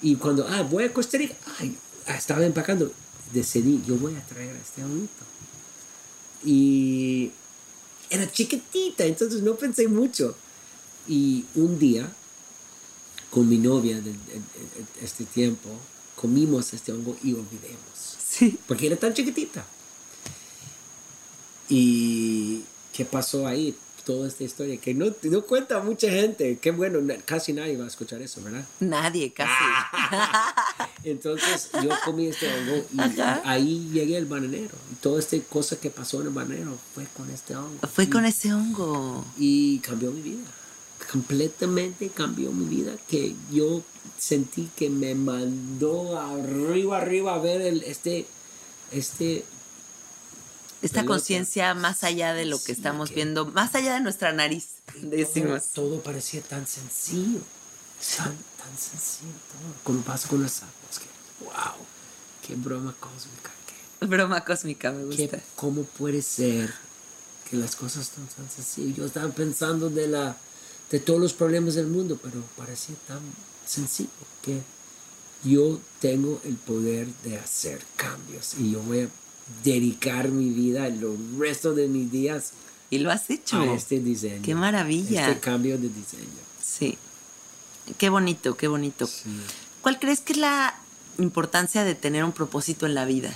Y 0.02 0.18
cuando, 0.18 0.46
ah, 0.48 0.64
voy 0.64 0.84
a 0.84 0.94
Costa 0.94 1.18
Rica, 1.18 1.36
ay, 1.60 1.78
estaba 2.08 2.46
empacando, 2.46 2.91
decidí, 3.32 3.82
yo 3.88 3.96
voy 3.96 4.14
a 4.16 4.26
traer 4.26 4.54
a 4.54 4.60
este 4.60 4.84
honguito. 4.84 5.24
Y 6.46 7.32
era 8.10 8.30
chiquitita, 8.32 9.06
entonces 9.06 9.41
no 9.41 9.56
pensé 9.56 9.88
mucho. 9.88 10.36
Y 11.08 11.46
un 11.56 11.80
día, 11.80 12.12
con 13.32 13.48
mi 13.50 13.58
novia 13.58 13.96
de, 13.98 14.12
de- 14.12 14.14
de- 14.14 15.00
de 15.00 15.06
este 15.06 15.26
tiempo, 15.26 15.70
comimos 16.16 16.74
este 16.74 16.91
hongo 16.91 17.18
y 17.24 17.34
olvidemos 17.34 18.18
Sí. 18.30 18.58
porque 18.68 18.88
era 18.88 18.96
tan 18.98 19.14
chiquitita. 19.14 19.66
¿Y 21.70 22.62
qué 22.94 23.06
pasó 23.06 23.48
ahí? 23.48 23.76
Toda 24.06 24.28
esta 24.28 24.43
historia 24.43 24.78
que 24.78 24.93
no, 24.93 25.14
no 25.24 25.41
cuenta 25.43 25.82
mucha 25.82 26.10
gente. 26.10 26.58
Qué 26.62 26.72
bueno, 26.72 26.99
casi 27.26 27.54
nadie 27.54 27.78
va 27.78 27.86
a 27.86 27.88
escuchar 27.88 28.22
eso, 28.22 28.41
¿verdad? 28.41 28.66
Nadie, 28.80 29.32
casi. 29.34 29.51
Entonces 31.04 31.70
yo 31.82 31.89
comí 32.06 32.28
este 32.28 32.47
hongo 32.47 32.86
y 32.93 33.22
ahí 33.45 33.89
llegué 33.91 34.18
al 34.18 34.26
bananero. 34.26 34.76
Y 34.91 34.95
toda 34.95 35.20
esta 35.20 35.38
cosa 35.49 35.78
que 35.78 35.89
pasó 35.89 36.22
en 36.22 36.28
el 36.28 36.34
bananero 36.34 36.78
fue 36.93 37.06
con 37.16 37.30
este 37.30 37.56
hongo. 37.56 37.88
Fue 37.88 38.10
con 38.10 38.26
ese 38.26 38.54
hongo. 38.54 39.26
Y 39.38 39.80
cambió 39.80 40.12
mi 40.12 40.22
vida. 40.22 40.43
Completamente 41.12 42.10
cambió 42.10 42.51
mi 42.51 42.66
vida. 42.66 42.93
Que 43.08 43.36
yo 43.51 43.82
sentí 44.18 44.70
que 44.76 44.89
me 44.89 45.16
mandó 45.16 46.20
arriba, 46.20 46.97
arriba 46.97 47.36
a 47.36 47.39
ver 47.39 47.62
el, 47.62 47.84
este, 47.84 48.26
este 48.91 49.45
esta 50.84 51.06
conciencia 51.06 51.74
más 51.74 52.04
allá 52.04 52.34
de 52.34 52.46
lo 52.46 52.62
que 52.62 52.74
estamos 52.74 53.14
viendo, 53.14 53.46
más 53.46 53.74
allá 53.74 53.94
de 53.94 54.02
nuestra 54.02 54.34
nariz, 54.34 54.76
decimos. 55.02 55.70
Todo, 55.74 56.02
parecía 56.02 56.42
tan 56.42 56.68
sencillo, 56.68 57.40
tan, 58.18 58.36
tan 58.58 58.78
sencillo 58.78 59.32
como 59.84 60.02
pasa 60.02 60.28
con 60.28 60.44
las 60.44 60.62
aguas. 60.62 61.00
Que, 61.00 61.46
wow, 61.46 61.86
qué 62.46 62.56
broma 62.56 62.94
cósmica. 63.00 63.52
Qué, 64.00 64.06
broma 64.06 64.44
cósmica, 64.44 64.92
me 64.92 65.06
gusta. 65.06 65.40
¿Cómo 65.56 65.84
puede 65.84 66.22
ser 66.22 66.74
que 67.50 67.56
las 67.56 67.78
cosas 67.78 68.10
tan 68.10 68.50
sencillas? 68.50 68.98
Yo 68.98 69.06
estaba 69.06 69.30
pensando 69.30 69.90
de, 69.90 70.10
la, 70.10 70.36
de 70.92 71.00
todos 71.00 71.22
los 71.22 71.32
problemas 71.34 71.76
del 71.76 71.88
mundo, 71.88 72.20
pero 72.22 72.44
parecía 72.58 72.96
tan 73.08 73.22
sencillo 73.66 74.10
que 74.42 74.62
yo 75.46 75.80
tengo 76.02 76.42
el 76.44 76.56
poder 76.56 77.08
de 77.24 77.38
hacer 77.38 77.82
cambios 77.96 78.56
y 78.58 78.72
yo 78.72 78.82
voy 78.82 79.02
a 79.02 79.23
dedicar 79.64 80.30
mi 80.30 80.50
vida, 80.50 80.88
el 80.88 81.02
resto 81.38 81.74
de 81.74 81.88
mis 81.88 82.12
días. 82.12 82.54
Y 82.89 83.00
lo 83.00 83.12
has 83.12 83.30
hecho. 83.30 83.60
A 83.60 83.74
este 83.74 84.00
diseño. 84.00 84.41
Qué 84.44 84.56
maravilla. 84.56 85.30
Este 85.30 85.39
cambio 85.39 85.78
de 85.78 85.89
diseño. 85.89 86.28
Sí. 86.64 86.98
Qué 87.98 88.10
bonito, 88.10 88.56
qué 88.56 88.68
bonito. 88.68 89.10
¿Cuál 89.82 90.00
crees 90.00 90.22
que 90.22 90.34
es 90.34 90.39
la 90.39 90.76
importancia 91.18 91.84
de 91.84 91.96
tener 91.96 92.24
un 92.24 92.32
propósito 92.32 92.86
en 92.86 92.96
la 92.96 93.06
vida? 93.06 93.36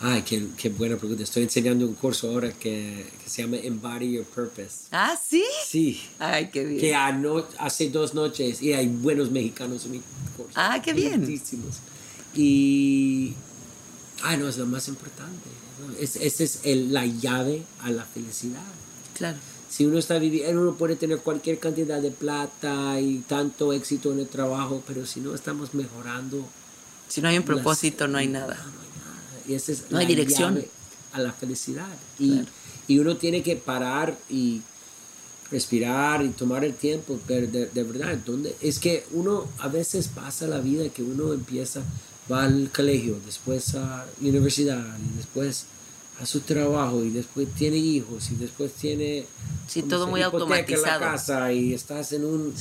Ay, 0.00 0.22
qué, 0.22 0.48
qué, 0.56 0.68
buena 0.68 0.96
pregunta. 0.96 1.22
Estoy 1.22 1.44
enseñando 1.44 1.86
un 1.86 1.94
curso 1.94 2.28
ahora 2.28 2.52
que, 2.52 3.06
que, 3.22 3.30
se 3.30 3.42
llama 3.42 3.56
Embody 3.56 4.12
Your 4.12 4.24
Purpose. 4.24 4.88
Ah, 4.90 5.16
sí. 5.16 5.44
Sí. 5.66 6.02
Ay, 6.18 6.50
qué 6.52 6.64
bien. 6.64 6.80
Que 6.80 6.94
hace 6.94 7.88
dos 7.88 8.12
noches 8.12 8.60
y 8.60 8.74
hay 8.74 8.88
buenos 8.88 9.30
mexicanos 9.30 9.86
en 9.86 9.92
mi 9.92 10.02
curso. 10.36 10.52
Ah, 10.56 10.82
qué 10.82 10.92
bien. 10.92 11.26
Y 12.34 13.34
Ah, 14.22 14.36
no, 14.36 14.48
es 14.48 14.56
lo 14.56 14.66
más 14.66 14.88
importante. 14.88 15.50
Esa 16.00 16.20
es, 16.20 16.40
es 16.40 16.60
el, 16.62 16.92
la 16.92 17.04
llave 17.06 17.62
a 17.80 17.90
la 17.90 18.04
felicidad. 18.04 18.62
Claro. 19.14 19.38
Si 19.68 19.84
uno 19.84 19.98
está 19.98 20.18
viviendo, 20.18 20.60
uno 20.60 20.74
puede 20.76 20.94
tener 20.94 21.18
cualquier 21.18 21.58
cantidad 21.58 22.00
de 22.00 22.12
plata 22.12 23.00
y 23.00 23.24
tanto 23.26 23.72
éxito 23.72 24.12
en 24.12 24.20
el 24.20 24.28
trabajo, 24.28 24.82
pero 24.86 25.04
si 25.04 25.20
no 25.20 25.34
estamos 25.34 25.74
mejorando. 25.74 26.46
Si 27.08 27.20
no 27.20 27.28
hay 27.28 27.38
un 27.38 27.42
propósito, 27.42 28.06
no 28.06 28.18
hay 28.18 28.28
nada. 28.28 28.54
No, 28.54 28.60
hay 28.60 28.88
nada. 29.00 29.48
Y 29.48 29.54
esa 29.54 29.72
es 29.72 29.90
no 29.90 29.98
hay 29.98 30.06
dirección. 30.06 30.64
a 31.12 31.20
la 31.20 31.32
felicidad. 31.32 31.88
Y, 32.20 32.42
y, 32.86 32.98
uno 33.00 33.16
tiene 33.16 33.42
que 33.42 33.56
parar 33.56 34.16
y 34.30 34.62
respirar 35.50 36.24
y 36.24 36.28
tomar 36.28 36.64
el 36.64 36.74
tiempo, 36.74 37.18
pero 37.26 37.48
de, 37.48 37.66
de 37.66 37.82
verdad, 37.82 38.16
¿dónde? 38.24 38.54
es 38.60 38.78
que 38.78 39.04
uno 39.10 39.48
a 39.58 39.68
veces 39.68 40.08
pasa 40.08 40.46
la 40.46 40.60
vida 40.60 40.88
que 40.88 41.02
uno 41.02 41.32
empieza 41.32 41.82
va 42.30 42.44
al 42.44 42.70
colegio, 42.74 43.18
después 43.24 43.74
a 43.74 44.06
universidad, 44.20 44.84
y 44.98 45.16
después 45.16 45.66
a 46.20 46.26
su 46.26 46.40
trabajo, 46.40 47.04
y 47.04 47.10
después 47.10 47.48
tiene 47.54 47.76
hijos, 47.76 48.30
y 48.30 48.36
después 48.36 48.72
tiene... 48.72 49.26
Sí, 49.66 49.82
todo 49.82 50.06
muy 50.06 50.22
automatizado. 50.22 51.00
la 51.00 51.12
casa, 51.12 51.52
y 51.52 51.74
estás 51.74 52.12
en 52.12 52.24
un 52.24 52.54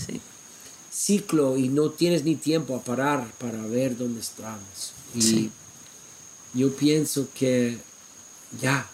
ciclo 0.91 1.57
y 1.57 1.69
no 1.69 1.89
tienes 1.89 2.23
ni 2.23 2.35
tiempo 2.35 2.75
a 2.75 2.83
parar 2.83 3.27
para 3.39 3.61
ver 3.65 3.97
dónde 3.97 4.21
estamos. 4.21 4.93
Y 5.15 5.49
yo 6.53 6.75
pienso 6.75 7.27
que 7.33 7.77
ya, 8.61 8.87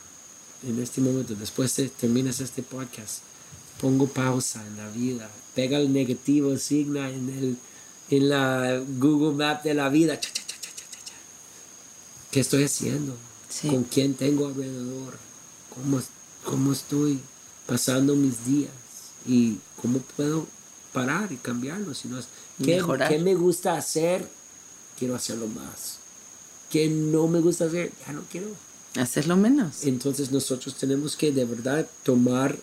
en 0.63 0.81
este 0.81 1.01
momento, 1.01 1.35
después 1.35 1.75
de 1.75 1.89
terminas 1.89 2.39
este 2.39 2.63
podcast, 2.63 3.19
pongo 3.81 4.07
pausa 4.07 4.65
en 4.65 4.77
la 4.77 4.89
vida, 4.89 5.29
pega 5.55 5.77
el 5.77 5.91
negativo, 5.91 6.57
signa 6.57 7.09
en 7.09 7.29
el 7.29 7.57
en 8.09 8.29
la 8.29 8.81
Google 8.97 9.35
Map 9.35 9.63
de 9.63 9.73
la 9.73 9.89
vida. 9.89 10.19
¿Qué 12.31 12.39
estoy 12.39 12.63
haciendo? 12.63 13.15
¿Con 13.69 13.83
quién 13.85 14.13
tengo 14.13 14.47
alrededor? 14.47 15.17
¿Cómo, 15.73 16.01
¿Cómo 16.45 16.73
estoy 16.73 17.19
pasando 17.65 18.15
mis 18.15 18.45
días? 18.45 18.71
¿Y 19.25 19.57
cómo 19.81 19.99
puedo 19.99 20.47
parar 20.93 21.31
y 21.31 21.37
cambiarlo? 21.37 21.93
Si 21.93 22.07
no 22.07 22.19
es, 22.19 22.27
¿qué, 22.63 22.83
¿Qué 23.07 23.19
me 23.19 23.35
gusta 23.35 23.75
hacer? 23.75 24.27
Quiero 24.97 25.15
hacerlo 25.15 25.47
más. 25.47 25.97
¿Qué 26.69 26.87
no 26.87 27.27
me 27.27 27.39
gusta 27.39 27.65
hacer? 27.65 27.91
Ya 28.05 28.13
no 28.13 28.23
quiero. 28.29 28.47
Hacerlo 28.95 29.35
menos. 29.35 29.83
Entonces 29.83 30.31
nosotros 30.31 30.75
tenemos 30.75 31.15
que 31.15 31.31
de 31.31 31.45
verdad 31.45 31.87
tomar 32.03 32.57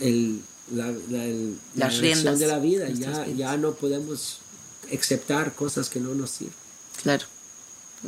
el, 0.00 0.42
la, 0.72 0.92
la, 1.10 1.54
Las 1.74 1.98
riendas 1.98 2.40
de 2.40 2.46
la 2.46 2.58
vida. 2.58 2.88
Ya, 2.90 3.26
ya 3.26 3.56
no 3.56 3.74
podemos 3.74 4.38
aceptar 4.92 5.54
cosas 5.54 5.88
que 5.88 6.00
no 6.00 6.14
nos 6.14 6.30
sirven. 6.30 6.54
Claro. 7.02 7.26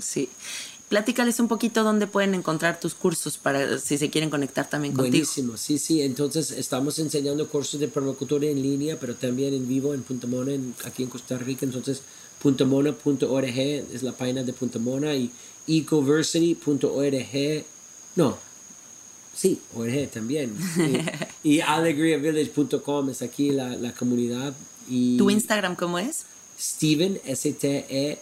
Sí. 0.00 0.28
Platícales 0.88 1.38
un 1.38 1.48
poquito 1.48 1.84
dónde 1.84 2.06
pueden 2.06 2.34
encontrar 2.34 2.80
tus 2.80 2.94
cursos 2.94 3.36
para 3.36 3.78
si 3.78 3.98
se 3.98 4.08
quieren 4.08 4.30
conectar 4.30 4.70
también 4.70 4.94
contigo. 4.94 5.12
Buenísimo, 5.12 5.58
sí, 5.58 5.78
sí. 5.78 6.00
Entonces 6.00 6.50
estamos 6.50 6.98
enseñando 6.98 7.46
cursos 7.46 7.78
de 7.78 7.88
permacultura 7.88 8.46
en 8.46 8.62
línea, 8.62 8.98
pero 8.98 9.14
también 9.14 9.52
en 9.52 9.68
vivo 9.68 9.92
en 9.92 10.02
Punta 10.02 10.26
Mona, 10.26 10.52
aquí 10.84 11.02
en 11.02 11.10
Costa 11.10 11.36
Rica. 11.36 11.66
Entonces, 11.66 12.00
puntamona.org 12.40 13.58
es 13.58 14.02
la 14.02 14.12
página 14.12 14.42
de 14.42 14.54
Punta 14.54 14.78
Mona 14.78 15.14
y 15.14 15.30
ecoversity.org. 15.66 17.64
No, 18.16 18.38
sí, 19.34 19.60
org 19.74 20.10
también. 20.10 20.56
y, 21.42 21.56
y 21.56 21.60
alegriavillage.com 21.60 23.10
es 23.10 23.20
aquí 23.20 23.50
la, 23.50 23.76
la 23.76 23.92
comunidad. 23.92 24.54
Y 24.88 25.18
¿Tu 25.18 25.28
Instagram 25.28 25.76
cómo 25.76 25.98
es? 25.98 26.24
Steven, 26.58 27.20
S-T-E-P-H-E-N-R 27.24 28.18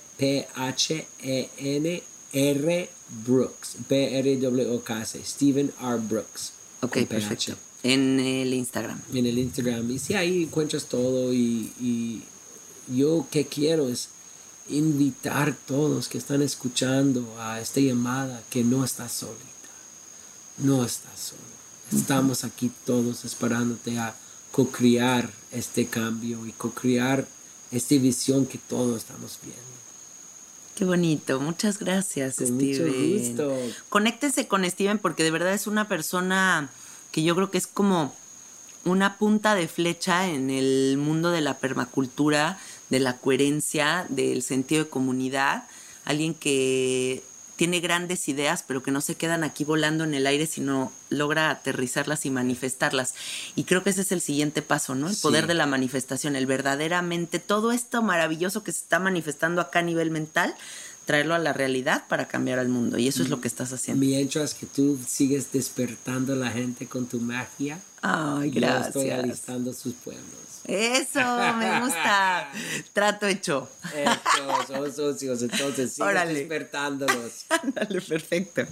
Brooks. 3.25 3.77
B-R-W-O-K-S. 3.89 5.25
Steven 5.25 5.73
R. 5.81 5.99
Brooks. 5.99 6.53
Ok, 6.83 6.99
perfecto. 7.07 7.55
En 7.83 8.21
el 8.21 8.53
Instagram. 8.53 9.01
En 9.15 9.27
el 9.27 9.39
Instagram. 9.39 9.91
Y 9.91 9.99
sí, 9.99 10.15
ahí 10.15 10.45
encuentras 10.45 10.87
todo. 10.87 11.33
Y, 11.33 11.73
y 11.81 12.23
yo 12.89 13.27
que 13.31 13.47
quiero 13.47 13.89
es 13.89 14.09
invitar 14.69 15.51
a 15.51 15.55
todos 15.55 16.09
que 16.09 16.19
están 16.19 16.43
escuchando 16.43 17.35
a 17.39 17.61
esta 17.61 17.81
llamada 17.81 18.43
que 18.51 18.65
no 18.65 18.85
estás 18.85 19.13
solita. 19.13 19.45
No 20.59 20.85
estás 20.85 21.21
solo. 21.21 21.43
Estamos 21.93 22.43
aquí 22.45 22.73
todos 22.85 23.25
esperándote 23.25 23.99
a 23.99 24.17
co-crear 24.51 25.31
este 25.53 25.87
cambio 25.87 26.45
y 26.47 26.53
co-crear 26.53 27.29
esta 27.71 27.95
visión 27.97 28.47
que 28.47 28.59
todos 28.59 28.99
estamos 28.99 29.39
viendo. 29.43 29.63
Qué 30.75 30.85
bonito, 30.85 31.41
muchas 31.41 31.79
gracias, 31.79 32.37
con 32.37 32.47
Steven. 32.47 32.87
Mucho 32.87 33.19
gusto. 33.19 33.57
Conéctense 33.89 34.47
con 34.47 34.69
Steven 34.69 34.99
porque 34.99 35.25
de 35.25 35.31
verdad 35.31 35.55
es 35.55 35.67
una 35.67 35.89
persona 35.89 36.69
que 37.13 37.23
yo 37.23 37.35
creo 37.35 37.51
que 37.51 37.59
es 37.59 37.67
como 37.67 38.15
una 38.85 39.17
punta 39.17 39.55
de 39.55 39.69
flecha 39.69 40.29
en 40.29 40.51
el 40.51 40.99
mundo 40.99 41.31
de 41.31 41.41
la 41.41 41.59
permacultura, 41.59 42.59
de 42.91 43.01
la 43.01 43.17
coherencia, 43.17 44.07
del 44.11 44.43
sentido 44.43 44.85
de 44.85 44.91
comunidad, 44.91 45.65
alguien 46.05 46.35
que 46.35 47.25
tiene 47.57 47.81
grandes 47.81 48.29
ideas, 48.29 48.65
pero 48.67 48.83
que 48.83 48.91
no 48.91 49.01
se 49.01 49.15
quedan 49.15 49.43
aquí 49.43 49.65
volando 49.65 50.05
en 50.05 50.15
el 50.15 50.27
aire, 50.27 50.47
sino 50.47 50.93
logra 51.09 51.51
aterrizarlas 51.51 52.27
y 52.27 52.31
manifestarlas. 52.31 53.15
Y 53.55 53.65
creo 53.65 53.83
que 53.83 53.91
ese 53.91 54.03
es 54.03 54.13
el 54.13 54.21
siguiente 54.21 54.63
paso, 54.63 54.95
¿no? 54.95 55.09
El 55.09 55.17
poder 55.17 55.47
de 55.47 55.55
la 55.55 55.67
manifestación, 55.67 56.37
el 56.37 56.47
verdaderamente 56.47 57.39
todo 57.39 57.73
esto 57.73 58.03
maravilloso 58.03 58.63
que 58.63 58.73
se 58.73 58.81
está 58.81 58.99
manifestando 58.99 59.61
acá 59.61 59.81
a 59.81 59.83
nivel 59.83 60.11
mental, 60.11 60.55
traerlo 61.07 61.35
a 61.35 61.39
la 61.39 61.53
realidad 61.53 62.05
para 62.09 62.29
cambiar 62.29 62.59
al 62.59 62.69
mundo. 62.69 62.99
Y 62.99 63.09
eso 63.09 63.23
es 63.23 63.31
lo 63.31 63.41
que 63.41 63.49
estás 63.49 63.73
haciendo. 63.73 64.05
Mientras 64.05 64.55
que 64.55 64.67
tú 64.67 64.99
sigues 65.07 65.53
despertando 65.53 66.35
a 66.35 66.37
la 66.37 66.51
gente 66.51 66.87
con 66.87 67.07
tu 67.07 67.21
magia, 67.21 67.81
Ay, 68.03 68.51
gracias. 68.51 68.95
Yo 68.95 69.01
estoy 69.01 69.11
alistando 69.11 69.73
sus 69.73 69.95
pueblos. 69.95 70.56
Eso, 70.67 71.21
me 71.59 71.81
gusta. 71.81 72.49
Trato 72.93 73.27
hecho. 73.27 73.69
Eso, 73.95 74.67
somos 74.67 74.97
socios, 74.97 75.43
entonces 75.43 75.93
sigue 75.93 76.27
despertándolos. 76.27 77.47
Ándale, 77.49 78.01
perfecto. 78.01 78.63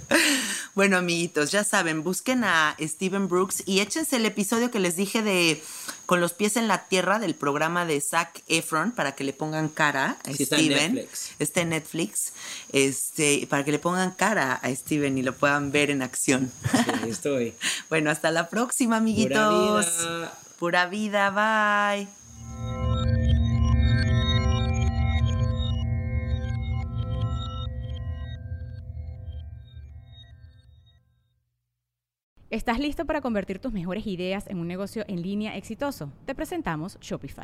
Bueno, 0.73 0.97
amiguitos, 0.97 1.51
ya 1.51 1.63
saben, 1.63 2.03
busquen 2.03 2.43
a 2.43 2.75
Steven 2.79 3.27
Brooks 3.27 3.63
y 3.65 3.79
échense 3.79 4.17
el 4.17 4.25
episodio 4.25 4.71
que 4.71 4.79
les 4.79 4.95
dije 4.97 5.21
de 5.21 5.61
Con 6.05 6.19
los 6.19 6.33
pies 6.33 6.57
en 6.57 6.67
la 6.67 6.85
tierra 6.85 7.17
del 7.17 7.33
programa 7.33 7.85
de 7.85 8.01
Zac 8.01 8.43
Efron 8.47 8.91
para 8.91 9.15
que 9.15 9.23
le 9.23 9.33
pongan 9.33 9.69
cara 9.69 10.17
a 10.23 10.33
Steven. 10.33 10.39
Está 10.41 10.57
en 10.57 10.67
Netflix. 10.69 11.31
Está 11.39 11.61
en 11.61 11.69
Netflix. 11.69 12.33
Este, 12.73 13.47
para 13.49 13.63
que 13.63 13.71
le 13.71 13.79
pongan 13.79 14.11
cara 14.11 14.53
a 14.53 14.75
Steven 14.75 15.17
y 15.17 15.23
lo 15.23 15.33
puedan 15.33 15.71
ver 15.71 15.91
en 15.91 16.01
acción. 16.01 16.51
Sí, 16.71 17.09
estoy. 17.09 17.53
bueno, 17.89 18.11
hasta 18.11 18.31
la 18.31 18.49
próxima, 18.49 18.97
amiguitos 18.97 19.37
amiguitos. 19.37 20.44
Pura 20.59 20.87
vida. 20.87 21.31
Bye. 21.31 22.07
¿Estás 32.51 32.79
listo 32.79 33.05
para 33.05 33.19
convertir 33.19 33.59
tus 33.59 33.73
mejores 33.73 34.07
ideas 34.07 34.47
en 34.47 34.59
un 34.59 34.67
negocio 34.67 35.03
en 35.09 35.21
línea 35.21 35.57
exitoso? 35.57 36.13
Te 36.25 36.33
presentamos 36.35 36.97
Shopify. 37.01 37.43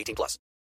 18 0.00 0.14
plus. 0.16 0.38